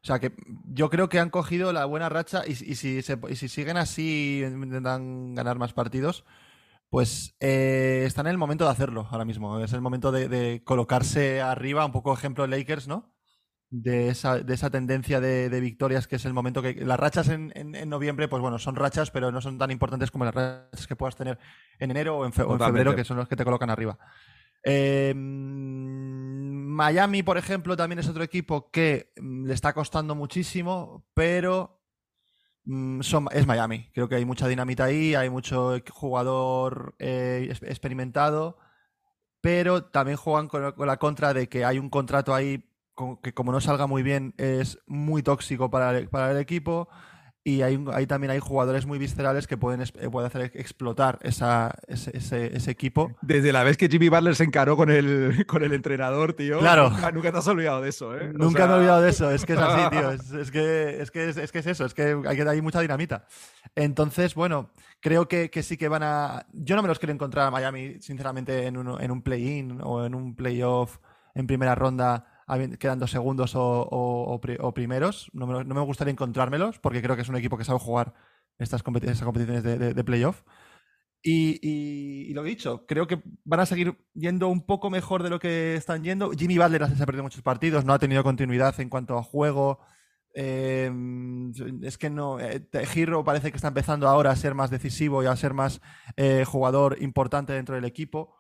O 0.02 0.06
sea 0.06 0.18
que 0.20 0.32
yo 0.64 0.88
creo 0.90 1.08
que 1.08 1.18
han 1.18 1.28
cogido 1.30 1.72
la 1.72 1.84
buena 1.84 2.08
racha 2.08 2.42
y, 2.46 2.52
y 2.52 2.74
si, 2.76 3.02
se- 3.02 3.18
y 3.28 3.36
si 3.36 3.48
siguen 3.48 3.76
así, 3.76 4.42
intentan 4.44 5.34
ganar 5.34 5.58
más 5.58 5.72
partidos, 5.74 6.24
pues 6.90 7.34
eh, 7.40 8.04
están 8.06 8.26
en 8.26 8.32
el 8.32 8.38
momento 8.38 8.64
de 8.64 8.70
hacerlo 8.70 9.06
ahora 9.10 9.24
mismo. 9.24 9.60
Es 9.60 9.72
el 9.72 9.80
momento 9.82 10.12
de, 10.12 10.28
de 10.28 10.62
colocarse 10.64 11.40
arriba, 11.40 11.84
un 11.84 11.92
poco 11.92 12.12
ejemplo 12.14 12.46
Lakers, 12.46 12.88
¿no? 12.88 13.12
De 13.70 14.08
esa, 14.08 14.38
de 14.40 14.54
esa 14.54 14.70
tendencia 14.70 15.20
de, 15.20 15.50
de 15.50 15.60
victorias 15.60 16.06
que 16.08 16.16
es 16.16 16.24
el 16.24 16.32
momento 16.32 16.62
que... 16.62 16.74
Las 16.86 16.98
rachas 16.98 17.28
en, 17.28 17.52
en- 17.54 17.74
en 17.74 17.88
noviembre, 17.90 18.26
pues 18.28 18.40
bueno, 18.40 18.58
son 18.58 18.76
rachas, 18.76 19.10
pero 19.10 19.30
no 19.30 19.42
son 19.42 19.58
tan 19.58 19.70
importantes 19.70 20.10
como 20.10 20.24
las 20.24 20.34
rachas 20.34 20.86
que 20.86 20.96
puedas 20.96 21.16
tener 21.16 21.38
en 21.78 21.90
enero 21.90 22.16
o 22.18 22.24
en, 22.24 22.32
fe- 22.32 22.42
o 22.42 22.52
en 22.52 22.58
Totalmente. 22.58 22.78
febrero, 22.78 22.96
que 22.96 23.04
son 23.04 23.18
los 23.18 23.28
que 23.28 23.36
te 23.36 23.44
colocan 23.44 23.68
arriba. 23.70 23.98
Eh, 24.64 25.12
mm, 25.14 26.66
Miami, 26.74 27.22
por 27.22 27.38
ejemplo, 27.38 27.76
también 27.76 27.98
es 27.98 28.08
otro 28.08 28.22
equipo 28.22 28.70
que 28.70 29.12
mm, 29.20 29.46
le 29.46 29.54
está 29.54 29.72
costando 29.72 30.14
muchísimo, 30.14 31.04
pero 31.14 31.77
son- 33.02 33.28
es 33.32 33.46
Miami. 33.46 33.90
Creo 33.94 34.08
que 34.08 34.16
hay 34.16 34.24
mucha 34.24 34.46
dinamita 34.48 34.84
ahí, 34.84 35.14
hay 35.14 35.30
mucho 35.30 35.76
jugador 35.90 36.94
eh, 36.98 37.48
experimentado, 37.62 38.58
pero 39.40 39.84
también 39.84 40.16
juegan 40.16 40.48
con, 40.48 40.72
con 40.72 40.86
la 40.86 40.98
contra 40.98 41.34
de 41.34 41.48
que 41.48 41.64
hay 41.64 41.78
un 41.78 41.90
contrato 41.90 42.34
ahí 42.34 42.64
con- 42.94 43.18
que 43.18 43.32
como 43.34 43.52
no 43.52 43.60
salga 43.60 43.86
muy 43.86 44.02
bien 44.02 44.34
es 44.38 44.78
muy 44.86 45.22
tóxico 45.22 45.70
para 45.70 45.96
el, 45.98 46.08
para 46.08 46.32
el 46.32 46.38
equipo. 46.38 46.88
Y 47.48 47.62
hay, 47.62 47.82
hay 47.94 48.06
también 48.06 48.30
hay 48.30 48.40
jugadores 48.40 48.84
muy 48.84 48.98
viscerales 48.98 49.46
que 49.46 49.56
pueden, 49.56 49.80
eh, 49.80 50.10
pueden 50.10 50.26
hacer 50.26 50.50
explotar 50.54 51.18
esa, 51.22 51.74
ese, 51.86 52.14
ese- 52.14 52.54
ese 52.54 52.70
equipo. 52.70 53.16
Desde 53.22 53.52
la 53.54 53.64
vez 53.64 53.78
que 53.78 53.88
Jimmy 53.88 54.10
Butler 54.10 54.36
se 54.36 54.44
encaró 54.44 54.76
con 54.76 54.90
el, 54.90 55.46
con 55.46 55.62
el 55.64 55.72
entrenador, 55.72 56.34
tío. 56.34 56.58
Claro. 56.58 56.90
Nunca, 56.90 57.10
nunca 57.10 57.32
te 57.32 57.38
has 57.38 57.48
olvidado 57.48 57.80
de 57.80 57.88
eso, 57.88 58.14
¿eh? 58.14 58.28
O 58.28 58.32
Nunca 58.38 58.58
sea, 58.58 58.66
me 58.66 58.72
he 58.72 58.76
olvidado 58.76 59.00
de 59.00 59.08
eso, 59.10 59.30
es 59.30 59.46
que 59.46 59.54
es 59.54 59.58
así, 59.58 59.90
tío. 59.90 60.10
Es, 60.18 60.30
es 60.32 60.50
que, 60.50 61.00
es, 61.00 61.10
que 61.10 61.28
es, 61.30 61.36
es 61.38 61.52
que 61.52 61.58
es 61.60 61.66
eso, 61.66 61.86
es 61.86 61.94
que 61.94 62.16
hay, 62.26 62.40
hay 62.40 62.60
mucha 62.60 62.80
dinamita. 62.80 63.24
Entonces, 63.74 64.34
bueno, 64.34 64.70
creo 65.00 65.26
que, 65.28 65.50
que 65.50 65.62
sí 65.62 65.76
que 65.76 65.88
van 65.88 66.02
a. 66.02 66.46
Yo 66.52 66.76
no 66.76 66.82
me 66.82 66.88
los 66.88 66.98
quiero 66.98 67.12
encontrar 67.12 67.46
a 67.46 67.50
Miami, 67.50 67.96
sinceramente, 68.00 68.66
en 68.66 68.76
un, 68.76 69.00
en 69.00 69.10
un 69.10 69.22
play-in 69.22 69.80
o 69.82 70.04
en 70.04 70.14
un 70.14 70.34
playoff 70.34 70.98
en 71.34 71.46
primera 71.46 71.74
ronda, 71.74 72.26
quedando 72.78 73.06
segundos 73.06 73.54
o, 73.54 73.62
o- 73.82 74.34
o 74.34 74.40
o 74.68 74.74
primeros. 74.74 75.30
No 75.32 75.46
me, 75.46 75.64
no 75.64 75.74
me 75.74 75.80
gustaría 75.82 76.12
encontrármelos, 76.12 76.78
porque 76.80 77.02
creo 77.02 77.16
que 77.16 77.22
es 77.22 77.28
un 77.28 77.36
equipo 77.36 77.58
que 77.58 77.64
sabe 77.64 77.78
jugar 77.78 78.14
estas, 78.58 78.84
competi- 78.84 79.04
estas 79.10 79.24
competiciones 79.24 79.62
de, 79.64 79.78
de- 79.78 79.94
de 79.94 80.04
playoff. 80.04 80.42
Y, 81.22 81.58
y- 81.62 82.30
y 82.30 82.34
lo 82.34 82.44
he 82.44 82.48
dicho, 82.48 82.86
creo 82.86 83.06
que 83.06 83.22
van 83.44 83.60
a 83.60 83.66
seguir 83.66 83.98
yendo 84.14 84.48
un 84.48 84.64
poco 84.66 84.88
mejor 84.90 85.22
de 85.22 85.30
lo 85.30 85.40
que 85.40 85.74
están 85.74 86.04
yendo. 86.04 86.30
Jimmy 86.32 86.58
Butler 86.58 86.86
se 86.96 87.02
ha 87.02 87.06
perdido 87.06 87.24
muchos 87.24 87.42
partidos, 87.42 87.84
no 87.84 87.92
ha 87.92 87.98
tenido 87.98 88.22
continuidad 88.22 88.78
en 88.80 88.88
cuanto 88.88 89.18
a 89.18 89.22
juego. 89.22 89.80
Eh, 90.34 90.90
es 91.82 91.98
que 91.98 92.10
no. 92.10 92.38
eh, 92.40 92.68
Giro 92.86 93.24
parece 93.24 93.50
que 93.50 93.56
está 93.56 93.68
empezando 93.68 94.08
ahora 94.08 94.30
a 94.30 94.36
ser 94.36 94.54
más 94.54 94.70
decisivo 94.70 95.22
y 95.22 95.26
a 95.26 95.36
ser 95.36 95.54
más 95.54 95.80
eh, 96.16 96.44
jugador 96.46 96.96
importante 97.02 97.52
dentro 97.52 97.74
del 97.74 97.84
equipo. 97.84 98.36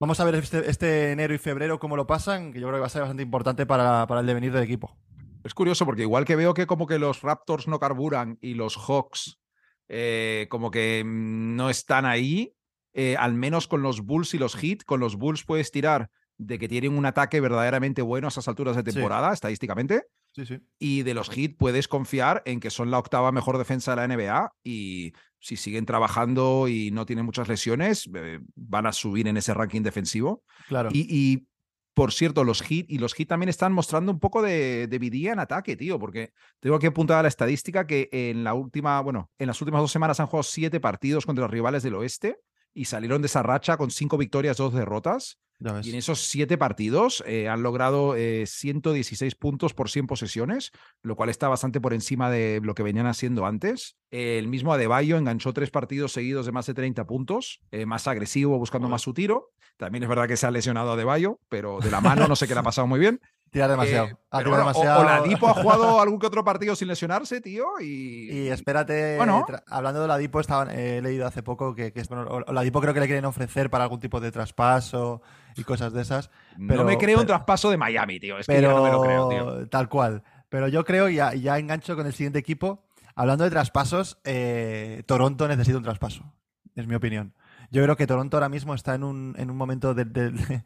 Vamos 0.00 0.20
a 0.20 0.24
ver 0.24 0.36
este, 0.36 0.70
este 0.70 1.10
enero 1.12 1.34
y 1.34 1.38
febrero 1.38 1.80
cómo 1.80 1.96
lo 1.96 2.06
pasan, 2.06 2.52
que 2.52 2.60
yo 2.60 2.68
creo 2.68 2.76
que 2.76 2.80
va 2.82 2.86
a 2.86 2.90
ser 2.90 3.02
bastante 3.02 3.22
importante 3.22 3.66
para, 3.66 4.06
para 4.06 4.20
el 4.20 4.26
devenir 4.26 4.52
del 4.52 4.62
equipo. 4.62 4.96
Es 5.42 5.54
curioso 5.54 5.84
porque 5.86 6.02
igual 6.02 6.24
que 6.24 6.36
veo 6.36 6.54
que 6.54 6.66
como 6.66 6.86
que 6.86 6.98
los 6.98 7.22
Raptors 7.22 7.66
no 7.66 7.80
carburan 7.80 8.38
y 8.40 8.54
los 8.54 8.76
Hawks 8.76 9.40
eh, 9.88 10.46
como 10.50 10.70
que 10.70 11.02
mm, 11.04 11.56
no 11.56 11.68
están 11.70 12.06
ahí, 12.06 12.54
eh, 12.92 13.16
al 13.18 13.34
menos 13.34 13.66
con 13.66 13.82
los 13.82 14.02
Bulls 14.02 14.34
y 14.34 14.38
los 14.38 14.54
Heat, 14.54 14.84
con 14.84 15.00
los 15.00 15.16
Bulls 15.16 15.44
puedes 15.44 15.70
tirar 15.72 16.10
de 16.36 16.58
que 16.58 16.68
tienen 16.68 16.96
un 16.96 17.04
ataque 17.06 17.40
verdaderamente 17.40 18.02
bueno 18.02 18.28
a 18.28 18.30
esas 18.30 18.46
alturas 18.46 18.76
de 18.76 18.82
Sí. 18.82 18.94
temporada, 18.94 19.32
estadísticamente, 19.32 20.04
Sí, 20.38 20.46
sí. 20.46 20.60
y 20.78 21.02
de 21.02 21.14
los 21.14 21.30
Heat 21.30 21.56
puedes 21.58 21.88
confiar 21.88 22.42
en 22.46 22.60
que 22.60 22.70
son 22.70 22.90
la 22.90 22.98
octava 22.98 23.32
mejor 23.32 23.58
defensa 23.58 23.94
de 23.94 23.96
la 23.96 24.14
NBA 24.14 24.52
y 24.62 25.12
si 25.40 25.56
siguen 25.56 25.86
trabajando 25.86 26.68
y 26.68 26.90
no 26.90 27.06
tienen 27.06 27.24
muchas 27.24 27.48
lesiones, 27.48 28.08
eh, 28.14 28.40
van 28.54 28.86
a 28.86 28.92
subir 28.92 29.28
en 29.28 29.36
ese 29.36 29.54
ranking 29.54 29.82
defensivo. 29.82 30.42
Claro. 30.68 30.90
Y, 30.92 31.06
y, 31.08 31.46
por 31.94 32.12
cierto, 32.12 32.44
los 32.44 32.62
Heat 32.62 32.86
y 32.88 32.98
los 32.98 33.14
Heat 33.14 33.28
también 33.28 33.48
están 33.48 33.72
mostrando 33.72 34.12
un 34.12 34.20
poco 34.20 34.40
de, 34.40 34.86
de 34.86 34.98
vidilla 34.98 35.32
en 35.32 35.40
ataque, 35.40 35.76
tío, 35.76 35.98
porque 35.98 36.32
tengo 36.60 36.78
que 36.78 36.86
apuntar 36.86 37.18
a 37.18 37.22
la 37.22 37.28
estadística 37.28 37.86
que 37.86 38.08
en 38.12 38.44
la 38.44 38.54
última, 38.54 39.00
bueno, 39.00 39.30
en 39.38 39.48
las 39.48 39.60
últimas 39.60 39.80
dos 39.80 39.90
semanas 39.90 40.20
han 40.20 40.26
jugado 40.26 40.44
siete 40.44 40.78
partidos 40.78 41.26
contra 41.26 41.42
los 41.42 41.50
rivales 41.50 41.82
del 41.82 41.96
oeste 41.96 42.38
y 42.74 42.86
salieron 42.86 43.22
de 43.22 43.26
esa 43.26 43.42
racha 43.42 43.76
con 43.76 43.90
cinco 43.90 44.18
victorias, 44.18 44.56
dos 44.56 44.74
derrotas. 44.74 45.38
Y 45.82 45.90
en 45.90 45.96
esos 45.96 46.20
siete 46.20 46.56
partidos 46.56 47.24
eh, 47.26 47.48
han 47.48 47.64
logrado 47.64 48.14
eh, 48.14 48.44
116 48.46 49.34
puntos 49.34 49.74
por 49.74 49.90
100 49.90 50.06
posesiones, 50.06 50.70
lo 51.02 51.16
cual 51.16 51.30
está 51.30 51.48
bastante 51.48 51.80
por 51.80 51.94
encima 51.94 52.30
de 52.30 52.60
lo 52.62 52.76
que 52.76 52.84
venían 52.84 53.06
haciendo 53.06 53.44
antes. 53.44 53.96
Eh, 54.12 54.38
el 54.38 54.46
mismo 54.46 54.72
Adebayo 54.72 55.16
enganchó 55.16 55.52
tres 55.52 55.70
partidos 55.70 56.12
seguidos 56.12 56.46
de 56.46 56.52
más 56.52 56.66
de 56.66 56.74
30 56.74 57.06
puntos, 57.06 57.60
eh, 57.72 57.86
más 57.86 58.06
agresivo, 58.06 58.56
buscando 58.56 58.88
más 58.88 59.02
su 59.02 59.14
tiro. 59.14 59.50
También 59.76 60.04
es 60.04 60.08
verdad 60.08 60.28
que 60.28 60.36
se 60.36 60.46
ha 60.46 60.50
lesionado 60.52 60.92
Adebayo, 60.92 61.40
pero 61.48 61.80
de 61.80 61.90
la 61.90 62.00
mano 62.00 62.28
no 62.28 62.36
sé 62.36 62.46
qué 62.46 62.54
le 62.54 62.60
ha 62.60 62.64
pasado 62.64 62.86
muy 62.86 63.00
bien. 63.00 63.20
Tirar 63.50 63.70
demasiado. 63.70 64.06
Eh, 64.08 64.16
bueno, 64.30 64.52
o- 64.54 64.58
demasiado. 64.58 65.00
Oladipo 65.00 65.48
ha 65.48 65.54
jugado 65.54 66.00
algún 66.00 66.18
que 66.18 66.26
otro 66.26 66.44
partido 66.44 66.76
sin 66.76 66.88
lesionarse, 66.88 67.40
tío, 67.40 67.64
y... 67.80 68.30
Y 68.30 68.48
espérate, 68.48 69.16
Bueno. 69.16 69.46
hablando 69.68 70.00
de 70.00 70.04
Oladipo, 70.04 70.38
estaban, 70.40 70.70
eh, 70.70 70.98
he 70.98 71.02
leído 71.02 71.26
hace 71.26 71.42
poco 71.42 71.74
que, 71.74 71.92
que 71.92 72.02
bueno, 72.10 72.24
Ol- 72.28 72.44
Oladipo 72.46 72.80
creo 72.80 72.92
que 72.92 73.00
le 73.00 73.06
quieren 73.06 73.24
ofrecer 73.24 73.70
para 73.70 73.84
algún 73.84 74.00
tipo 74.00 74.20
de 74.20 74.30
traspaso 74.30 75.22
y 75.56 75.64
cosas 75.64 75.92
de 75.92 76.02
esas. 76.02 76.30
no 76.58 76.68
pero- 76.68 76.84
me 76.84 76.98
creo 76.98 77.16
un 77.18 77.22
pero- 77.24 77.36
traspaso 77.36 77.70
de 77.70 77.76
Miami, 77.78 78.20
tío. 78.20 78.38
Es 78.38 78.46
que 78.46 78.60
ya 78.60 78.68
no 78.68 78.82
me 78.84 78.90
lo 78.90 79.02
creo, 79.02 79.28
tío. 79.28 79.68
tal 79.68 79.88
cual. 79.88 80.22
Pero 80.50 80.68
yo 80.68 80.84
creo, 80.84 81.08
y 81.08 81.14
ya, 81.16 81.34
ya 81.34 81.58
engancho 81.58 81.96
con 81.96 82.06
el 82.06 82.12
siguiente 82.12 82.38
equipo, 82.38 82.84
hablando 83.14 83.44
de 83.44 83.50
traspasos, 83.50 84.18
eh, 84.24 85.02
Toronto 85.06 85.48
necesita 85.48 85.78
un 85.78 85.84
traspaso, 85.84 86.32
es 86.74 86.86
mi 86.86 86.94
opinión. 86.94 87.34
Yo 87.70 87.82
creo 87.82 87.96
que 87.96 88.06
Toronto 88.06 88.36
ahora 88.38 88.48
mismo 88.48 88.74
está 88.74 88.94
en 88.94 89.04
un, 89.04 89.34
en 89.38 89.50
un 89.50 89.56
momento 89.56 89.92
de, 89.94 90.04
de- 90.06 90.30
de- 90.30 90.64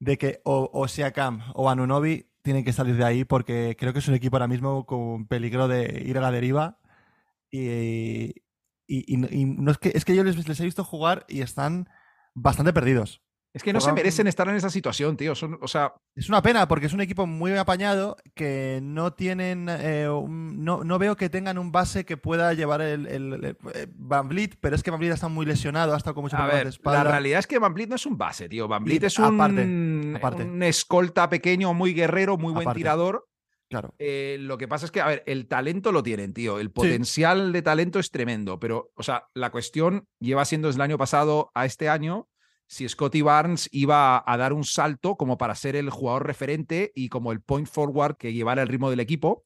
de 0.00 0.18
que 0.18 0.40
o, 0.44 0.70
o 0.72 0.88
Siakam 0.88 1.42
o 1.54 1.70
Anunobi 1.70 2.30
tienen 2.42 2.64
que 2.64 2.72
salir 2.72 2.96
de 2.96 3.04
ahí 3.04 3.24
porque 3.24 3.76
creo 3.78 3.92
que 3.92 3.98
es 4.00 4.08
un 4.08 4.14
equipo 4.14 4.36
ahora 4.36 4.48
mismo 4.48 4.86
con 4.86 5.26
peligro 5.26 5.68
de 5.68 6.02
ir 6.06 6.18
a 6.18 6.20
la 6.20 6.30
deriva 6.30 6.78
y, 7.50 8.34
y- 8.86 9.14
y- 9.14 9.44
no 9.46 9.70
es 9.70 9.78
que 9.78 9.92
es 9.94 10.04
que 10.04 10.16
yo 10.16 10.24
les 10.24 10.60
he 10.60 10.64
visto 10.64 10.84
jugar 10.84 11.24
y 11.28 11.42
están 11.42 11.88
bastante 12.34 12.72
perdidos. 12.72 13.22
Es 13.58 13.62
que 13.64 13.72
no 13.72 13.80
se 13.80 13.92
merecen 13.92 14.26
estar 14.26 14.48
en 14.48 14.54
esa 14.56 14.70
situación, 14.70 15.16
tío. 15.16 15.34
Son, 15.34 15.58
o 15.60 15.68
sea, 15.68 15.92
Es 16.14 16.28
una 16.28 16.40
pena 16.42 16.66
porque 16.68 16.86
es 16.86 16.92
un 16.92 17.00
equipo 17.00 17.26
muy 17.26 17.52
apañado 17.56 18.16
que 18.34 18.78
no 18.82 19.12
tienen, 19.12 19.68
eh, 19.68 20.08
un- 20.08 20.64
no, 20.64 20.84
no 20.84 20.98
veo 20.98 21.16
que 21.16 21.28
tengan 21.28 21.58
un 21.58 21.72
base 21.72 22.04
que 22.04 22.16
pueda 22.16 22.54
llevar 22.54 22.80
el, 22.80 23.06
el, 23.06 23.32
el- 23.32 23.44
eh, 23.74 23.86
Van 23.94 24.28
Vliet, 24.28 24.56
pero 24.60 24.76
es 24.76 24.82
que 24.82 24.90
Van 24.90 25.00
Vliet 25.00 25.12
está 25.14 25.28
muy 25.28 25.44
lesionado, 25.44 25.92
ha 25.94 25.96
estado 25.96 26.14
con 26.14 26.22
muchos 26.22 26.38
A 26.38 26.42
problemas 26.42 26.58
de 26.60 26.64
ver, 26.64 26.72
espalda. 26.72 27.04
la 27.04 27.10
realidad 27.10 27.38
es 27.40 27.46
que 27.46 27.58
Van 27.58 27.74
Vliet 27.74 27.88
no 27.90 27.96
es 27.96 28.06
un 28.06 28.16
base, 28.16 28.48
tío. 28.48 28.68
Van 28.68 28.84
Vliet 28.84 29.02
es 29.04 29.18
un, 29.18 29.34
aparte, 29.34 30.12
aparte. 30.16 30.42
un 30.44 30.62
escolta 30.62 31.28
pequeño, 31.28 31.74
muy 31.74 31.92
guerrero, 31.94 32.38
muy 32.38 32.52
buen 32.52 32.64
Aparte. 32.66 32.78
tirador. 32.78 33.26
Claro. 33.70 33.94
Eh, 33.98 34.38
lo 34.40 34.56
que 34.56 34.66
pasa 34.66 34.86
es 34.86 34.90
que, 34.90 35.02
a 35.02 35.06
ver, 35.08 35.22
el 35.26 35.46
talento 35.46 35.92
lo 35.92 36.02
tienen, 36.02 36.32
tío. 36.32 36.58
El 36.58 36.70
potencial 36.70 37.52
de 37.52 37.60
talento 37.60 37.98
es 37.98 38.10
tremendo. 38.10 38.58
Pero, 38.58 38.92
o 38.94 39.02
sea, 39.02 39.26
la 39.34 39.50
cuestión 39.50 40.06
lleva 40.20 40.46
siendo 40.46 40.68
desde 40.68 40.78
el 40.78 40.82
año 40.84 40.96
pasado 40.96 41.50
a 41.54 41.66
este 41.66 41.90
año 41.90 42.28
si 42.68 42.86
Scotty 42.86 43.22
Barnes 43.22 43.68
iba 43.72 44.22
a 44.24 44.36
dar 44.36 44.52
un 44.52 44.62
salto 44.62 45.16
como 45.16 45.38
para 45.38 45.54
ser 45.54 45.74
el 45.74 45.88
jugador 45.88 46.26
referente 46.26 46.92
y 46.94 47.08
como 47.08 47.32
el 47.32 47.40
point 47.40 47.66
forward 47.66 48.16
que 48.16 48.34
llevara 48.34 48.62
el 48.62 48.68
ritmo 48.68 48.90
del 48.90 49.00
equipo. 49.00 49.42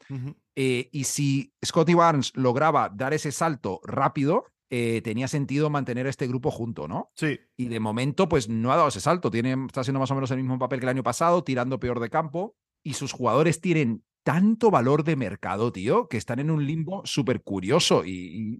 Eh, 0.57 0.89
y 0.93 1.05
si 1.05 1.55
Scotty 1.65 1.95
Barnes 1.95 2.33
lograba 2.35 2.91
dar 2.93 3.15
ese 3.15 3.31
salto 3.31 3.81
rápido, 3.85 4.47
eh, 4.71 5.03
tenía 5.03 5.29
sentido 5.29 5.71
mantener 5.71 6.07
a 6.07 6.11
este 6.11 6.27
grupo 6.27 6.51
junto, 6.51 6.89
¿no? 6.89 7.11
Sí, 7.15 7.39
Y 7.57 7.67
de 7.67 7.79
momento, 7.79 8.29
pues 8.29 8.49
no 8.49 8.73
ha 8.73 8.77
dado 8.77 8.89
ese 8.89 9.01
salto. 9.01 9.31
Tiene, 9.31 9.53
está 9.67 9.83
haciendo 9.83 10.01
más 10.01 10.11
o 10.11 10.15
menos 10.15 10.31
el 10.33 10.39
mismo 10.39 10.59
papel 10.59 10.81
que 10.81 10.87
el 10.87 10.91
año 10.91 11.03
pasado, 11.05 11.45
tirando 11.45 11.79
peor 11.79 12.01
de 12.01 12.11
campo. 12.11 12.57
Y 12.83 12.95
sus 12.95 13.13
jugadores 13.13 13.61
tienen 13.61 14.03
tanto 14.23 14.71
valor 14.71 15.03
de 15.05 15.17
mercado, 15.17 15.73
tío, 15.73 16.07
que 16.09 16.17
están 16.17 16.39
en 16.39 16.51
un 16.51 16.65
limbo 16.67 17.03
súper 17.05 17.43
curioso. 17.43 18.05
Y, 18.05 18.11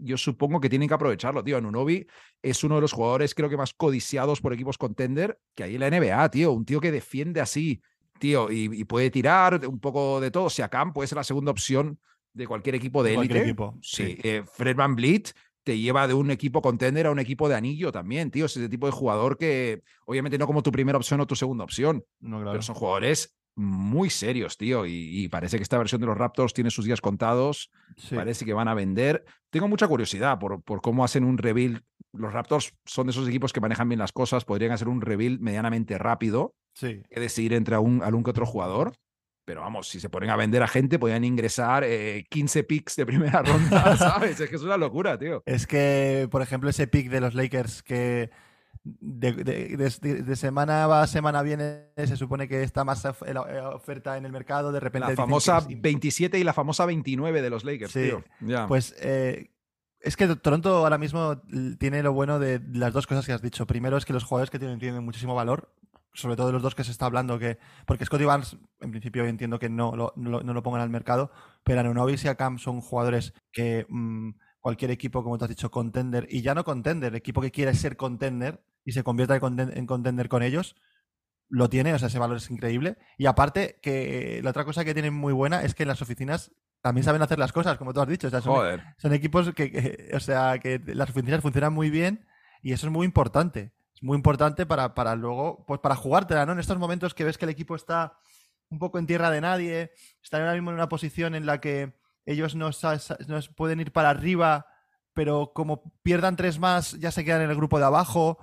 y 0.01 0.05
yo 0.05 0.17
supongo 0.17 0.61
que 0.61 0.69
tienen 0.69 0.89
que 0.89 0.95
aprovecharlo, 0.95 1.45
tío. 1.45 1.57
Anunobi 1.57 2.07
es 2.43 2.65
uno 2.65 2.77
de 2.77 2.81
los 2.81 2.93
jugadores, 2.93 3.35
creo 3.35 3.49
que 3.49 3.57
más 3.57 3.73
codiciados 3.75 4.41
por 4.41 4.53
equipos 4.53 4.77
contender 4.79 5.39
que 5.55 5.65
hay 5.65 5.75
en 5.77 5.81
la 5.81 5.89
NBA, 5.91 6.31
tío. 6.31 6.53
Un 6.53 6.65
tío 6.65 6.81
que 6.81 6.91
defiende 6.91 7.41
así, 7.41 7.81
tío, 8.19 8.51
y, 8.51 8.71
y 8.73 8.85
puede 8.85 9.11
tirar 9.11 9.67
un 9.69 9.79
poco 9.79 10.21
de 10.21 10.31
todo. 10.31 10.51
Siakam 10.51 10.93
puede 10.93 11.07
ser 11.09 11.17
la 11.17 11.25
segunda 11.25 11.51
opción 11.53 11.99
de 12.33 12.47
cualquier 12.47 12.75
equipo 12.75 13.03
de 13.03 13.15
élite. 13.15 13.43
equipo, 13.43 13.79
Sí, 13.83 14.07
sí. 14.07 14.19
eh, 14.25 14.43
Fred 14.53 14.75
Van 14.77 14.97
Vliet 14.97 15.33
te 15.65 15.79
lleva 15.79 16.09
de 16.09 16.15
un 16.15 16.31
equipo 16.33 16.61
contender 16.61 17.07
a 17.07 17.13
un 17.13 17.21
equipo 17.21 17.49
de 17.49 17.55
anillo 17.55 17.93
también, 17.93 18.33
tío. 18.33 18.47
Es 18.47 18.57
ese 18.57 18.69
tipo 18.69 18.87
de 18.87 18.93
jugador 18.93 19.39
que, 19.39 19.83
obviamente, 20.07 20.37
no 20.39 20.47
como 20.49 20.61
tu 20.63 20.73
primera 20.73 20.99
opción 20.99 21.21
o 21.21 21.27
tu 21.27 21.37
segunda 21.37 21.63
opción, 21.63 22.05
No, 22.19 22.39
claro. 22.39 22.51
pero 22.53 22.63
son 22.63 22.75
jugadores 22.75 23.37
muy 23.55 24.11
serios, 24.11 24.57
tío. 24.57 24.87
Y, 24.87 25.25
y 25.25 25.29
parece 25.29 25.57
que 25.57 25.63
esta 25.63 25.79
versión 25.79 26.01
de 26.01 26.07
los 26.07 26.17
Raptors 26.17 26.55
tiene 26.55 26.71
sus 26.71 26.85
días 26.85 27.01
contados. 27.01 27.71
Sí. 27.97 28.15
Parece 28.15 28.45
que 28.45 28.55
van 28.55 28.69
a 28.69 28.75
vender. 28.75 29.25
Tengo 29.51 29.69
mucha 29.69 29.89
curiosidad 29.89 30.39
por, 30.39 30.63
por 30.63 30.81
cómo 30.81 31.05
hacen 31.05 31.25
un 31.25 31.39
rebuild. 31.39 31.83
Los 32.13 32.33
Raptors 32.33 32.75
son 32.85 33.07
de 33.07 33.13
esos 33.13 33.29
equipos 33.29 33.53
que 33.53 33.61
manejan 33.61 33.89
bien 33.89 33.99
las 33.99 34.13
cosas. 34.13 34.45
Podrían 34.45 34.73
hacer 34.73 34.89
un 34.89 35.01
rebuild 35.01 35.41
medianamente 35.41 35.99
rápido. 35.99 36.55
Sí. 36.75 37.03
que 37.11 37.21
decidir 37.21 37.53
entre 37.53 37.77
un, 37.77 38.03
algún 38.03 38.25
que 38.25 38.31
otro 38.31 38.47
jugador. 38.47 38.95
Pero 39.45 39.61
vamos, 39.61 39.89
si 39.89 39.99
se 39.99 40.09
ponen 40.09 40.31
a 40.31 40.37
vender 40.37 40.63
a 40.63 40.69
gente, 40.69 40.99
podrían 40.99 41.25
ingresar 41.25 41.83
eh, 41.85 42.25
15 42.31 42.63
picks 42.63 42.97
de 42.97 43.07
primera 43.07 43.43
ronda, 43.43 43.97
¿sabes? 43.99 44.39
Es 44.39 44.49
que 44.49 44.57
es 44.57 44.63
una 44.63 44.77
locura, 44.77 45.19
tío. 45.19 45.43
Es 45.47 45.67
que, 45.67 46.29
por 46.31 46.43
ejemplo, 46.43 46.71
ese 46.71 46.87
pick 46.87 47.11
de 47.11 47.21
los 47.21 47.35
Lakers 47.35 47.83
que 47.83 48.31
de, 48.85 49.33
de- 49.33 50.23
de- 50.23 50.37
semana 50.37 50.87
va 50.87 51.03
a 51.03 51.07
semana 51.07 51.43
viene, 51.43 51.89
se 51.97 52.17
supone 52.17 52.49
que 52.49 52.63
está 52.63 52.85
más 52.85 53.05
of- 53.05 53.23
la 53.23 53.43
eh, 53.49 53.61
oferta 53.61 54.17
en 54.17 54.27
el 54.27 54.33
mercado, 54.33 54.73
de 54.73 54.81
repente 54.81 55.07
La 55.07 55.13
que 55.13 55.17
famosa 55.17 55.59
es 55.59 55.69
imp- 55.69 55.81
27 55.83 56.39
y 56.39 56.45
la 56.45 56.53
famosa 56.53 56.85
29 56.87 57.43
de 57.43 57.51
los 57.51 57.65
Lakers, 57.65 57.93
Sí, 57.93 58.05
tío. 58.05 58.25
Pues 58.67 58.95
eh, 59.01 59.51
es 60.01 60.17
que 60.17 60.27
Toronto 60.35 60.77
ahora 60.79 60.99
mismo 60.99 61.41
tiene 61.79 62.03
lo 62.03 62.13
bueno 62.13 62.41
de 62.41 62.61
las 62.73 62.93
dos 62.93 63.07
cosas 63.07 63.25
que 63.25 63.33
has 63.33 63.41
dicho. 63.43 63.67
Primero 63.69 63.97
es 63.97 64.05
que 64.05 64.13
los 64.13 64.25
jugadores 64.25 64.51
que 64.51 64.59
tienen 64.59 64.81
tienen 64.81 65.05
muchísimo 65.05 65.35
valor, 65.37 65.73
sobre 66.13 66.35
todo 66.35 66.49
de 66.49 66.53
los 66.55 66.63
dos 66.63 66.75
que 66.75 66.83
se 66.83 66.91
está 66.91 67.07
hablando, 67.07 67.39
que 67.39 67.59
porque 67.87 68.05
Scotty 68.05 68.25
Barnes, 68.25 68.57
en 68.81 68.91
principio 68.91 69.25
entiendo 69.25 69.61
que 69.61 69.69
no 69.71 69.95
lo, 69.95 70.13
no 70.17 70.41
no 70.43 70.53
lo 70.55 70.63
pongan 70.65 70.81
al 70.83 70.91
mercado, 70.91 71.31
pero 71.63 71.79
Anunoby 71.81 72.15
y 72.15 72.19
Siakam 72.19 72.59
son 72.59 72.81
jugadores 72.81 73.33
que 73.53 73.87
mm, 73.89 74.31
cualquier 74.61 74.91
equipo, 74.91 75.23
como 75.23 75.39
tú 75.39 75.45
has 75.45 75.49
dicho, 75.51 75.71
contender, 75.71 76.27
y 76.29 76.43
ya 76.43 76.55
no 76.57 76.65
contender, 76.65 77.15
equipo 77.15 77.41
que 77.41 77.51
quiere 77.53 77.73
ser 77.75 77.97
contender 77.97 78.61
y 78.85 78.93
se 78.93 79.03
convierta 79.03 79.35
en 79.37 79.41
conten- 79.41 79.77
en 79.77 79.87
contender 79.87 80.29
con 80.29 80.43
ellos, 80.43 80.77
lo 81.49 81.69
tiene, 81.69 81.93
o 81.95 81.99
sea, 81.99 82.09
ese 82.09 82.19
valor 82.19 82.39
es 82.39 82.51
increíble. 82.51 82.97
Y 83.19 83.27
aparte, 83.27 83.79
que 83.83 84.41
la 84.43 84.51
otra 84.51 84.65
cosa 84.65 84.85
que 84.85 84.95
tienen 84.95 85.15
muy 85.15 85.33
buena 85.33 85.63
es 85.63 85.75
que 85.75 85.83
en 85.83 85.89
las 85.89 86.01
oficinas 86.03 86.51
también 86.81 87.05
saben 87.05 87.23
hacer 87.23 87.39
las 87.39 87.53
cosas, 87.53 87.77
como 87.79 87.93
tú 87.93 88.01
has 88.01 88.09
dicho. 88.09 88.27
O 88.27 88.31
sea, 88.31 88.41
son, 88.41 88.55
Joder. 88.55 88.83
son 88.99 89.13
equipos 89.13 89.53
que, 89.55 89.71
que- 89.71 90.11
o 90.15 90.21
sea, 90.21 90.59
que 90.59 90.81
las 90.87 91.11
oficinas 91.11 91.41
funcionan 91.43 91.73
muy 91.73 91.91
bien 91.91 92.27
y 92.63 92.73
eso 92.73 92.87
es 92.87 92.93
muy 92.93 93.05
importante. 93.05 93.73
Es 93.95 94.03
muy 94.03 94.17
importante 94.17 94.67
para, 94.67 94.95
para 94.95 95.15
luego, 95.15 95.65
pues 95.67 95.79
para 95.81 95.95
jugártela, 95.95 96.47
¿no? 96.47 96.53
En 96.53 96.59
estos 96.59 96.79
momentos 96.79 97.15
que 97.15 97.25
ves 97.25 97.37
que 97.39 97.45
el 97.45 97.51
equipo 97.51 97.77
está 97.77 98.15
un 98.71 98.79
poco 98.79 98.99
en 98.99 99.07
tierra 99.07 99.31
de 99.31 99.43
nadie, 99.43 99.93
están 100.23 100.41
ahora 100.41 100.55
mismo 100.55 100.71
en 100.71 100.77
una 100.77 100.89
posición 100.89 101.35
en 101.35 101.45
la 101.45 101.61
que 101.61 101.93
ellos 102.25 102.55
no, 102.55 102.71
pueden 103.55 103.81
ir 103.81 103.93
para 103.93 104.09
arriba, 104.11 104.67
pero 105.13 105.53
como 105.55 105.93
pierdan 106.03 106.37
tres 106.37 106.59
más, 106.59 106.93
ya 106.99 107.11
se 107.11 107.25
quedan 107.25 107.43
en 107.43 107.51
el 107.51 107.57
grupo 107.57 107.79
de 107.79 107.85
abajo. 107.85 108.39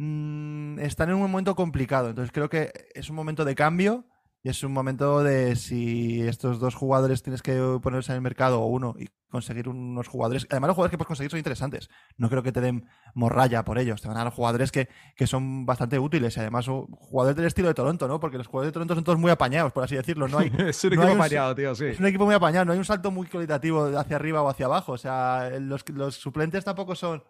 Mm, 0.00 0.78
están 0.78 1.08
en 1.08 1.16
un 1.16 1.22
momento 1.22 1.56
complicado. 1.56 2.08
Entonces 2.10 2.30
creo 2.32 2.48
que 2.48 2.70
es 2.94 3.10
un 3.10 3.16
momento 3.16 3.44
de 3.44 3.56
cambio 3.56 4.04
y 4.44 4.48
es 4.48 4.62
un 4.62 4.72
momento 4.72 5.24
de 5.24 5.56
si 5.56 6.22
estos 6.22 6.60
dos 6.60 6.76
jugadores 6.76 7.24
tienes 7.24 7.42
que 7.42 7.60
ponerse 7.82 8.12
en 8.12 8.16
el 8.16 8.22
mercado 8.22 8.60
o 8.60 8.66
uno 8.66 8.94
y 8.96 9.08
conseguir 9.28 9.68
unos 9.68 10.06
jugadores. 10.06 10.46
Además, 10.50 10.68
los 10.68 10.74
jugadores 10.76 10.92
que 10.92 10.98
puedes 10.98 11.08
conseguir 11.08 11.30
son 11.32 11.38
interesantes. 11.38 11.90
No 12.16 12.30
creo 12.30 12.44
que 12.44 12.52
te 12.52 12.60
den 12.60 12.86
morralla 13.12 13.64
por 13.64 13.76
ellos. 13.76 14.00
Te 14.00 14.06
van 14.06 14.16
a 14.18 14.22
dar 14.22 14.32
jugadores 14.32 14.70
que, 14.70 14.88
que 15.16 15.26
son 15.26 15.66
bastante 15.66 15.98
útiles 15.98 16.36
y 16.36 16.40
además 16.40 16.66
jugadores 16.68 17.36
del 17.36 17.46
estilo 17.46 17.66
de 17.66 17.74
Toronto, 17.74 18.06
¿no? 18.06 18.20
Porque 18.20 18.38
los 18.38 18.46
jugadores 18.46 18.68
de 18.68 18.74
Toronto 18.74 18.94
son 18.94 19.02
todos 19.02 19.18
muy 19.18 19.32
apañados, 19.32 19.72
por 19.72 19.82
así 19.82 19.96
decirlo. 19.96 20.28
No 20.28 20.38
hay, 20.38 20.52
es 20.58 20.84
un 20.84 20.90
no 20.94 21.02
equipo 21.08 21.24
un- 21.24 21.54
tío, 21.56 21.74
sí. 21.74 21.86
es 21.86 21.98
un 21.98 22.06
equipo 22.06 22.24
muy 22.24 22.36
apañado, 22.36 22.64
no 22.66 22.72
hay 22.72 22.78
un 22.78 22.84
salto 22.84 23.10
muy 23.10 23.26
cualitativo 23.26 23.86
hacia 23.98 24.14
arriba 24.14 24.42
o 24.42 24.48
hacia 24.48 24.66
abajo. 24.66 24.92
O 24.92 24.98
sea, 24.98 25.50
los, 25.58 25.86
los 25.88 26.14
suplentes 26.14 26.64
tampoco 26.64 26.94
son 26.94 27.24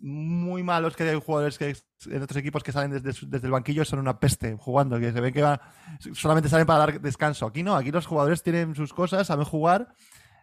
muy 0.00 0.62
malos 0.62 0.96
que 0.96 1.04
hay 1.04 1.20
jugadores 1.20 1.58
que 1.58 1.76
en 2.06 2.22
otros 2.22 2.36
equipos 2.38 2.62
que 2.62 2.72
salen 2.72 2.90
desde, 2.90 3.26
desde 3.26 3.46
el 3.46 3.52
banquillo 3.52 3.84
son 3.84 3.98
una 3.98 4.18
peste 4.18 4.56
jugando, 4.56 4.98
que 4.98 5.12
se 5.12 5.20
ven 5.20 5.32
que 5.32 5.42
van, 5.42 5.60
solamente 6.14 6.48
salen 6.48 6.66
para 6.66 6.78
dar 6.80 7.00
descanso. 7.00 7.46
Aquí 7.46 7.62
no, 7.62 7.76
aquí 7.76 7.90
los 7.90 8.06
jugadores 8.06 8.42
tienen 8.42 8.74
sus 8.74 8.92
cosas, 8.92 9.26
saben 9.26 9.44
jugar. 9.44 9.94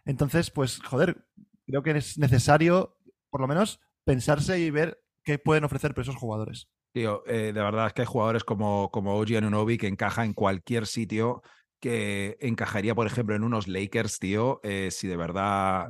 Entonces, 0.04 0.50
pues, 0.50 0.80
joder, 0.80 1.26
creo 1.66 1.82
que 1.82 1.90
es 1.90 2.18
necesario, 2.18 2.96
por 3.30 3.40
lo 3.40 3.48
menos, 3.48 3.80
pensarse 4.04 4.58
y 4.60 4.70
ver 4.70 5.02
qué 5.24 5.38
pueden 5.38 5.64
ofrecer 5.64 5.94
esos 5.96 6.16
jugadores. 6.16 6.68
Tío, 6.92 7.22
eh, 7.26 7.52
de 7.52 7.60
verdad 7.60 7.88
es 7.88 7.92
que 7.92 8.02
hay 8.02 8.06
jugadores 8.06 8.44
como, 8.44 8.90
como 8.90 9.14
OG 9.16 9.36
Anunoby 9.36 9.76
que 9.76 9.88
encaja 9.88 10.24
en 10.24 10.32
cualquier 10.32 10.86
sitio, 10.86 11.42
que 11.80 12.36
encajaría, 12.40 12.94
por 12.94 13.06
ejemplo, 13.06 13.34
en 13.36 13.44
unos 13.44 13.68
Lakers, 13.68 14.18
tío, 14.18 14.60
eh, 14.62 14.88
si 14.90 15.06
de 15.08 15.16
verdad 15.16 15.86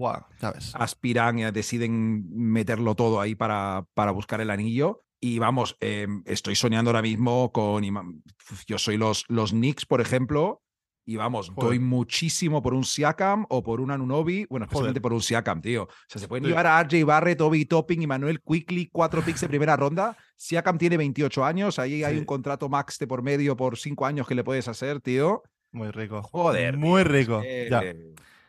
aspiran 0.75 1.39
y 1.39 1.51
deciden 1.51 2.25
meterlo 2.35 2.95
todo 2.95 3.21
ahí 3.21 3.35
para, 3.35 3.85
para 3.95 4.11
buscar 4.13 4.41
el 4.41 4.51
anillo. 4.51 5.05
Y 5.21 5.39
vamos, 5.41 5.77
eh, 5.81 6.07
estoy 6.27 6.55
soñando 6.55 6.91
ahora 6.91 7.03
mismo 7.03 7.51
con. 7.53 8.23
Yo 8.67 8.79
soy 8.79 8.97
los, 8.97 9.25
los 9.29 9.51
Knicks, 9.51 9.85
por 9.87 10.01
ejemplo. 10.01 10.63
Y 11.05 11.17
vamos, 11.17 11.49
Joder. 11.49 11.71
doy 11.71 11.79
muchísimo 11.79 12.61
por 12.63 12.75
un 12.75 12.85
Siakam 12.85 13.47
o 13.49 13.63
por 13.63 13.81
un 13.81 13.91
Anunobi. 13.91 14.47
Bueno, 14.51 14.67
especialmente 14.67 14.99
Joder. 15.01 15.03
por 15.03 15.13
un 15.15 15.23
Siakam, 15.23 15.63
tío. 15.63 15.85
O 15.85 15.89
sea, 16.07 16.21
se 16.21 16.29
pueden 16.29 16.45
Sí. 16.45 16.51
llevar 16.51 16.67
a 16.67 16.79
RJ 16.83 17.03
Barrett, 17.05 17.41
Obi 17.41 17.65
Topping 17.65 18.03
y 18.03 18.07
Manuel 18.07 18.43
Quickly, 18.43 18.91
cuatro 18.93 19.23
picks 19.23 19.41
de 19.41 19.49
primera 19.49 19.75
ronda. 19.75 20.17
Siakam 20.37 20.77
tiene 20.77 20.99
28 20.99 21.47
años. 21.47 21.79
Ahí 21.79 22.05
hay 22.05 22.13
Sí. 22.15 22.19
un 22.21 22.27
contrato 22.27 22.69
max 22.69 22.99
de 22.99 23.07
por 23.07 23.23
medio 23.23 23.57
por 23.57 23.79
cinco 23.79 24.05
años 24.05 24.27
que 24.29 24.35
le 24.35 24.45
puedes 24.45 24.69
hacer, 24.69 25.01
tío. 25.01 25.43
Muy 25.73 25.91
rico. 25.91 26.23
Joder. 26.23 26.77
Muy 26.77 27.03
rico. 27.05 27.43
Ya. 27.71 27.83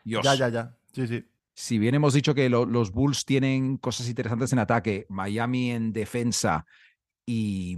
Dios. 0.04 0.24
ya, 0.24 0.34
ya, 0.34 0.48
ya. 0.48 0.76
Sí, 0.92 1.06
sí. 1.06 1.24
Si 1.54 1.78
bien 1.78 1.94
hemos 1.94 2.14
dicho 2.14 2.34
que 2.34 2.48
lo- 2.48 2.64
los 2.66 2.90
Bulls 2.92 3.24
tienen 3.26 3.76
cosas 3.76 4.08
interesantes 4.08 4.52
en 4.52 4.58
ataque, 4.60 5.06
Miami 5.10 5.70
en 5.72 5.92
defensa 5.92 6.64
y, 7.26 7.76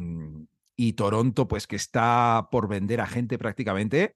y 0.76 0.92
Toronto, 0.92 1.48
pues 1.48 1.66
que 1.66 1.76
está 1.76 2.48
por 2.50 2.68
vender 2.68 3.00
a 3.00 3.06
gente 3.06 3.38
prácticamente, 3.38 4.14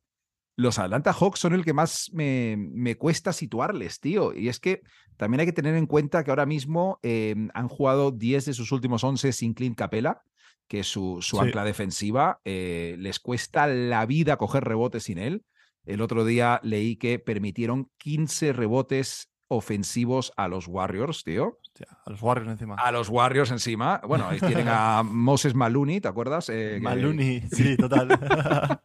los 0.57 0.79
Atlanta 0.79 1.13
Hawks 1.13 1.41
son 1.41 1.53
el 1.53 1.65
que 1.65 1.73
más 1.75 2.11
me, 2.15 2.57
me 2.57 2.97
cuesta 2.97 3.33
situarles, 3.33 4.01
tío. 4.01 4.33
Y 4.35 4.49
es 4.49 4.61
que 4.61 4.83
también 5.17 5.41
hay 5.41 5.47
que 5.47 5.53
tener 5.53 5.75
en 5.75 5.87
cuenta 5.87 6.23
que 6.25 6.31
ahora 6.31 6.47
mismo 6.47 6.99
eh, 7.03 7.35
han 7.53 7.69
jugado 7.69 8.11
10 8.13 8.47
de 8.47 8.55
sus 8.55 8.73
últimos 8.73 9.05
11 9.05 9.33
sin 9.33 9.53
Clint 9.53 9.77
Capela, 9.77 10.23
que 10.69 10.83
su, 10.85 11.19
su 11.21 11.37
Sí. 11.37 11.43
ancla 11.45 11.65
defensiva. 11.65 12.41
Eh, 12.45 12.97
les 12.99 13.21
cuesta 13.21 13.67
la 13.67 14.07
vida 14.07 14.37
coger 14.37 14.65
rebotes 14.65 15.05
sin 15.05 15.19
él. 15.19 15.45
El 15.85 16.01
otro 16.01 16.25
día 16.25 16.61
leí 16.65 16.97
que 16.97 17.19
permitieron 17.19 17.91
15 17.99 18.53
rebotes 18.53 19.31
ofensivos 19.49 20.33
a 20.37 20.49
los 20.49 20.67
Warriors, 20.67 21.23
tío. 21.23 21.59
Hostia, 21.63 21.87
a 22.05 22.11
los 22.11 22.21
Warriors 22.21 22.51
encima. 22.51 22.75
A 22.75 22.91
los 22.91 23.09
Warriors 23.09 23.53
encima. 23.53 24.01
Bueno, 24.05 24.29
ahí 24.29 24.41
tienen 24.41 24.67
a 24.69 25.05
Moses 25.05 25.55
Maloney, 25.55 26.01
¿te 26.01 26.09
acuerdas? 26.09 26.49
Eh, 26.49 26.73
que- 26.75 26.81
Maluni, 26.81 27.41
sí, 27.53 27.77
total. 27.77 28.09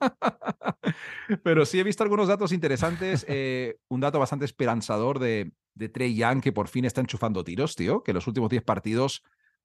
Pero 1.44 1.66
sí 1.66 1.80
he 1.80 1.84
visto 1.84 2.04
algunos 2.04 2.28
datos 2.28 2.52
interesantes. 2.52 3.26
eh, 3.28 3.78
un 3.88 4.02
dato 4.02 4.20
bastante 4.20 4.46
esperanzador 4.46 5.20
de, 5.20 5.52
de 5.74 5.90
Trey 5.90 6.16
Young, 6.16 6.42
que 6.42 6.52
por 6.52 6.68
fin 6.68 6.86
está 6.86 7.02
enchufando 7.02 7.44
tiros, 7.44 7.76
tío. 7.76 8.04
Que 8.04 8.14
los 8.14 8.28
últimos 8.28 8.50
10 8.50 8.64
partidos 8.64 9.24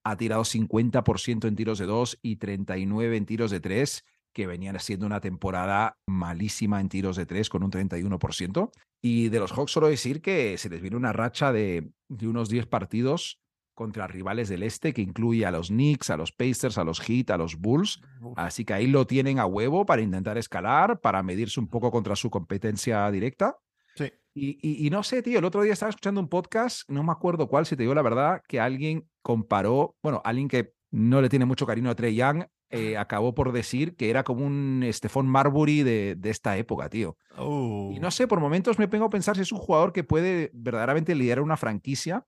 ha 0.09 0.16
tirado 0.16 0.44
50% 0.44 1.48
en 1.48 1.57
tiros 1.57 1.78
de 1.78 1.86
2 1.86 2.18
y 2.22 2.36
39 2.36 3.16
en 3.16 3.26
tiros 3.26 3.50
de 3.50 3.61
3, 3.61 4.04
que 4.32 4.46
venían 4.46 4.78
siendo 4.80 5.07
una 5.07 5.20
temporada 5.20 5.98
malísima 6.07 6.80
en 6.80 6.88
tiros 6.88 7.16
de 7.16 7.26
3 7.26 7.48
con 7.48 7.62
un 7.62 7.70
31%. 7.70 8.70
Y 9.02 9.28
de 9.30 9.38
los 9.40 9.52
Hawks 9.52 9.72
solo 9.72 9.88
decir 9.88 10.20
que 10.22 10.59
se 10.59 10.68
les 10.68 10.80
viene 10.80 10.96
una 10.96 11.12
racha 11.12 11.52
de, 11.52 11.90
de 12.09 12.28
unos 12.28 12.48
10 12.48 12.66
partidos 12.66 13.40
contra 13.74 14.07
rivales 14.07 14.48
del 14.48 14.62
este, 14.62 14.92
que 14.94 15.02
incluye 15.02 15.44
a 15.44 15.50
los 15.50 15.68
Knicks, 15.68 16.11
a 16.11 16.16
los 16.16 16.32
Pacers, 16.32 16.78
a 16.78 16.84
los 16.84 17.00
Heat, 17.00 17.30
a 17.30 17.36
los 17.36 17.57
Bulls. 17.57 18.00
Así 18.36 18.64
que 18.64 18.72
ahí 18.74 18.86
lo 18.86 19.07
tienen 19.07 19.38
a 19.38 19.46
huevo 19.46 19.84
para 19.84 20.02
intentar 20.02 20.38
escalar, 20.38 21.00
para 21.00 21.22
medirse 21.22 21.61
un 21.61 21.68
poco 21.68 21.90
contra 21.90 22.16
su 22.16 22.30
competencia 22.30 23.11
directa. 23.11 23.57
Sí. 23.94 24.11
Y, 24.34 24.59
y- 24.62 24.86
y 24.86 24.90
no 24.90 25.02
sé, 25.02 25.22
tío, 25.22 25.38
el 25.38 25.44
otro 25.44 25.62
día 25.62 25.72
estaba 25.72 25.90
escuchando 25.90 26.20
un 26.20 26.28
podcast, 26.28 26.88
no 26.90 27.02
me 27.02 27.12
acuerdo 27.12 27.48
cuál, 27.48 27.64
si 27.66 27.76
te 27.76 27.82
digo 27.82 27.94
la 27.94 28.02
verdad, 28.02 28.42
que 28.48 28.61
alguien 28.61 29.09
comparó, 29.26 29.96
bueno, 30.04 30.22
alguien 30.24 30.46
que 30.46 30.72
no 30.92 31.20
le 31.20 31.28
tiene 31.28 31.46
mucho 31.46 31.66
cariño 31.66 31.90
a 31.90 31.96
Trey 31.96 32.14
Young, 32.14 32.44
eh, 32.70 32.96
acabó 32.96 33.34
por 33.34 33.50
decir 33.50 33.96
que 33.96 34.08
era 34.08 34.22
como 34.22 34.46
un 34.46 34.88
Stephon 34.92 35.26
Marbury 35.26 35.82
de, 35.82 36.14
de 36.16 36.30
esta 36.30 36.56
época, 36.56 36.88
tío. 36.88 37.16
Uh, 37.36 37.92
Y 37.92 37.98
no 37.98 38.12
sé, 38.12 38.28
por 38.28 38.38
momentos 38.38 38.78
me 38.78 38.86
pongo 38.86 39.06
a 39.06 39.10
pensar 39.10 39.34
si 39.34 39.42
es 39.42 39.50
un 39.50 39.58
jugador 39.58 39.92
que 39.92 40.04
puede 40.04 40.52
verdaderamente 40.54 41.16
liderar 41.16 41.42
una 41.42 41.56
franquicia. 41.56 42.24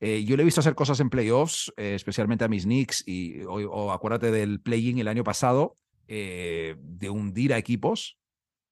Eh, 0.00 0.22
yo 0.24 0.36
le 0.36 0.42
he 0.42 0.44
visto 0.44 0.60
hacer 0.60 0.74
cosas 0.74 1.00
en 1.00 1.08
playoffs, 1.08 1.72
eh, 1.78 1.94
especialmente 1.94 2.44
a 2.44 2.48
mis 2.48 2.64
Knicks, 2.64 3.04
y, 3.06 3.40
o, 3.44 3.54
o 3.54 3.92
acuérdate 3.92 4.30
del 4.30 4.60
play-in 4.60 4.98
el 4.98 5.08
año 5.08 5.24
pasado, 5.24 5.78
eh, 6.08 6.76
de 6.78 7.08
hundir 7.08 7.54
a 7.54 7.58
equipos 7.58 8.18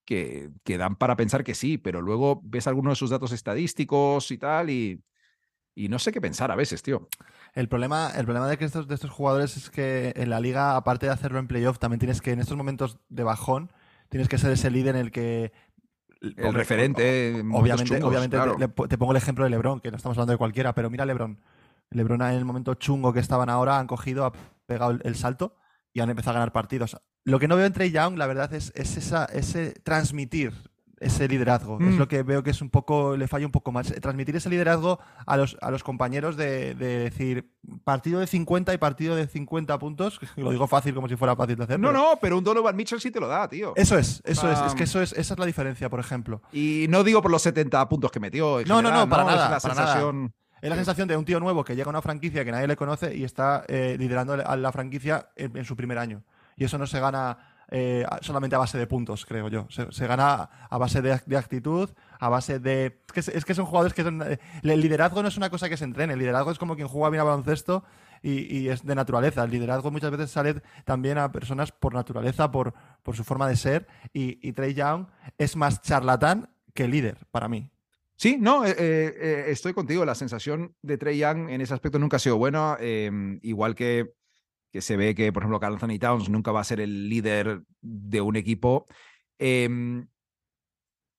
que, 0.05 0.51
que 0.63 0.77
dan 0.77 0.97
para 0.97 1.17
pensar 1.17 1.43
que 1.43 1.55
sí, 1.55 1.79
pero 1.79 2.03
luego 2.03 2.43
ves 2.45 2.67
algunos 2.67 2.93
de 2.93 2.97
sus 2.97 3.11
datos 3.11 3.33
estadísticos 3.33 4.31
y 4.31 4.37
tal, 4.37 4.69
y, 4.69 5.01
y 5.77 5.91
no 5.91 5.99
sé 5.99 6.11
qué 6.11 6.23
pensar 6.23 6.51
a 6.51 6.57
veces, 6.57 6.83
tío. 6.83 7.07
El 7.53 7.69
problema, 7.69 8.11
el 8.17 8.25
problema 8.25 8.49
de, 8.49 8.57
que 8.57 8.65
estos, 8.65 8.89
de 8.89 8.95
estos 8.95 9.11
jugadores 9.11 9.59
es 9.59 9.69
que 9.69 10.15
en 10.17 10.31
la 10.31 10.41
liga, 10.41 10.75
aparte 10.75 11.05
de 11.05 11.13
hacerlo 11.13 11.39
en 11.39 11.47
playoff, 11.47 11.79
también 11.79 12.01
tienes 12.01 12.23
que, 12.23 12.33
en 12.33 12.41
estos 12.41 12.57
momentos 12.57 12.99
de 13.11 13.23
bajón, 13.23 13.71
tienes 14.09 14.27
que 14.29 14.39
ser 14.39 14.51
ese 14.51 14.71
líder 14.71 14.97
en 14.97 15.03
el 15.03 15.13
que. 15.13 15.53
El 16.23 16.55
referente. 16.55 17.45
Obviamente, 17.53 17.91
chungos, 17.91 18.09
obviamente 18.09 18.37
claro. 18.37 18.57
te, 18.57 18.99
pongo 18.99 19.13
el 19.13 19.19
ejemplo 19.19 19.45
de 19.45 19.51
LeBron, 19.51 19.81
que 19.81 19.91
no 19.91 19.99
estamos 19.99 20.17
hablando 20.17 20.33
de 20.33 20.39
cualquiera, 20.39 20.75
pero 20.75 20.89
mira 20.89 21.05
LeBron. 21.05 21.39
LeBron 21.91 22.23
en 22.23 22.31
el 22.31 22.47
momento 22.47 22.75
chungo 22.75 23.13
que 23.13 23.21
estaban 23.21 23.51
ahora 23.51 23.79
han 23.79 23.87
cogido, 23.87 24.25
ha 24.25 24.33
pegado 24.65 24.93
el, 24.93 25.03
el 25.05 25.15
salto 25.15 25.57
y 25.93 26.01
han 26.01 26.09
empezado 26.09 26.33
a 26.33 26.41
ganar 26.41 26.53
partidos. 26.53 26.97
Lo 27.25 27.39
que 27.39 27.49
no 27.49 27.57
veo 27.57 27.67
en 27.67 27.75
Trey 27.75 27.91
Young, 27.91 28.17
la 28.17 28.27
verdad, 28.27 28.55
es, 28.55 28.73
es 28.75 28.97
esa, 28.97 29.27
ese 29.27 29.73
transmitir 29.83 30.55
ese 31.07 31.27
liderazgo. 31.29 31.79
Es 31.81 31.95
Mm. 31.95 31.99
lo 31.99 32.09
que 32.09 32.23
veo 32.23 32.43
que 32.43 32.51
es 32.51 32.61
un 32.63 32.71
poco, 32.71 33.17
le 33.17 33.27
falla 33.29 33.47
un 33.47 33.53
poco 33.53 33.73
más. 33.73 33.93
Transmitir 34.01 34.37
ese 34.37 34.49
liderazgo 34.51 34.99
a 35.27 35.37
los, 35.37 35.57
a 35.61 35.71
los 35.71 35.83
compañeros 35.83 36.37
de, 36.37 36.75
de 36.75 36.99
decir 36.99 37.51
partido 37.85 38.21
de 38.21 38.27
50 38.27 38.73
y 38.75 38.79
partido 38.79 39.17
de 39.17 39.27
50 39.27 39.79
puntos. 39.79 40.21
Lo 40.37 40.51
digo 40.51 40.67
fácil 40.67 40.95
como 40.95 41.09
si 41.09 41.17
fuera 41.17 41.35
fácil 41.37 41.57
de 41.57 41.65
hacer. 41.65 41.81
No, 41.81 41.89
pero- 41.89 41.99
no, 42.01 42.19
pero 42.21 42.39
un 42.39 42.45
Donovan 42.45 42.77
Mitchell 42.77 43.01
sí 43.01 43.11
te 43.11 43.21
lo 43.21 43.29
da, 43.29 43.49
tío. 43.49 43.73
Eso 43.77 43.97
es, 43.99 44.23
eso 44.25 44.51
es. 44.51 44.61
Es 44.61 44.75
que 44.75 44.85
eso 44.85 45.01
es, 45.03 45.13
esa 45.13 45.35
es 45.35 45.39
la 45.41 45.47
diferencia, 45.47 45.89
por 45.89 46.01
ejemplo. 46.01 46.43
Y 46.53 46.87
no 46.89 47.03
digo 47.05 47.23
por 47.23 47.31
los 47.31 47.43
70 47.43 47.89
puntos 47.89 48.11
que 48.11 48.21
metió. 48.21 48.61
en 48.61 48.69
No, 48.69 48.83
no, 48.83 48.89
general, 48.89 49.09
no, 49.09 49.11
para 49.11 49.23
Es 49.23 49.29
nada, 49.29 49.51
la 49.51 49.61
para 49.61 49.75
nada. 49.75 49.87
sensación. 49.87 50.33
Es 50.63 50.71
la 50.71 50.77
sensación 50.77 51.07
de 51.07 51.17
un 51.17 51.25
tío 51.25 51.39
nuevo 51.39 51.63
que 51.65 51.77
llega 51.77 51.87
a 51.87 51.91
una 51.91 52.03
franquicia 52.03 52.45
que 52.45 52.51
nadie 52.51 52.67
le 52.67 52.77
conoce 52.77 53.15
y 53.15 53.25
está 53.25 53.65
eh, 53.69 53.97
liderando 53.99 54.33
a 54.33 54.57
la 54.57 54.73
franquicia 54.73 55.29
en, 55.37 55.57
en 55.57 55.65
su 55.65 55.77
primer 55.77 55.99
año. 55.99 56.23
Y 56.57 56.65
eso 56.65 56.79
no 56.79 56.87
se 56.87 56.99
gana 56.99 57.39
eh, 57.69 58.07
solamente 58.21 58.55
a 58.55 58.61
base 58.61 58.79
de 58.79 58.87
puntos, 58.87 59.27
creo 59.27 59.49
yo. 59.49 59.67
Se, 59.71 60.07
gana 60.07 60.49
a 60.71 60.79
base 60.79 61.03
de, 61.03 61.13
actitud, 61.37 61.91
a 62.19 62.29
base 62.29 62.59
de... 62.61 63.03
Es 63.15 63.45
que, 63.45 63.55
son 63.55 63.67
jugadores 63.67 63.93
que 63.93 64.03
son... 64.03 64.23
eh, 64.23 64.39
El 64.63 64.81
liderazgo 64.81 65.23
no 65.23 65.29
es 65.29 65.37
una 65.37 65.51
cosa 65.51 65.69
que 65.69 65.77
se 65.77 65.85
entrene. 65.85 66.13
El 66.13 66.21
liderazgo 66.21 66.51
es 66.51 66.59
como 66.59 66.77
quien 66.77 66.89
juega 66.89 67.11
bien 67.11 67.21
a 67.21 67.25
baloncesto 67.25 67.85
y, 68.23 68.57
y 68.57 68.69
es 68.69 68.85
de 68.85 68.95
naturaleza. 68.95 69.43
El 69.43 69.51
liderazgo 69.51 69.91
muchas 69.91 70.11
veces 70.13 70.31
sale 70.31 70.63
también 70.85 71.19
a 71.19 71.33
personas 71.33 71.73
por 71.73 71.93
naturaleza, 71.93 72.51
por, 72.51 72.75
por 73.03 73.17
su 73.17 73.25
forma 73.25 73.49
de 73.49 73.57
ser. 73.57 73.87
Y, 74.13 74.53
Trey 74.53 74.75
Young 74.75 75.07
es 75.37 75.57
más 75.57 75.83
charlatán 75.83 76.51
que 76.73 76.87
líder, 76.87 77.27
para 77.31 77.49
mí. 77.49 77.71
Sí, 78.15 78.39
no, 78.41 78.65
eh, 78.65 79.45
estoy 79.49 79.75
contigo. 79.75 80.05
La 80.05 80.15
sensación 80.15 80.75
de 80.83 80.97
Trey 80.99 81.19
Young 81.19 81.51
en 81.51 81.61
ese 81.61 81.75
aspecto 81.75 81.99
nunca 81.99 82.17
ha 82.17 82.21
sido 82.21 82.39
buena. 82.39 82.77
eh, 82.81 83.11
igual 83.43 83.75
que, 83.75 84.15
que 84.73 84.81
se 84.83 84.97
ve 84.97 85.15
que, 85.15 85.33
por 85.33 85.43
ejemplo, 85.43 85.61
Carl 85.61 85.75
Anthony 85.75 85.99
Towns 85.99 86.29
nunca 86.29 86.53
va 86.53 86.61
a 86.61 86.65
ser 86.65 86.81
el 86.81 87.09
líder 87.09 87.63
de 87.81 88.21
un 88.21 88.37
equipo. 88.37 88.87
Em, 89.39 90.07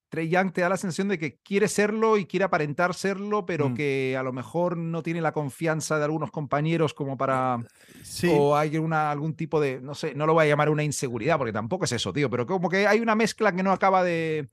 Trey 0.10 0.30
Young 0.30 0.54
te 0.54 0.62
da 0.62 0.70
la 0.70 0.78
sensación 0.78 1.10
de 1.10 1.20
que 1.20 1.38
quiere 1.43 1.68
serlo 1.68 2.18
y 2.18 2.26
quiere 2.26 2.45
aparentar 2.45 2.93
serlo, 2.93 3.45
pero 3.45 3.70
Mm. 3.70 3.74
que 3.74 4.16
a 4.18 4.24
lo 4.24 4.32
mejor 4.32 4.78
no 4.78 5.04
tiene 5.04 5.20
la 5.20 5.34
confianza 5.34 5.98
de 5.98 6.06
algunos 6.06 6.32
compañeros 6.32 6.93
como 6.93 7.18
para. 7.18 7.60
Sí. 8.04 8.30
O 8.32 8.56
hay 8.56 8.78
una, 8.78 9.12
algún 9.12 9.34
tipo 9.36 9.60
de. 9.60 9.82
No 9.82 9.95
sé, 9.95 10.16
no 10.16 10.26
lo 10.26 10.34
voy 10.34 10.45
a 10.45 10.48
llamar 10.48 10.70
una 10.70 10.84
inseguridad, 10.84 11.38
porque 11.38 11.52
tampoco 11.52 11.84
es 11.86 11.91
eso, 11.91 12.14
tío. 12.14 12.30
Pero 12.30 12.45
como 12.45 12.70
que 12.70 12.88
hay 12.88 13.02
una 13.02 13.16
mezcla 13.16 13.52
que 13.54 13.64
no 13.64 13.72
acaba 13.74 14.02
de. 14.04 14.50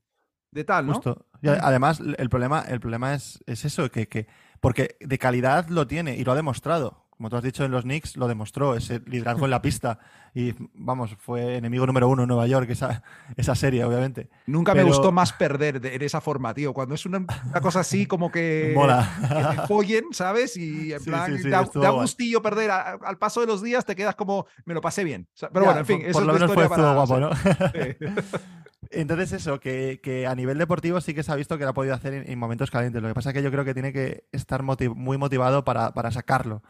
de 0.51 0.63
tal, 0.65 0.87
¿no? 0.87 0.93
Justo. 0.95 1.25
Y 1.41 1.47
a- 1.47 1.59
además, 1.61 2.01
el 2.17 2.29
problema, 2.29 2.61
el 2.61 2.79
problema 2.81 3.13
es, 3.13 3.41
es 3.45 3.63
eso, 3.65 3.89
que, 3.91 4.07
que- 4.09 4.27
porque 4.61 4.97
de 4.99 5.17
calidad 5.17 5.67
lo 5.69 5.85
tiene 5.87 6.17
y 6.17 6.23
lo 6.25 6.31
ha 6.33 6.35
demostrado. 6.35 7.04
Como 7.17 7.29
tú 7.29 7.37
has 7.37 7.43
dicho 7.43 7.63
en 7.63 7.71
los 7.71 7.83
Knicks, 7.83 8.17
lo 8.17 8.27
demostró, 8.27 8.75
ese 8.75 9.01
liderazgo 9.05 9.45
en 9.45 9.51
la 9.51 9.61
pista. 9.61 9.99
Y 10.33 10.53
vamos, 10.73 11.15
fue 11.17 11.55
enemigo 11.55 11.85
número 11.87 12.09
uno 12.09 12.23
en 12.23 12.27
Nueva 12.27 12.45
York, 12.45 12.69
esa, 12.69 13.03
esa 13.37 13.55
serie, 13.55 13.85
obviamente. 13.85 14.29
Nunca 14.47 14.73
me 14.75 14.83
gustó 14.83 15.13
más 15.13 15.31
perder 15.31 15.79
de, 15.79 15.95
en 15.95 16.01
esa 16.01 16.19
forma, 16.19 16.53
tío. 16.53 16.73
Cuando 16.73 16.93
es 16.93 17.05
una, 17.05 17.19
una 17.19 17.61
cosa 17.61 17.79
así 17.79 18.05
como 18.05 18.29
que. 18.29 18.73
Mola. 18.75 19.09
que 19.21 19.61
te 19.61 19.67
follen, 19.67 20.03
¿sabes? 20.11 20.57
Y 20.57 20.91
en 20.91 20.99
Sí, 20.99 21.09
plan, 21.09 21.37
sí, 21.37 21.43
sí, 21.43 21.49
da, 21.49 21.65
da 21.73 21.89
gustillo 21.91 22.41
perder. 22.41 22.71
a- 22.71 22.99
al 23.01 23.17
paso 23.17 23.39
de 23.39 23.47
los 23.47 23.61
días 23.63 23.85
te 23.85 23.95
quedas 23.95 24.15
como, 24.15 24.45
me 24.65 24.73
lo 24.73 24.81
pasé 24.81 25.05
bien. 25.05 25.29
O 25.33 25.37
sea, 25.37 25.49
pero 25.49 25.63
Ya, 25.63 25.67
bueno, 25.71 25.79
en 25.79 25.85
fin, 25.85 25.99
por, 25.99 26.09
eso 26.09 26.19
por 26.19 26.25
lo 26.27 26.33
es 26.33 26.39
menos 26.41 26.53
fue 26.53 26.67
para- 26.69 26.93
guapo, 26.95 27.17
¿no? 27.17 27.29
Entonces 28.91 29.31
eso, 29.31 29.59
que, 29.59 29.99
que 30.03 30.27
a 30.27 30.35
nivel 30.35 30.57
deportivo 30.57 31.01
sí 31.01 31.13
que 31.13 31.23
se 31.23 31.31
ha 31.31 31.35
visto 31.35 31.57
que 31.57 31.63
lo 31.63 31.71
ha 31.71 31.73
podido 31.73 31.95
hacer 31.95 32.13
en, 32.13 32.29
en 32.29 32.37
momentos 32.37 32.69
calientes. 32.71 33.01
Lo 33.01 33.07
que 33.07 33.13
pasa 33.15 33.29
es 33.29 33.33
que 33.33 33.41
yo 33.41 33.51
creo 33.51 33.65
que 33.65 33.73
tiene 33.73 33.91
que 33.91 34.25
estar 34.31 34.61
motiv- 34.63 34.93
muy 34.95 35.17
motivado 35.17 35.63
para, 35.63 35.93
para 35.93 36.11
sacarlo. 36.11 36.61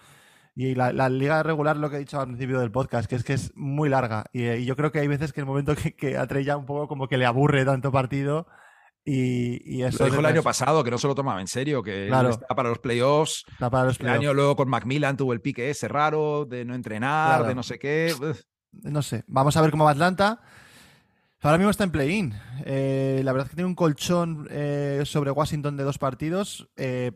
Y 0.55 0.73
la, 0.73 0.93
la 0.93 1.09
liga 1.09 1.43
regular, 1.43 1.75
lo 1.75 1.89
que 1.89 1.97
he 1.97 1.99
dicho 1.99 2.19
al 2.19 2.27
principio 2.27 2.59
del 2.59 2.71
podcast, 2.71 3.09
que 3.09 3.15
es 3.15 3.23
que 3.25 3.33
es 3.33 3.51
muy 3.55 3.89
larga. 3.89 4.25
Y, 4.31 4.43
eh, 4.43 4.59
y 4.59 4.65
yo 4.65 4.75
creo 4.77 4.91
que 4.91 4.99
hay 4.99 5.07
veces 5.07 5.33
que 5.33 5.41
el 5.41 5.45
momento 5.45 5.75
que, 5.75 5.93
que 5.95 6.17
a 6.17 6.25
Trey 6.27 6.45
ya 6.45 6.55
un 6.55 6.65
poco 6.65 6.87
como 6.87 7.07
que 7.09 7.17
le 7.17 7.25
aburre 7.25 7.65
tanto 7.65 7.91
partido. 7.91 8.47
Y, 9.03 9.61
y 9.71 9.83
eso 9.83 9.99
Lo 9.99 10.05
dijo 10.09 10.19
el 10.21 10.25
año 10.25 10.41
pasado, 10.41 10.83
que 10.83 10.89
no 10.89 10.97
se 10.97 11.07
lo 11.07 11.13
tomaba 11.13 11.39
en 11.41 11.47
serio, 11.47 11.83
que 11.83 12.07
Claro. 12.07 12.29
está 12.29 12.55
para 12.55 12.69
los 12.69 12.79
playoffs. 12.79 13.43
está 13.51 13.69
para 13.69 13.83
los 13.85 13.95
El 13.97 14.05
playoffs. 14.05 14.19
año 14.21 14.33
luego 14.33 14.55
con 14.55 14.67
Macmillan 14.69 15.15
tuvo 15.17 15.33
el 15.33 15.41
pique 15.41 15.69
ese 15.69 15.87
raro 15.87 16.45
de 16.45 16.65
no 16.65 16.73
entrenar, 16.73 17.27
Claro. 17.39 17.47
de 17.49 17.53
no 17.55 17.61
sé 17.61 17.77
qué. 17.77 18.15
No 18.71 19.01
sé, 19.03 19.23
vamos 19.27 19.55
a 19.57 19.61
ver 19.61 19.71
cómo 19.71 19.83
va 19.83 19.91
Atlanta. 19.91 20.41
Ahora 21.41 21.57
mismo 21.59 21.69
está 21.69 21.83
en 21.83 21.91
play-in. 21.91 22.33
Eh, 22.65 23.21
la 23.23 23.31
verdad 23.31 23.45
es 23.45 23.49
que 23.51 23.55
tiene 23.57 23.67
un 23.67 23.75
colchón 23.75 24.47
eh, 24.49 25.03
sobre 25.05 25.29
Washington 25.29 25.77
de 25.77 25.83
dos 25.83 25.99
partidos. 25.99 26.67
Eh, 26.75 27.11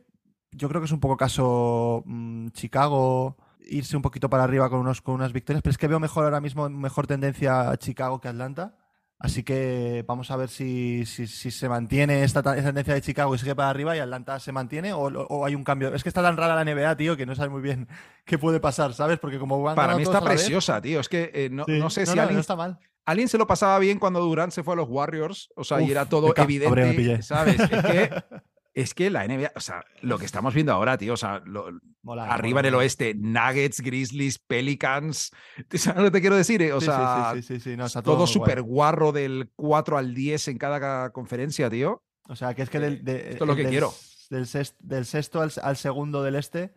yo 0.52 0.70
creo 0.70 0.82
que 0.82 0.86
es 0.86 0.92
un 0.92 1.00
poco 1.00 1.18
caso 1.18 2.04
mm, 2.06 2.50
Chicago 2.50 3.38
irse 3.72 3.96
un 3.96 4.02
poquito 4.02 4.30
para 4.30 4.44
arriba 4.44 4.70
con, 4.70 4.80
unos, 4.80 5.02
con 5.02 5.16
unas 5.16 5.32
victorias, 5.34 5.62
pero 5.62 5.72
es 5.72 5.78
que 5.78 5.88
veo 5.88 6.00
mejor 6.00 6.24
ahora 6.24 6.42
mismo, 6.42 6.68
mejor 6.70 7.06
tendencia 7.08 7.70
a 7.70 7.78
Chicago 7.78 8.20
que 8.20 8.28
Atlanta. 8.28 8.76
Así 9.22 9.44
que 9.44 10.06
vamos 10.08 10.32
a 10.32 10.38
ver 10.38 10.48
si, 10.48 11.06
si, 11.06 11.28
si 11.28 11.52
se 11.52 11.68
mantiene 11.68 12.24
esta, 12.24 12.42
tendencia 12.42 12.94
de 12.94 13.02
Chicago 13.02 13.36
y 13.36 13.38
sigue 13.38 13.54
para 13.54 13.70
arriba 13.70 13.94
y 13.96 14.00
Atlanta 14.00 14.40
se 14.40 14.54
mantiene 14.54 14.94
o, 14.94 15.02
o 15.02 15.46
hay 15.46 15.56
un 15.56 15.66
cambio. 15.66 15.94
Es 15.94 16.04
que 16.04 16.10
está 16.10 16.22
tan 16.24 16.38
rara 16.38 16.56
la 16.56 16.64
NBA, 16.64 16.96
tío, 16.96 17.18
que 17.18 17.26
no 17.26 17.36
sabes 17.36 17.52
muy 17.52 17.62
bien 17.62 17.88
qué 18.26 18.38
puede 18.38 18.62
pasar, 18.62 18.94
¿sabes? 18.94 19.20
Porque 19.20 19.38
como 19.38 19.62
van 19.62 19.76
Para 19.76 19.98
mí 19.98 20.04
está 20.04 20.22
vez- 20.22 20.30
preciosa, 20.30 20.82
tío. 20.82 21.02
Es 21.02 21.10
que 21.10 21.32
eh, 21.34 21.50
no, 21.52 21.66
Sí. 21.66 21.78
no 21.80 21.90
sé 21.90 22.06
si 22.06 22.16
no, 22.16 22.22
alguien 22.22 22.40
está 22.40 22.56
mal. 22.56 22.80
Alguien 23.06 23.28
se 23.28 23.38
lo 23.38 23.46
pasaba 23.46 23.78
bien 23.80 24.00
cuando 24.00 24.22
Durant 24.22 24.54
se 24.54 24.64
fue 24.64 24.74
a 24.74 24.78
los 24.78 24.88
Warriors, 24.88 25.52
o 25.56 25.64
sea, 25.64 25.82
y 25.82 25.92
era 25.92 26.06
todo 26.06 26.34
evidente. 26.36 27.22
¿sabes? 27.22 27.60
Es 27.60 27.70
que, 27.70 28.10
es 28.74 28.94
que 28.94 29.10
la 29.10 29.26
NBA, 29.28 29.52
o 29.56 29.60
sea, 29.60 29.84
lo 30.02 30.18
que 30.20 30.26
estamos 30.26 30.54
viendo 30.54 30.72
ahora, 30.74 30.98
tío, 30.98 31.14
o 31.14 31.18
sea, 31.18 31.42
lo- 31.46 31.70
Mola, 32.02 32.26
arriba 32.32 32.56
mola, 32.62 32.68
en 32.68 32.74
el 32.74 32.80
oeste, 32.80 33.14
Nuggets, 33.16 33.82
Grizzlies, 33.82 34.40
Pelicans, 34.40 35.32
¿tú 35.68 35.78
¿sabes 35.78 36.00
lo 36.00 36.06
que 36.06 36.12
te 36.12 36.22
quiero 36.22 36.36
decir? 36.38 36.62
eh? 36.62 36.72
O 36.74 36.80
Sí, 36.80 36.86
sea, 36.86 37.34
sí, 37.42 37.60
sí, 37.60 37.76
no, 37.76 37.86
está 37.88 38.02
todo 38.02 38.18
guay. 38.18 38.28
súper 38.28 38.62
guarro 38.62 39.12
del 39.12 39.50
4 39.56 39.98
al 39.98 40.14
10 40.14 40.48
en 40.48 40.58
cada 40.58 40.80
ca- 40.80 41.10
conferencia, 41.12 41.70
tío. 41.70 42.04
O 42.28 42.36
sea, 42.36 42.54
que 42.54 42.62
es 42.62 42.70
que 42.70 42.80
del, 42.80 43.04
de- 43.04 43.16
Eh, 43.18 43.30
Esto 43.32 43.44
es 43.44 43.48
lo 43.48 43.56
que 43.56 43.64
del- 43.64 43.72
quiero. 43.72 43.94
Del, 44.30 44.46
sext- 44.46 44.78
del 44.80 45.06
sexto 45.06 45.42
al, 45.42 45.52
al 45.64 45.76
segundo 45.76 46.22
del 46.24 46.36
este 46.36 46.72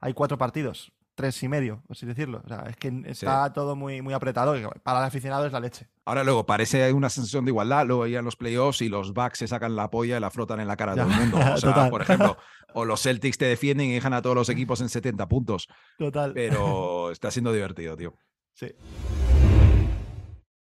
hay 0.00 0.12
cuatro 0.14 0.36
partidos, 0.38 0.92
tres 1.20 1.42
y 1.42 1.48
medio, 1.48 1.82
por 1.86 1.96
así 1.96 2.06
decirlo. 2.06 2.42
O 2.44 2.48
sea, 2.48 2.64
es 2.68 2.76
que 2.76 3.02
está 3.06 3.52
todo 3.52 3.76
muy, 3.76 4.02
muy 4.02 4.14
apretado. 4.14 4.56
y 4.56 4.64
Para 4.82 5.00
el 5.00 5.04
aficionado 5.04 5.46
es 5.46 5.52
la 5.52 5.60
leche. 5.60 5.86
Ahora 6.04 6.24
luego 6.24 6.46
parece 6.46 6.92
una 6.92 7.10
sensación 7.10 7.44
de 7.44 7.50
igualdad, 7.50 7.86
luego 7.86 8.06
ya 8.06 8.20
en 8.20 8.24
los 8.24 8.36
playoffs 8.36 8.82
y 8.82 8.88
los 8.88 9.12
Bucks 9.12 9.38
se 9.38 9.48
sacan 9.48 9.76
la 9.76 9.90
polla 9.90 10.16
y 10.16 10.20
la 10.20 10.30
frotan 10.30 10.60
en 10.60 10.68
la 10.68 10.76
cara 10.76 10.94
de 10.94 11.02
todo 11.02 11.10
el 11.10 11.16
mundo. 11.16 11.38
O 11.54 11.56
sea, 11.58 11.90
por 11.90 12.02
ejemplo, 12.02 12.36
o 12.74 12.84
los 12.84 13.02
Celtics 13.02 13.38
te 13.38 13.44
defienden 13.44 13.88
y 13.88 13.94
dejan 13.94 14.14
a 14.14 14.22
todos 14.22 14.36
los 14.36 14.48
equipos 14.48 14.80
en 14.80 14.88
70 14.88 15.28
puntos. 15.28 15.68
Total. 15.98 16.32
Pero 16.32 17.10
está 17.12 17.30
siendo 17.30 17.52
divertido, 17.52 17.96
tío. 17.96 18.14
Sí. 18.54 18.74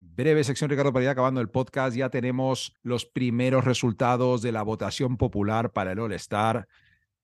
Breve 0.00 0.44
sección, 0.44 0.70
Ricardo, 0.70 0.92
para 0.92 1.04
ir 1.04 1.08
acabando 1.08 1.40
el 1.40 1.48
podcast. 1.48 1.96
Ya 1.96 2.08
tenemos 2.08 2.76
los 2.82 3.04
primeros 3.04 3.64
resultados 3.64 4.42
de 4.42 4.52
la 4.52 4.62
votación 4.62 5.16
popular 5.16 5.72
para 5.72 5.92
el 5.92 5.98
All-Star. 5.98 6.68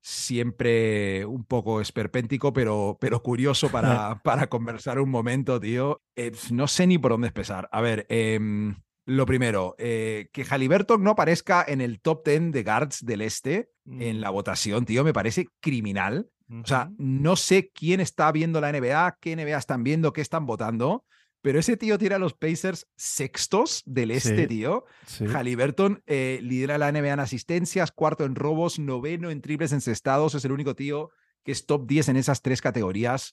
Siempre 0.00 1.24
un 1.26 1.44
poco 1.44 1.80
esperpéntico, 1.80 2.52
pero, 2.52 2.96
pero 3.00 3.22
curioso 3.22 3.68
para, 3.72 4.20
para 4.22 4.48
conversar 4.48 4.98
un 4.98 5.10
momento, 5.10 5.60
tío. 5.60 6.02
Eh, 6.16 6.32
no 6.50 6.66
sé 6.66 6.86
ni 6.86 6.98
por 6.98 7.12
dónde 7.12 7.28
empezar. 7.28 7.68
A 7.72 7.80
ver, 7.80 8.06
em, 8.08 8.76
lo 9.06 9.26
primero, 9.26 9.74
eh, 9.78 10.28
que 10.32 10.44
Halliburton 10.44 11.02
no 11.02 11.10
aparezca 11.10 11.64
en 11.66 11.80
el 11.80 12.00
top 12.00 12.24
10 12.26 12.52
de 12.52 12.62
guards 12.62 13.04
del 13.04 13.22
este 13.22 13.70
en 13.98 14.20
la 14.20 14.30
votación, 14.30 14.84
tío, 14.84 15.02
me 15.02 15.12
parece 15.12 15.48
criminal. 15.58 16.30
O 16.62 16.66
sea, 16.66 16.90
no 16.98 17.36
sé 17.36 17.70
quién 17.72 18.00
está 18.00 18.30
viendo 18.32 18.60
la 18.60 18.72
NBA, 18.72 19.18
qué 19.20 19.36
NBA 19.36 19.56
están 19.56 19.84
viendo, 19.84 20.12
qué 20.12 20.20
están 20.20 20.46
votando, 20.46 21.04
pero 21.42 21.58
ese 21.58 21.76
tío 21.76 21.96
tira 21.98 22.16
a 22.16 22.18
los 22.18 22.34
Pacers 22.34 22.86
sextos 22.96 23.82
del 23.86 24.10
este, 24.10 24.42
Sí. 24.42 24.46
tío. 24.46 24.84
Sí. 25.06 25.26
Halliburton 25.26 26.02
eh, 26.06 26.38
lidera 26.42 26.78
la 26.78 26.90
NBA 26.92 27.12
en 27.14 27.20
asistencias, 27.20 27.92
cuarto 27.92 28.24
en 28.24 28.34
robos, 28.34 28.78
noveno 28.78 29.30
en 29.30 29.40
triples 29.40 29.72
encestados. 29.72 30.34
Es 30.34 30.44
el 30.44 30.52
único 30.52 30.74
tío 30.74 31.10
que 31.44 31.52
es 31.52 31.64
top 31.66 31.86
10 31.86 32.10
en 32.10 32.16
esas 32.16 32.42
tres 32.42 32.60
categorías. 32.60 33.32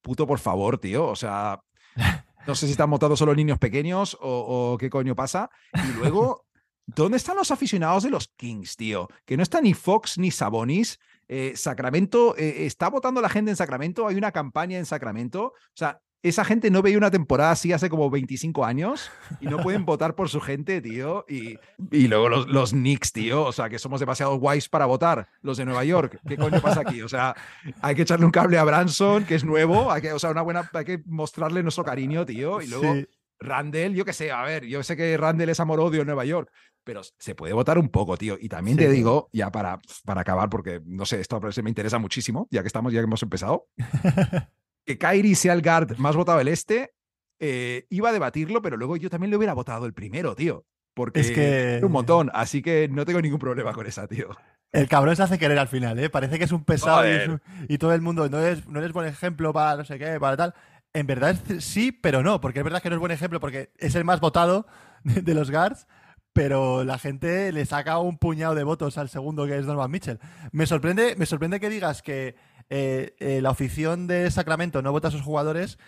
Puto, 0.00 0.26
por 0.26 0.38
favor, 0.38 0.78
tío. 0.78 1.06
O 1.06 1.16
sea, 1.16 1.60
no 2.46 2.54
sé 2.54 2.66
si 2.66 2.72
están 2.72 2.90
votando 2.90 3.16
solo 3.16 3.34
niños 3.34 3.58
pequeños 3.58 4.16
o, 4.20 4.72
o 4.72 4.78
qué 4.78 4.88
coño 4.90 5.14
pasa. 5.14 5.50
Y 5.74 5.92
luego, 5.98 6.46
¿dónde 6.86 7.18
están 7.18 7.36
los 7.36 7.50
aficionados 7.50 8.02
de 8.04 8.10
los 8.10 8.28
Kings, 8.36 8.76
tío? 8.76 9.08
Que 9.26 9.36
no 9.36 9.42
está 9.42 9.60
ni 9.60 9.74
Fox 9.74 10.18
ni 10.18 10.30
Sabonis. 10.30 10.98
Eh, 11.28 11.52
Sacramento, 11.56 12.34
eh, 12.36 12.66
¿está 12.66 12.88
votando 12.90 13.20
la 13.20 13.28
gente 13.28 13.50
en 13.50 13.56
Sacramento? 13.56 14.06
¿Hay 14.08 14.16
una 14.16 14.32
campaña 14.32 14.78
en 14.78 14.86
Sacramento? 14.86 15.44
O 15.44 15.54
sea, 15.74 16.00
esa 16.22 16.44
gente 16.44 16.70
no 16.70 16.82
veía 16.82 16.98
una 16.98 17.10
temporada 17.10 17.50
así 17.50 17.72
hace 17.72 17.88
como 17.90 18.08
25 18.10 18.64
años 18.64 19.10
y 19.40 19.46
no 19.46 19.58
pueden 19.58 19.84
votar 19.86 20.14
por 20.14 20.28
su 20.28 20.40
gente, 20.40 20.80
tío. 20.80 21.24
Y, 21.28 21.58
y 21.90 22.08
luego 22.08 22.28
los, 22.28 22.46
los 22.48 22.70
Knicks, 22.70 23.12
tío. 23.12 23.44
O 23.44 23.52
sea, 23.52 23.68
que 23.68 23.78
somos 23.78 24.00
demasiado 24.00 24.36
guays 24.36 24.68
para 24.68 24.86
votar. 24.86 25.28
Los 25.40 25.56
de 25.56 25.64
Nueva 25.64 25.84
York. 25.84 26.20
¿Qué 26.26 26.36
coño 26.36 26.60
pasa 26.60 26.80
aquí? 26.80 27.02
O 27.02 27.08
sea, 27.08 27.34
hay 27.80 27.94
que 27.94 28.02
echarle 28.02 28.24
un 28.26 28.30
cable 28.32 28.58
a 28.58 28.64
Branson, 28.64 29.24
que 29.24 29.34
es 29.34 29.44
nuevo. 29.44 29.90
Hay 29.90 30.02
que, 30.02 30.12
o 30.12 30.18
sea, 30.18 30.30
una 30.30 30.42
buena, 30.42 30.70
hay 30.72 30.84
que 30.84 31.02
mostrarle 31.06 31.62
nuestro 31.62 31.84
cariño, 31.84 32.24
tío. 32.24 32.60
Y 32.62 32.68
luego 32.68 32.94
Sí. 32.94 33.06
Randall, 33.40 33.94
yo 33.94 34.04
qué 34.04 34.12
sé, 34.12 34.30
a 34.30 34.42
ver, 34.44 34.66
yo 34.66 34.84
sé 34.84 34.96
que 34.96 35.16
Randall 35.16 35.48
es 35.48 35.58
amor-odio 35.58 36.02
en 36.02 36.06
Nueva 36.06 36.24
York, 36.24 36.48
pero 36.84 37.00
se 37.18 37.34
puede 37.34 37.52
votar 37.52 37.76
un 37.76 37.88
poco, 37.88 38.16
tío. 38.16 38.36
Y 38.40 38.48
también 38.48 38.76
te 38.76 38.86
Sí. 38.88 38.92
digo, 38.92 39.28
ya 39.32 39.50
para, 39.50 39.80
para 40.04 40.20
acabar, 40.20 40.48
porque 40.48 40.80
no 40.84 41.04
sé, 41.06 41.18
esto 41.20 41.40
me 41.64 41.70
interesa 41.70 41.98
muchísimo, 41.98 42.46
ya 42.52 42.60
que 42.62 42.68
estamos, 42.68 42.92
ya 42.92 43.00
que 43.00 43.04
hemos 43.06 43.22
empezado, 43.24 43.66
que 44.84 44.98
Kyrie 44.98 45.34
sea 45.34 45.52
el 45.52 45.62
guard 45.62 45.96
más 45.98 46.16
votado 46.16 46.38
del 46.38 46.48
este, 46.48 46.92
eh, 47.40 47.86
iba 47.90 48.10
a 48.10 48.12
debatirlo, 48.12 48.62
pero 48.62 48.76
luego 48.76 48.96
yo 48.96 49.10
también 49.10 49.30
le 49.30 49.36
hubiera 49.36 49.54
votado 49.54 49.86
el 49.86 49.94
primero, 49.94 50.34
tío. 50.34 50.64
Porque 50.94 51.20
Es 51.20 51.30
que- 51.30 51.80
un 51.82 51.90
montón, 51.92 52.30
así 52.34 52.60
que 52.62 52.88
no 52.88 53.04
tengo 53.06 53.20
ningún 53.22 53.38
problema 53.38 53.72
con 53.72 53.86
esa, 53.86 54.06
tío. 54.06 54.28
El 54.72 54.88
cabrón 54.88 55.16
se 55.16 55.22
hace 55.22 55.38
querer 55.38 55.58
al 55.58 55.68
final, 55.68 55.98
¿eh? 55.98 56.10
Parece 56.10 56.38
que 56.38 56.44
es 56.44 56.52
un 56.52 56.64
pesado 56.64 57.06
y, 57.06 57.10
es 57.10 57.26
Joder. 57.26 57.30
un- 57.30 57.40
y 57.68 57.78
todo 57.78 57.92
el 57.94 58.00
mundo 58.02 58.28
no 58.28 58.38
eres, 58.38 58.66
no 58.68 58.80
buen 58.92 59.06
ejemplo 59.06 59.52
para 59.52 59.76
no 59.76 59.84
sé 59.84 59.98
qué, 59.98 60.18
para 60.20 60.36
tal. 60.36 60.54
En 60.94 61.06
verdad 61.06 61.36
es- 61.48 61.64
sí, 61.64 61.92
pero 61.92 62.22
no, 62.22 62.40
porque 62.40 62.58
es 62.60 62.64
verdad 62.64 62.82
que 62.82 62.88
no 62.90 62.96
es 62.96 63.00
buen 63.00 63.12
ejemplo 63.12 63.40
porque 63.40 63.70
es 63.78 63.94
el 63.94 64.04
más 64.04 64.20
votado 64.20 64.66
de, 65.04 65.22
de 65.22 65.34
los 65.34 65.50
guards, 65.50 65.86
pero 66.34 66.84
la 66.84 66.98
gente 66.98 67.52
le 67.52 67.64
saca 67.66 67.98
un 67.98 68.16
puñado 68.18 68.54
de 68.54 68.64
votos 68.64 68.96
al 68.98 69.08
segundo 69.08 69.46
que 69.46 69.56
es 69.58 69.66
Donovan 69.66 69.90
Mitchell. 69.90 70.18
Me 70.52 70.66
sorprende, 70.66 71.16
me 71.16 71.26
sorprende 71.26 71.60
que 71.60 71.68
digas 71.70 72.00
que 72.02 72.34
eh, 72.74 73.14
eh, 73.18 73.40
la 73.42 73.50
afición 73.50 74.06
de 74.06 74.30
Sacramento 74.30 74.80
no 74.80 74.92
vota 74.92 75.08
a 75.08 75.10
sus 75.10 75.20
jugadores, 75.20 75.78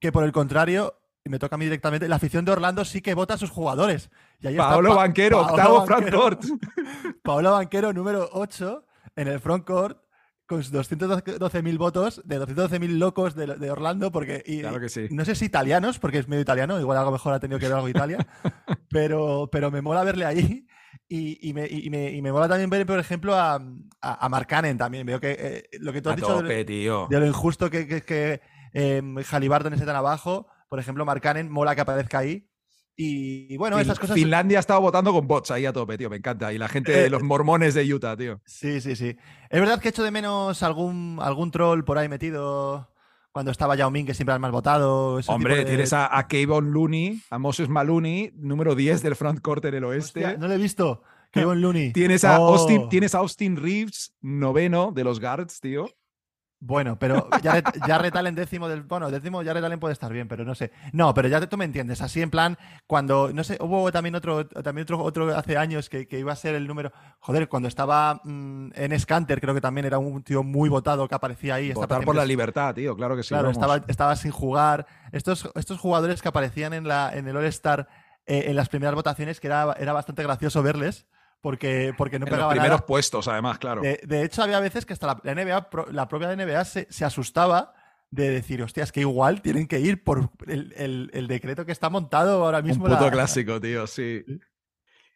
que 0.00 0.12
por 0.12 0.22
el 0.22 0.30
contrario, 0.30 0.94
y 1.24 1.28
me 1.30 1.38
toca 1.40 1.56
a 1.56 1.58
mí 1.58 1.64
directamente, 1.64 2.08
la 2.08 2.16
afición 2.16 2.44
de 2.44 2.52
Orlando 2.52 2.84
sí 2.84 3.00
que 3.02 3.14
vota 3.14 3.34
a 3.34 3.38
sus 3.38 3.50
jugadores. 3.50 4.08
Y 4.40 4.46
ahí 4.46 4.54
está 4.54 4.68
Paolo 4.68 4.90
Pa- 4.90 4.94
Banquero, 4.96 5.38
Paolo 5.40 5.52
octavo 5.54 5.86
frontcourt. 5.86 6.44
Paolo 7.22 7.50
Banquero, 7.52 7.92
número 7.92 8.28
8, 8.32 8.84
en 9.16 9.28
el 9.28 9.40
frontcourt, 9.40 9.98
con 10.46 10.62
sus 10.62 10.72
212.000 10.72 11.78
votos, 11.78 12.20
de 12.24 12.40
212.000 12.40 12.98
locos 12.98 13.34
de, 13.34 13.46
de 13.56 13.70
Orlando, 13.70 14.12
porque. 14.12 14.42
y- 14.46 14.60
Claro 14.60 14.80
que 14.80 14.88
sí. 14.88 15.06
No 15.10 15.24
sé 15.24 15.34
si 15.34 15.46
italianos, 15.46 15.98
porque 15.98 16.18
es 16.18 16.28
medio 16.28 16.42
italiano, 16.42 16.78
igual 16.78 16.98
algo 16.98 17.10
mejor 17.12 17.32
ha 17.34 17.40
tenido 17.40 17.58
que 17.58 17.66
ver 17.66 17.74
algo 17.74 17.88
Italia, 17.88 18.18
pero, 18.90 19.48
pero 19.50 19.70
me 19.70 19.80
mola 19.82 20.04
verle 20.04 20.26
ahí. 20.26 20.66
Y, 21.14 21.50
y 21.50 21.52
me, 21.52 21.66
y, 21.68 21.90
me, 21.90 22.10
y 22.10 22.22
me 22.22 22.32
mola 22.32 22.48
también 22.48 22.70
ver, 22.70 22.86
por 22.86 22.98
ejemplo, 22.98 23.34
a, 23.34 23.56
a, 23.56 24.26
a 24.26 24.28
Mark 24.30 24.46
Cannon 24.46 24.78
también. 24.78 25.04
Veo 25.06 25.20
que 25.20 25.36
eh, 25.38 25.64
lo 25.80 25.92
que 25.92 26.00
tú 26.00 26.08
has 26.08 26.14
A 26.14 26.16
dicho 26.16 26.36
de- 26.36 26.42
tope, 26.42 26.64
tío. 26.64 27.06
de 27.10 27.20
lo 27.20 27.26
injusto 27.26 27.68
que, 27.68 27.86
que, 27.86 28.00
que 28.00 28.40
eh, 28.72 29.02
Halliburton 29.30 29.74
esté 29.74 29.84
tan 29.84 29.96
abajo, 29.96 30.46
por 30.70 30.78
ejemplo, 30.78 31.04
Mark 31.04 31.20
Cannon 31.20 31.50
mola 31.50 31.74
que 31.74 31.82
aparezca 31.82 32.18
ahí. 32.20 32.48
Y, 32.96 33.56
bueno, 33.56 33.78
esas 33.78 33.98
cosas. 33.98 34.14
Finlandia 34.14 34.58
ha 34.58 34.60
estado 34.60 34.80
votando 34.80 35.12
con 35.12 35.26
bots 35.26 35.50
ahí 35.50 35.66
a 35.66 35.72
tope, 35.72 35.98
tío. 35.98 36.08
Me 36.10 36.16
encanta. 36.16 36.52
Y 36.52 36.58
la 36.58 36.68
gente 36.68 37.06
Eh, 37.06 37.10
los 37.10 37.22
mormones 37.22 37.74
de 37.74 37.92
Utah, 37.92 38.16
tío. 38.16 38.40
Sí, 38.44 38.80
sí, 38.80 38.94
sí. 38.96 39.16
Es 39.50 39.60
verdad 39.60 39.80
que 39.80 39.88
echo 39.88 40.02
de 40.04 40.10
menos 40.10 40.62
algún, 40.62 41.18
algún 41.20 41.50
troll 41.50 41.84
por 41.84 41.98
ahí 41.98 42.08
metido 42.08 42.91
cuando 43.32 43.50
estaba 43.50 43.74
Yao 43.76 43.90
Ming, 43.90 44.04
que 44.04 44.14
siempre 44.14 44.32
era 44.32 44.36
el 44.36 44.42
más 44.42 44.52
votado. 44.52 45.18
Hombre, 45.26 45.56
de- 45.56 45.64
tienes 45.64 45.92
a, 45.92 46.16
a 46.16 46.28
Kayvon 46.28 46.70
Looney, 46.72 47.22
a 47.30 47.38
Moses 47.38 47.68
Maloney, 47.68 48.30
número 48.36 48.74
10 48.74 49.02
del 49.02 49.16
frontcourt 49.16 49.64
en 49.64 49.74
el 49.74 49.84
oeste. 49.84 50.24
Hostia, 50.24 50.38
no 50.38 50.48
lo 50.48 50.54
he 50.54 50.58
visto. 50.58 51.02
Kevin 51.32 51.62
Looney. 51.62 51.92
Tienes 51.94 52.24
a, 52.24 52.38
Oh. 52.40 52.52
Austin, 52.54 52.88
tienes 52.90 53.14
a 53.14 53.18
Austin 53.18 53.56
Reeves, 53.56 54.14
noveno 54.20 54.92
de 54.92 55.02
los 55.04 55.18
guards, 55.18 55.60
tío. 55.60 55.86
Bueno, 56.64 56.96
pero 56.96 57.28
Jared 57.42 58.14
Allen 58.14 58.36
décimo 58.36 58.68
del. 58.68 58.82
Bueno, 58.82 59.10
décimo 59.10 59.42
Jared 59.42 59.64
Allen 59.64 59.80
puede 59.80 59.94
estar 59.94 60.12
bien, 60.12 60.28
pero 60.28 60.44
no 60.44 60.54
sé. 60.54 60.70
No, 60.92 61.12
pero 61.12 61.26
ya 61.26 61.40
te- 61.40 61.48
tú 61.48 61.56
me 61.56 61.64
entiendes. 61.64 62.00
Así 62.00 62.22
en 62.22 62.30
plan, 62.30 62.56
cuando. 62.86 63.32
No 63.32 63.42
sé, 63.42 63.58
hubo 63.60 63.90
también 63.90 64.14
otro, 64.14 64.46
también 64.46 64.84
otro, 64.84 65.02
otro 65.02 65.36
hace 65.36 65.56
años 65.56 65.88
que, 65.88 66.06
que 66.06 66.20
iba 66.20 66.32
a 66.32 66.36
ser 66.36 66.54
el 66.54 66.68
número. 66.68 66.92
Joder, 67.18 67.48
cuando 67.48 67.68
estaba 67.68 68.20
mm, 68.22 68.68
en 68.76 69.00
Scanter, 69.00 69.40
creo 69.40 69.54
que 69.54 69.60
también 69.60 69.86
era 69.86 69.98
un 69.98 70.22
tío 70.22 70.44
muy 70.44 70.68
votado 70.68 71.08
que 71.08 71.16
aparecía 71.16 71.56
ahí. 71.56 71.72
Votar 71.72 72.04
por 72.04 72.14
la 72.14 72.24
libertad, 72.24 72.72
tío. 72.76 72.94
Claro 72.94 73.16
que 73.16 73.24
sí. 73.24 73.30
Claro, 73.30 73.48
vamos. 73.48 73.56
estaba, 73.56 73.84
estaba 73.88 74.14
sin 74.14 74.30
jugar. 74.30 74.86
Estos, 75.10 75.50
estos 75.56 75.80
jugadores 75.80 76.22
que 76.22 76.28
aparecían 76.28 76.74
en, 76.74 76.86
la, 76.86 77.10
en 77.12 77.26
el 77.26 77.36
All-Star 77.36 77.88
eh, 78.24 78.44
en 78.46 78.54
las 78.54 78.68
primeras 78.68 78.94
votaciones, 78.94 79.40
que 79.40 79.48
era, 79.48 79.74
era 79.80 79.92
bastante 79.92 80.22
gracioso 80.22 80.62
verles, 80.62 81.06
porque, 81.42 81.92
porque 81.98 82.18
no 82.18 82.24
en 82.24 82.30
los 82.30 82.36
pegaba 82.38 82.52
primeros 82.52 82.76
nada. 82.78 82.86
puestos, 82.86 83.28
además, 83.28 83.58
claro. 83.58 83.82
De, 83.82 84.00
de 84.02 84.22
hecho, 84.24 84.42
había 84.42 84.60
veces 84.60 84.86
que 84.86 84.94
hasta 84.94 85.08
la, 85.08 85.20
la 85.22 85.34
NBA, 85.34 85.68
la 85.90 86.08
propia 86.08 86.34
NBA 86.34 86.64
se, 86.64 86.86
se 86.90 87.04
asustaba 87.04 87.74
de 88.10 88.30
decir, 88.30 88.62
hostia, 88.62 88.84
es 88.84 88.92
que 88.92 89.00
igual 89.00 89.42
tienen 89.42 89.66
que 89.66 89.80
ir 89.80 90.02
por 90.04 90.30
el, 90.46 90.72
el- 90.76 91.10
el 91.12 91.26
decreto 91.28 91.66
que 91.66 91.72
está 91.72 91.90
montado 91.90 92.44
ahora 92.44 92.58
Un 92.60 92.66
mismo. 92.66 92.84
puto 92.86 93.04
la- 93.04 93.10
clásico, 93.10 93.60
tío, 93.60 93.86
sí. 93.86 94.24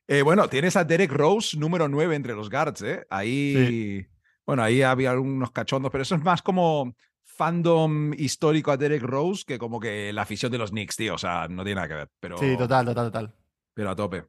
Eh, 0.08 0.22
bueno, 0.22 0.48
tienes 0.48 0.76
a 0.76 0.84
Derek 0.84 1.10
Rose, 1.12 1.58
número 1.58 1.88
9 1.88 2.14
entre 2.16 2.34
los 2.34 2.48
guards, 2.50 2.82
¿eh? 2.82 3.06
Ahí. 3.10 4.06
Bueno, 4.46 4.62
ahí 4.62 4.80
había 4.82 5.18
unos 5.18 5.50
cachondos, 5.50 5.90
pero 5.90 6.02
eso 6.02 6.14
es 6.14 6.22
más 6.22 6.42
como 6.42 6.94
fandom 7.24 8.12
histórico 8.14 8.70
a 8.70 8.76
Derek 8.76 9.02
Rose 9.02 9.44
que 9.46 9.58
como 9.58 9.78
que 9.80 10.12
la 10.12 10.22
afición 10.22 10.50
de 10.52 10.58
los 10.58 10.70
Knicks, 10.70 10.96
tío. 10.96 11.14
O 11.14 11.18
sea, 11.18 11.48
no 11.48 11.64
tiene 11.64 11.76
nada 11.76 11.88
que 11.88 11.94
ver. 11.94 12.08
Pero, 12.20 12.38
Sí, 12.38 12.56
total, 12.56 12.86
total, 12.86 13.06
total. 13.06 13.34
pero 13.74 13.90
a 13.90 13.96
tope. 13.96 14.24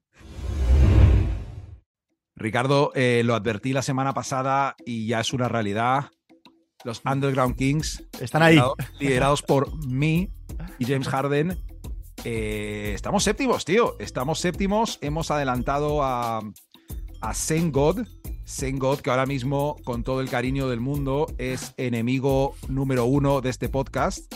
Ricardo, 2.38 2.92
eh, 2.96 3.24
lo 3.26 3.34
advertí 3.36 3.74
la 3.74 3.82
semana 3.82 4.14
pasada 4.14 4.76
y 4.86 5.08
ya 5.08 5.20
es 5.20 5.34
una 5.34 5.48
realidad. 5.50 6.12
Los 6.84 7.02
Underground 7.04 7.56
Kings 7.56 8.04
Están 8.22 8.44
ahí. 8.44 8.56
liderado- 8.56 8.76
liderados 9.00 9.42
por 9.42 9.76
mí 9.88 10.30
y 10.80 10.86
James 10.86 11.08
Harden. 11.08 11.58
Eh, 12.24 12.92
estamos 12.94 13.24
séptimos, 13.24 13.66
tío. 13.66 13.96
Estamos 14.00 14.40
séptimos. 14.40 15.00
Hemos 15.02 15.32
adelantado 15.32 16.04
a, 16.04 16.42
a 17.22 17.34
Zen 17.34 17.72
God. 17.72 18.06
Zen 18.46 18.78
God, 18.80 19.00
que 19.00 19.10
ahora 19.10 19.26
mismo, 19.26 19.76
con 19.84 20.04
todo 20.04 20.22
el 20.22 20.30
cariño 20.30 20.70
del 20.70 20.80
mundo, 20.80 21.26
es 21.38 21.74
enemigo 21.78 22.56
número 22.70 23.06
uno 23.06 23.42
de 23.42 23.50
este 23.50 23.68
podcast. 23.68 24.32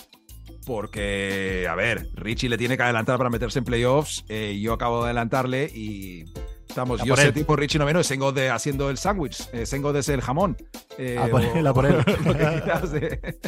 Porque, 0.66 1.66
a 1.70 1.76
ver, 1.76 2.08
Richie 2.16 2.50
le 2.50 2.58
tiene 2.58 2.78
que 2.78 2.84
adelantar 2.84 3.18
para 3.18 3.30
meterse 3.30 3.60
en 3.60 3.66
playoffs. 3.66 4.26
eh, 4.30 4.60
yo 4.62 4.74
acabo 4.74 5.00
de 5.00 5.06
adelantarle 5.06 5.66
y 5.74 6.26
estamos 6.72 7.02
A 7.02 7.06
yo 7.06 7.14
él. 7.14 7.20
séptimo, 7.20 7.56
Richie 7.56 7.78
noveno. 7.80 8.00
God 8.18 8.34
de- 8.34 8.50
haciendo 8.50 8.90
el 8.90 8.98
sándwich. 8.98 9.48
Eh, 9.54 9.66
Zen 9.66 9.82
God 9.82 9.96
es 9.98 10.10
el 10.10 10.22
jamón. 10.22 10.58
Eh, 10.98 11.18
A 11.18 11.28
por 11.28 11.42
o- 11.42 11.54
él, 11.56 11.68
a 11.68 11.74
por 11.74 11.86
él. 11.86 11.98
lo 11.98 12.04
que 12.06 12.62
quieras 12.62 12.92
de- 12.92 13.40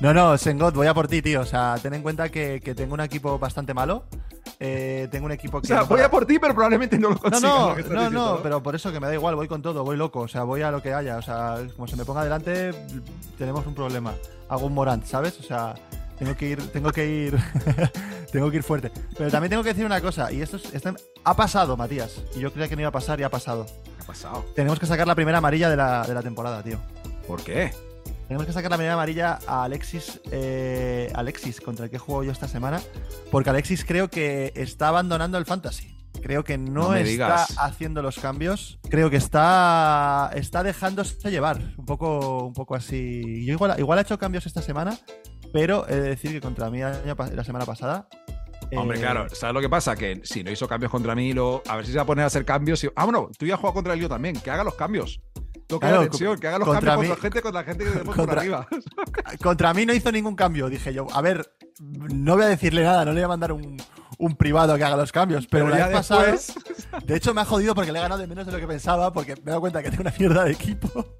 No, 0.00 0.12
no, 0.12 0.36
Sengot, 0.36 0.74
voy 0.74 0.86
a 0.86 0.94
por 0.94 1.08
ti, 1.08 1.22
tío. 1.22 1.40
O 1.40 1.46
sea, 1.46 1.76
ten 1.82 1.94
en 1.94 2.02
cuenta 2.02 2.28
que, 2.28 2.60
que 2.62 2.74
tengo 2.74 2.94
un 2.94 3.00
equipo 3.00 3.38
bastante 3.38 3.72
malo. 3.74 4.04
Eh, 4.60 5.08
tengo 5.10 5.26
un 5.26 5.32
equipo 5.32 5.58
O 5.58 5.60
que. 5.60 5.68
sea, 5.68 5.78
no 5.78 5.86
voy 5.86 5.96
para- 5.96 6.06
a 6.06 6.10
por 6.10 6.26
ti, 6.26 6.38
pero 6.38 6.54
probablemente 6.54 6.98
no 6.98 7.08
lo 7.10 7.14
No, 7.16 7.20
consiga. 7.20 7.48
no, 7.48 7.68
no, 7.70 7.74
diciendo, 7.76 8.10
no, 8.10 8.40
pero 8.42 8.62
por 8.62 8.74
eso 8.74 8.92
que 8.92 9.00
me 9.00 9.06
da 9.08 9.14
igual, 9.14 9.34
voy 9.34 9.48
con 9.48 9.62
todo, 9.62 9.82
voy 9.84 9.96
loco, 9.96 10.20
o 10.20 10.28
sea, 10.28 10.42
voy 10.44 10.62
a 10.62 10.70
lo 10.70 10.80
que 10.82 10.92
haya, 10.94 11.16
o 11.16 11.22
sea, 11.22 11.56
como 11.74 11.88
se 11.88 11.96
me 11.96 12.04
ponga 12.04 12.20
adelante, 12.20 12.70
tenemos 13.36 13.66
un 13.66 13.74
problema. 13.74 14.14
Hago 14.48 14.66
un 14.66 14.74
Morant, 14.74 15.04
¿sabes? 15.06 15.38
O 15.40 15.42
sea, 15.42 15.74
tengo 16.18 16.36
que 16.36 16.48
ir, 16.50 16.70
tengo 16.70 16.92
que 16.92 17.06
ir, 17.06 17.36
tengo 18.32 18.50
que 18.50 18.58
ir 18.58 18.62
fuerte. 18.62 18.92
Pero 19.16 19.30
también 19.30 19.50
tengo 19.50 19.62
que 19.62 19.70
decir 19.70 19.84
una 19.86 20.00
cosa, 20.00 20.30
y 20.32 20.40
esto, 20.40 20.56
es- 20.58 20.72
esto 20.74 20.94
ha 21.24 21.34
pasado, 21.34 21.76
Matías, 21.76 22.22
y 22.36 22.40
yo 22.40 22.52
creía 22.52 22.68
que 22.68 22.76
no 22.76 22.82
iba 22.82 22.88
a 22.88 22.92
pasar 22.92 23.18
y 23.20 23.22
ha 23.22 23.30
pasado. 23.30 23.66
¿Qué 23.66 24.02
ha 24.02 24.06
pasado? 24.06 24.44
Tenemos 24.54 24.78
que 24.78 24.86
sacar 24.86 25.06
la 25.06 25.14
primera 25.14 25.38
amarilla 25.38 25.70
de 25.70 25.76
la, 25.76 26.06
de 26.06 26.14
la 26.14 26.22
temporada, 26.22 26.62
tío. 26.62 26.78
¿Por 27.26 27.42
qué? 27.42 27.72
Tenemos 28.28 28.46
que 28.46 28.52
sacar 28.52 28.70
la 28.70 28.76
primera 28.76 28.94
amarilla 28.94 29.38
a 29.46 29.64
Alexis, 29.64 30.20
eh, 30.30 31.10
Alexis, 31.14 31.60
contra 31.60 31.86
el 31.86 31.90
que 31.90 31.98
juego 31.98 32.24
yo 32.24 32.32
esta 32.32 32.48
semana, 32.48 32.80
porque 33.30 33.50
Alexis 33.50 33.84
creo 33.84 34.08
que 34.08 34.52
está 34.56 34.88
abandonando 34.88 35.36
el 35.38 35.44
fantasy. 35.44 35.94
Creo 36.22 36.42
que 36.42 36.56
no, 36.56 36.94
está 36.94 37.10
digas. 37.10 37.56
haciendo 37.58 38.00
los 38.00 38.18
cambios. 38.18 38.78
Creo 38.88 39.10
que 39.10 39.16
está, 39.16 40.30
está 40.34 40.62
dejándose 40.62 41.30
llevar. 41.30 41.60
Un 41.76 41.84
poco, 41.84 42.44
un 42.44 42.54
poco 42.54 42.74
así. 42.74 43.44
Yo 43.44 43.52
igual, 43.52 43.78
igual 43.78 43.98
ha 43.98 44.02
hecho 44.02 44.18
cambios 44.18 44.46
esta 44.46 44.62
semana, 44.62 44.96
pero 45.52 45.86
he 45.86 45.96
de 45.96 46.08
decir 46.08 46.30
que 46.30 46.40
contra 46.40 46.70
mí 46.70 46.80
la 46.80 47.44
semana 47.44 47.66
pasada. 47.66 48.08
Hombre, 48.76 48.98
eh, 48.98 49.00
claro, 49.00 49.26
¿sabes 49.32 49.54
lo 49.54 49.60
que 49.60 49.68
pasa? 49.68 49.94
Que 49.96 50.20
si 50.24 50.42
no 50.44 50.50
hizo 50.50 50.66
cambios 50.68 50.90
contra 50.90 51.14
mí, 51.14 51.32
lo, 51.32 51.62
a 51.68 51.76
ver 51.76 51.86
si 51.86 51.92
se 51.92 51.98
va 51.98 52.02
a 52.02 52.06
poner 52.06 52.24
a 52.24 52.26
hacer 52.26 52.44
cambios. 52.44 52.82
Y, 52.84 52.90
ah, 52.96 53.04
bueno, 53.04 53.30
tú 53.38 53.46
ya 53.46 53.54
has 53.54 53.60
jugado 53.60 53.74
contra 53.74 53.92
el 53.94 53.98
lío 54.00 54.08
también, 54.08 54.38
que 54.40 54.50
haga 54.50 54.64
los 54.64 54.74
cambios. 54.74 55.20
Toca 55.66 55.86
Claro, 55.88 56.02
la 56.02 56.08
tensión, 56.10 56.38
que 56.38 56.46
haga 56.48 56.58
los 56.58 56.68
contra 56.68 56.92
cambios 56.92 57.00
mí- 57.02 57.08
contra 57.08 57.22
gente, 57.22 57.42
contra 57.42 57.64
gente 57.64 57.84
que 57.84 57.90
tenemos 57.90 58.14
por 58.14 58.26
contra- 58.26 58.40
arriba. 58.40 58.68
Contra 59.42 59.72
mí 59.74 59.86
no 59.86 59.94
hizo 59.94 60.12
ningún 60.12 60.36
cambio. 60.36 60.68
Dije 60.68 60.92
yo, 60.92 61.06
a 61.12 61.20
ver, 61.22 61.50
no 61.80 62.34
voy 62.36 62.44
a 62.44 62.48
decirle 62.48 62.82
nada, 62.82 63.04
no 63.06 63.12
le 63.12 63.20
voy 63.20 63.24
a 63.24 63.28
mandar 63.28 63.52
un, 63.52 63.76
un 64.18 64.36
privado 64.36 64.76
que 64.76 64.84
haga 64.84 64.96
los 64.96 65.12
cambios. 65.12 65.46
Pero, 65.46 65.66
Pero 65.66 65.78
la 65.78 65.86
vez 65.88 65.96
pasada, 65.96 66.24
después. 66.32 66.64
De 67.06 67.16
hecho, 67.16 67.34
me 67.34 67.40
ha 67.40 67.44
jodido 67.44 67.74
porque 67.74 67.92
le 67.92 67.98
he 67.98 68.02
ganado 68.02 68.20
de 68.20 68.26
menos 68.26 68.46
de 68.46 68.52
lo 68.52 68.58
que 68.58 68.66
pensaba, 68.66 69.12
porque 69.12 69.34
me 69.36 69.42
he 69.42 69.46
dado 69.46 69.60
cuenta 69.60 69.82
que 69.82 69.90
tengo 69.90 70.02
una 70.02 70.14
mierda 70.18 70.44
de 70.44 70.52
equipo. 70.52 70.88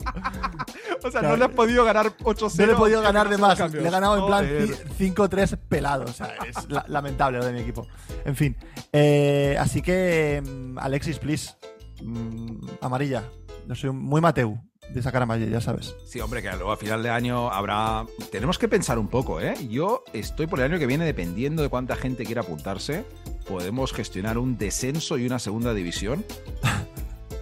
O 1.06 1.10
sea, 1.10 1.20
Claro. 1.20 1.30
no 1.30 1.36
le 1.36 1.44
has 1.44 1.50
podido 1.50 1.84
ganar 1.84 2.16
8-0. 2.16 2.58
No 2.60 2.66
le 2.66 2.72
he 2.72 2.76
podido 2.76 3.02
ganar 3.02 3.28
de 3.28 3.36
más. 3.36 3.58
cambios. 3.58 3.82
Le 3.82 3.88
he 3.90 3.92
ganado 3.92 4.16
en 4.18 4.26
plan 4.26 4.46
Joder. 4.46 4.68
ci- 4.68 5.14
5-3 5.14 5.58
pelado. 5.68 6.04
O 6.04 6.12
sea, 6.12 6.34
es 6.48 6.66
la- 6.70 6.84
lamentable 6.88 7.38
lo 7.38 7.44
de 7.44 7.52
mi 7.52 7.60
equipo. 7.60 7.86
En 8.24 8.34
fin. 8.34 8.56
eh, 8.90 9.54
así 9.60 9.82
que, 9.82 10.42
mm, 10.42 10.78
Alexis, 10.78 11.18
please. 11.18 11.56
mm, 12.02 12.66
amarilla. 12.80 13.22
No 13.66 13.74
soy 13.74 13.90
muy 13.90 14.20
Mateu 14.22 14.58
de 14.90 15.02
sacar 15.02 15.22
amarilla, 15.22 15.50
ya 15.50 15.60
sabes. 15.60 15.94
Sí, 16.04 16.20
hombre, 16.20 16.42
que 16.42 16.50
luego 16.52 16.72
a 16.72 16.76
final 16.76 17.02
de 17.02 17.10
año 17.10 17.50
habrá. 17.50 18.06
Tenemos 18.30 18.58
que 18.58 18.68
pensar 18.68 18.98
un 18.98 19.08
poco, 19.08 19.40
¿eh? 19.40 19.54
Yo 19.68 20.04
estoy 20.12 20.46
por 20.46 20.60
el 20.60 20.66
año 20.70 20.78
que 20.78 20.86
viene, 20.86 21.04
dependiendo 21.04 21.62
de 21.62 21.68
cuánta 21.68 21.96
gente 21.96 22.24
quiera 22.24 22.42
apuntarse, 22.42 23.04
podemos 23.48 23.92
gestionar 23.92 24.38
un 24.38 24.56
descenso 24.58 25.18
y 25.18 25.26
una 25.26 25.38
segunda 25.38 25.74
división. 25.74 26.24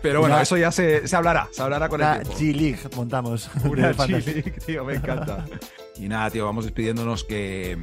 Pero 0.03 0.19
bueno, 0.21 0.35
Una- 0.35 0.43
eso 0.43 0.57
ya 0.57 0.73
se, 0.73 1.07
se 1.07 1.15
hablará, 1.15 1.49
se 1.53 1.63
hablará 1.63 1.89
con 1.89 2.01
el 2.03 2.23
tiempo. 2.23 2.33
G-League 2.39 2.79
montamos. 2.97 3.49
Una. 3.65 3.93
G-League, 3.95 4.55
tío, 4.67 4.85
me 4.85 4.95
encanta. 4.95 5.45
Y 5.97 6.09
nada, 6.09 6.29
tío, 6.31 6.45
vamos 6.45 6.65
despidiéndonos 6.65 7.23
que, 7.23 7.79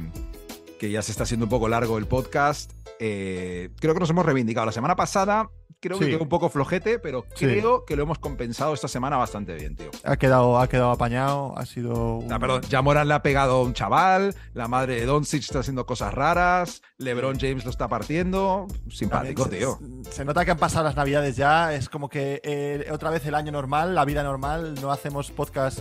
que 0.78 0.90
ya 0.90 1.00
se 1.00 1.12
está 1.12 1.22
haciendo 1.22 1.46
un 1.46 1.50
poco 1.50 1.68
largo 1.68 1.96
el 1.96 2.06
podcast. 2.06 2.72
Eh, 2.98 3.70
creo 3.80 3.94
que 3.94 4.00
nos 4.00 4.10
hemos 4.10 4.26
reivindicado. 4.26 4.66
La 4.66 4.72
semana 4.72 4.96
pasada 4.96 5.48
creo 5.80 5.98
que 5.98 6.08
quedó 6.08 6.22
un 6.22 6.28
poco 6.28 6.48
flojete, 6.50 6.98
pero 6.98 7.24
Sí. 7.34 7.46
creo 7.46 7.84
que 7.84 7.96
lo 7.96 8.02
hemos 8.02 8.18
compensado 8.18 8.74
esta 8.74 8.88
semana 8.88 9.16
bastante 9.16 9.54
bien, 9.54 9.76
tío. 9.76 9.90
Ha 10.04 10.16
quedado, 10.16 10.58
ha 10.58 10.68
quedado 10.68 10.90
apañado, 10.90 11.54
ha 11.56 11.64
sido. 11.66 12.18
un- 12.18 12.32
Ah, 12.32 12.38
perdón, 12.38 12.62
ya 12.68 12.82
Morán 12.82 13.08
le 13.08 13.14
ha 13.14 13.22
pegado 13.22 13.56
a 13.56 13.62
un 13.62 13.72
chaval, 13.74 14.34
la 14.54 14.68
madre 14.68 14.96
de 15.00 15.06
Doncic 15.06 15.40
está 15.42 15.60
haciendo 15.60 15.86
cosas 15.86 16.12
raras, 16.14 16.82
LeBron 16.98 17.38
James 17.40 17.64
lo 17.64 17.70
está 17.70 17.88
partiendo. 17.88 18.66
Simpático, 18.90 19.46
tío. 19.46 19.78
Se, 20.10 20.24
nota 20.24 20.44
que 20.44 20.50
han 20.50 20.58
pasado 20.58 20.84
las 20.84 20.96
navidades 20.96 21.36
ya. 21.36 21.74
Es 21.74 21.88
como 21.88 22.08
que 22.08 22.40
eh, 22.44 22.86
otra 22.92 23.10
vez 23.10 23.24
el 23.26 23.34
año 23.34 23.50
normal, 23.52 23.94
la 23.94 24.04
vida 24.04 24.22
normal. 24.22 24.74
No 24.80 24.90
hacemos 24.92 25.30
podcast 25.30 25.80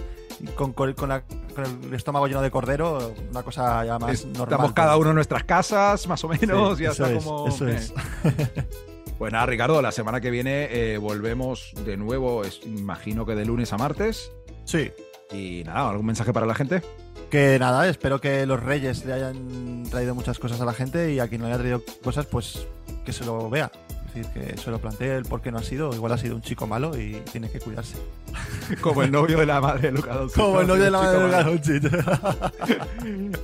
con, 0.56 0.72
con- 0.74 0.94
con 0.94 1.10
la- 1.10 1.24
con 1.24 1.66
el 1.84 1.94
estómago 1.94 2.28
lleno 2.28 2.42
de 2.42 2.50
cordero. 2.52 3.14
Una 3.32 3.44
cosa 3.44 3.84
ya 3.86 4.00
más 4.00 4.24
normal. 4.26 4.44
Estamos 4.44 4.74
cada 4.74 4.96
uno 4.98 5.10
en 5.10 5.16
nuestras 5.16 5.44
casas, 5.44 6.08
más 6.08 6.24
o 6.24 6.30
menos, 6.30 6.78
Sí, 6.78 6.84
ya 6.86 6.92
está 6.92 7.12
es, 7.12 7.24
como. 7.24 7.48
eso 7.48 7.68
eh. 7.68 7.76
es. 7.76 7.94
Pues 9.20 9.32
nada, 9.34 9.46
Ricardo, 9.46 9.82
la 9.82 9.92
semana 9.92 10.22
que 10.22 10.32
viene 10.32 10.70
eh, 10.72 10.98
volvemos 10.98 11.74
de 11.86 11.98
nuevo, 11.98 12.44
es- 12.44 12.62
imagino 12.66 13.26
que 13.26 13.36
de 13.36 13.46
lunes 13.46 13.72
a 13.74 13.78
martes. 13.78 14.32
Sí. 14.66 14.92
Y 15.32 15.62
nada, 15.66 15.90
¿algún 15.90 16.06
mensaje 16.08 16.34
para 16.34 16.46
la 16.48 16.56
gente? 16.56 16.82
Que 17.30 17.60
nada, 17.60 17.88
espero 17.88 18.20
que 18.22 18.46
los 18.48 18.64
Reyes 18.64 19.06
le 19.06 19.14
hayan 19.14 19.84
traído 19.92 20.16
muchas 20.16 20.40
cosas 20.40 20.62
a 20.62 20.66
la 20.66 20.74
gente 20.74 21.14
y 21.14 21.20
a 21.20 21.28
quien 21.28 21.42
no 21.42 21.48
le 21.48 21.54
haya 21.54 21.60
traído 21.62 21.84
cosas, 22.04 22.26
pues 22.26 22.66
que 23.06 23.14
se 23.14 23.26
lo 23.26 23.50
vea. 23.50 23.72
Es 24.10 24.16
decir, 24.16 24.32
que 24.34 24.58
se 24.58 24.72
lo 24.72 24.80
plantee 24.80 25.16
el 25.16 25.26
por 25.26 25.42
qué 25.42 25.52
no 25.52 25.60
ha 25.60 25.64
sido. 25.64 25.94
Igual 25.94 26.12
ha 26.12 26.18
sido 26.18 26.36
un 26.36 26.42
chico 26.42 26.66
malo 26.68 26.98
y 26.98 27.22
tiene 27.32 27.50
que 27.50 27.60
cuidarse. 27.60 27.98
Como 28.82 29.04
el 29.04 29.12
novio 29.12 29.38
de 29.40 29.46
la 29.46 29.62
madre 29.62 29.90
de 29.90 29.92
Luca 29.92 30.14
Doncic. 30.16 30.42
Como 30.42 30.62
el 30.62 30.68
novio 30.68 30.84
de 30.84 30.92
la 30.92 31.00
madre 31.00 31.20
de 31.20 31.28
malo. 31.28 31.54
Luka 31.54 32.52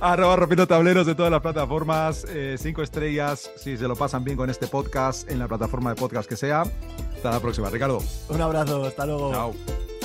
Arroba 0.00 0.36
rompiendo 0.36 0.66
tableros 0.66 1.06
de 1.06 1.14
todas 1.14 1.30
las 1.30 1.40
plataformas, 1.40 2.26
eh, 2.28 2.56
cinco 2.58 2.82
estrellas, 2.82 3.50
si 3.56 3.76
se 3.76 3.86
lo 3.86 3.94
pasan 3.96 4.24
bien 4.24 4.36
con 4.36 4.50
este 4.50 4.66
podcast, 4.66 5.30
en 5.30 5.38
la 5.38 5.48
plataforma 5.48 5.90
de 5.90 5.96
podcast 5.96 6.28
que 6.28 6.36
sea. 6.36 6.62
Hasta 7.14 7.30
la 7.30 7.40
próxima, 7.40 7.70
Ricardo. 7.70 8.02
Un 8.28 8.40
abrazo, 8.40 8.84
hasta 8.84 9.06
luego. 9.06 9.32
Chao. 9.32 9.95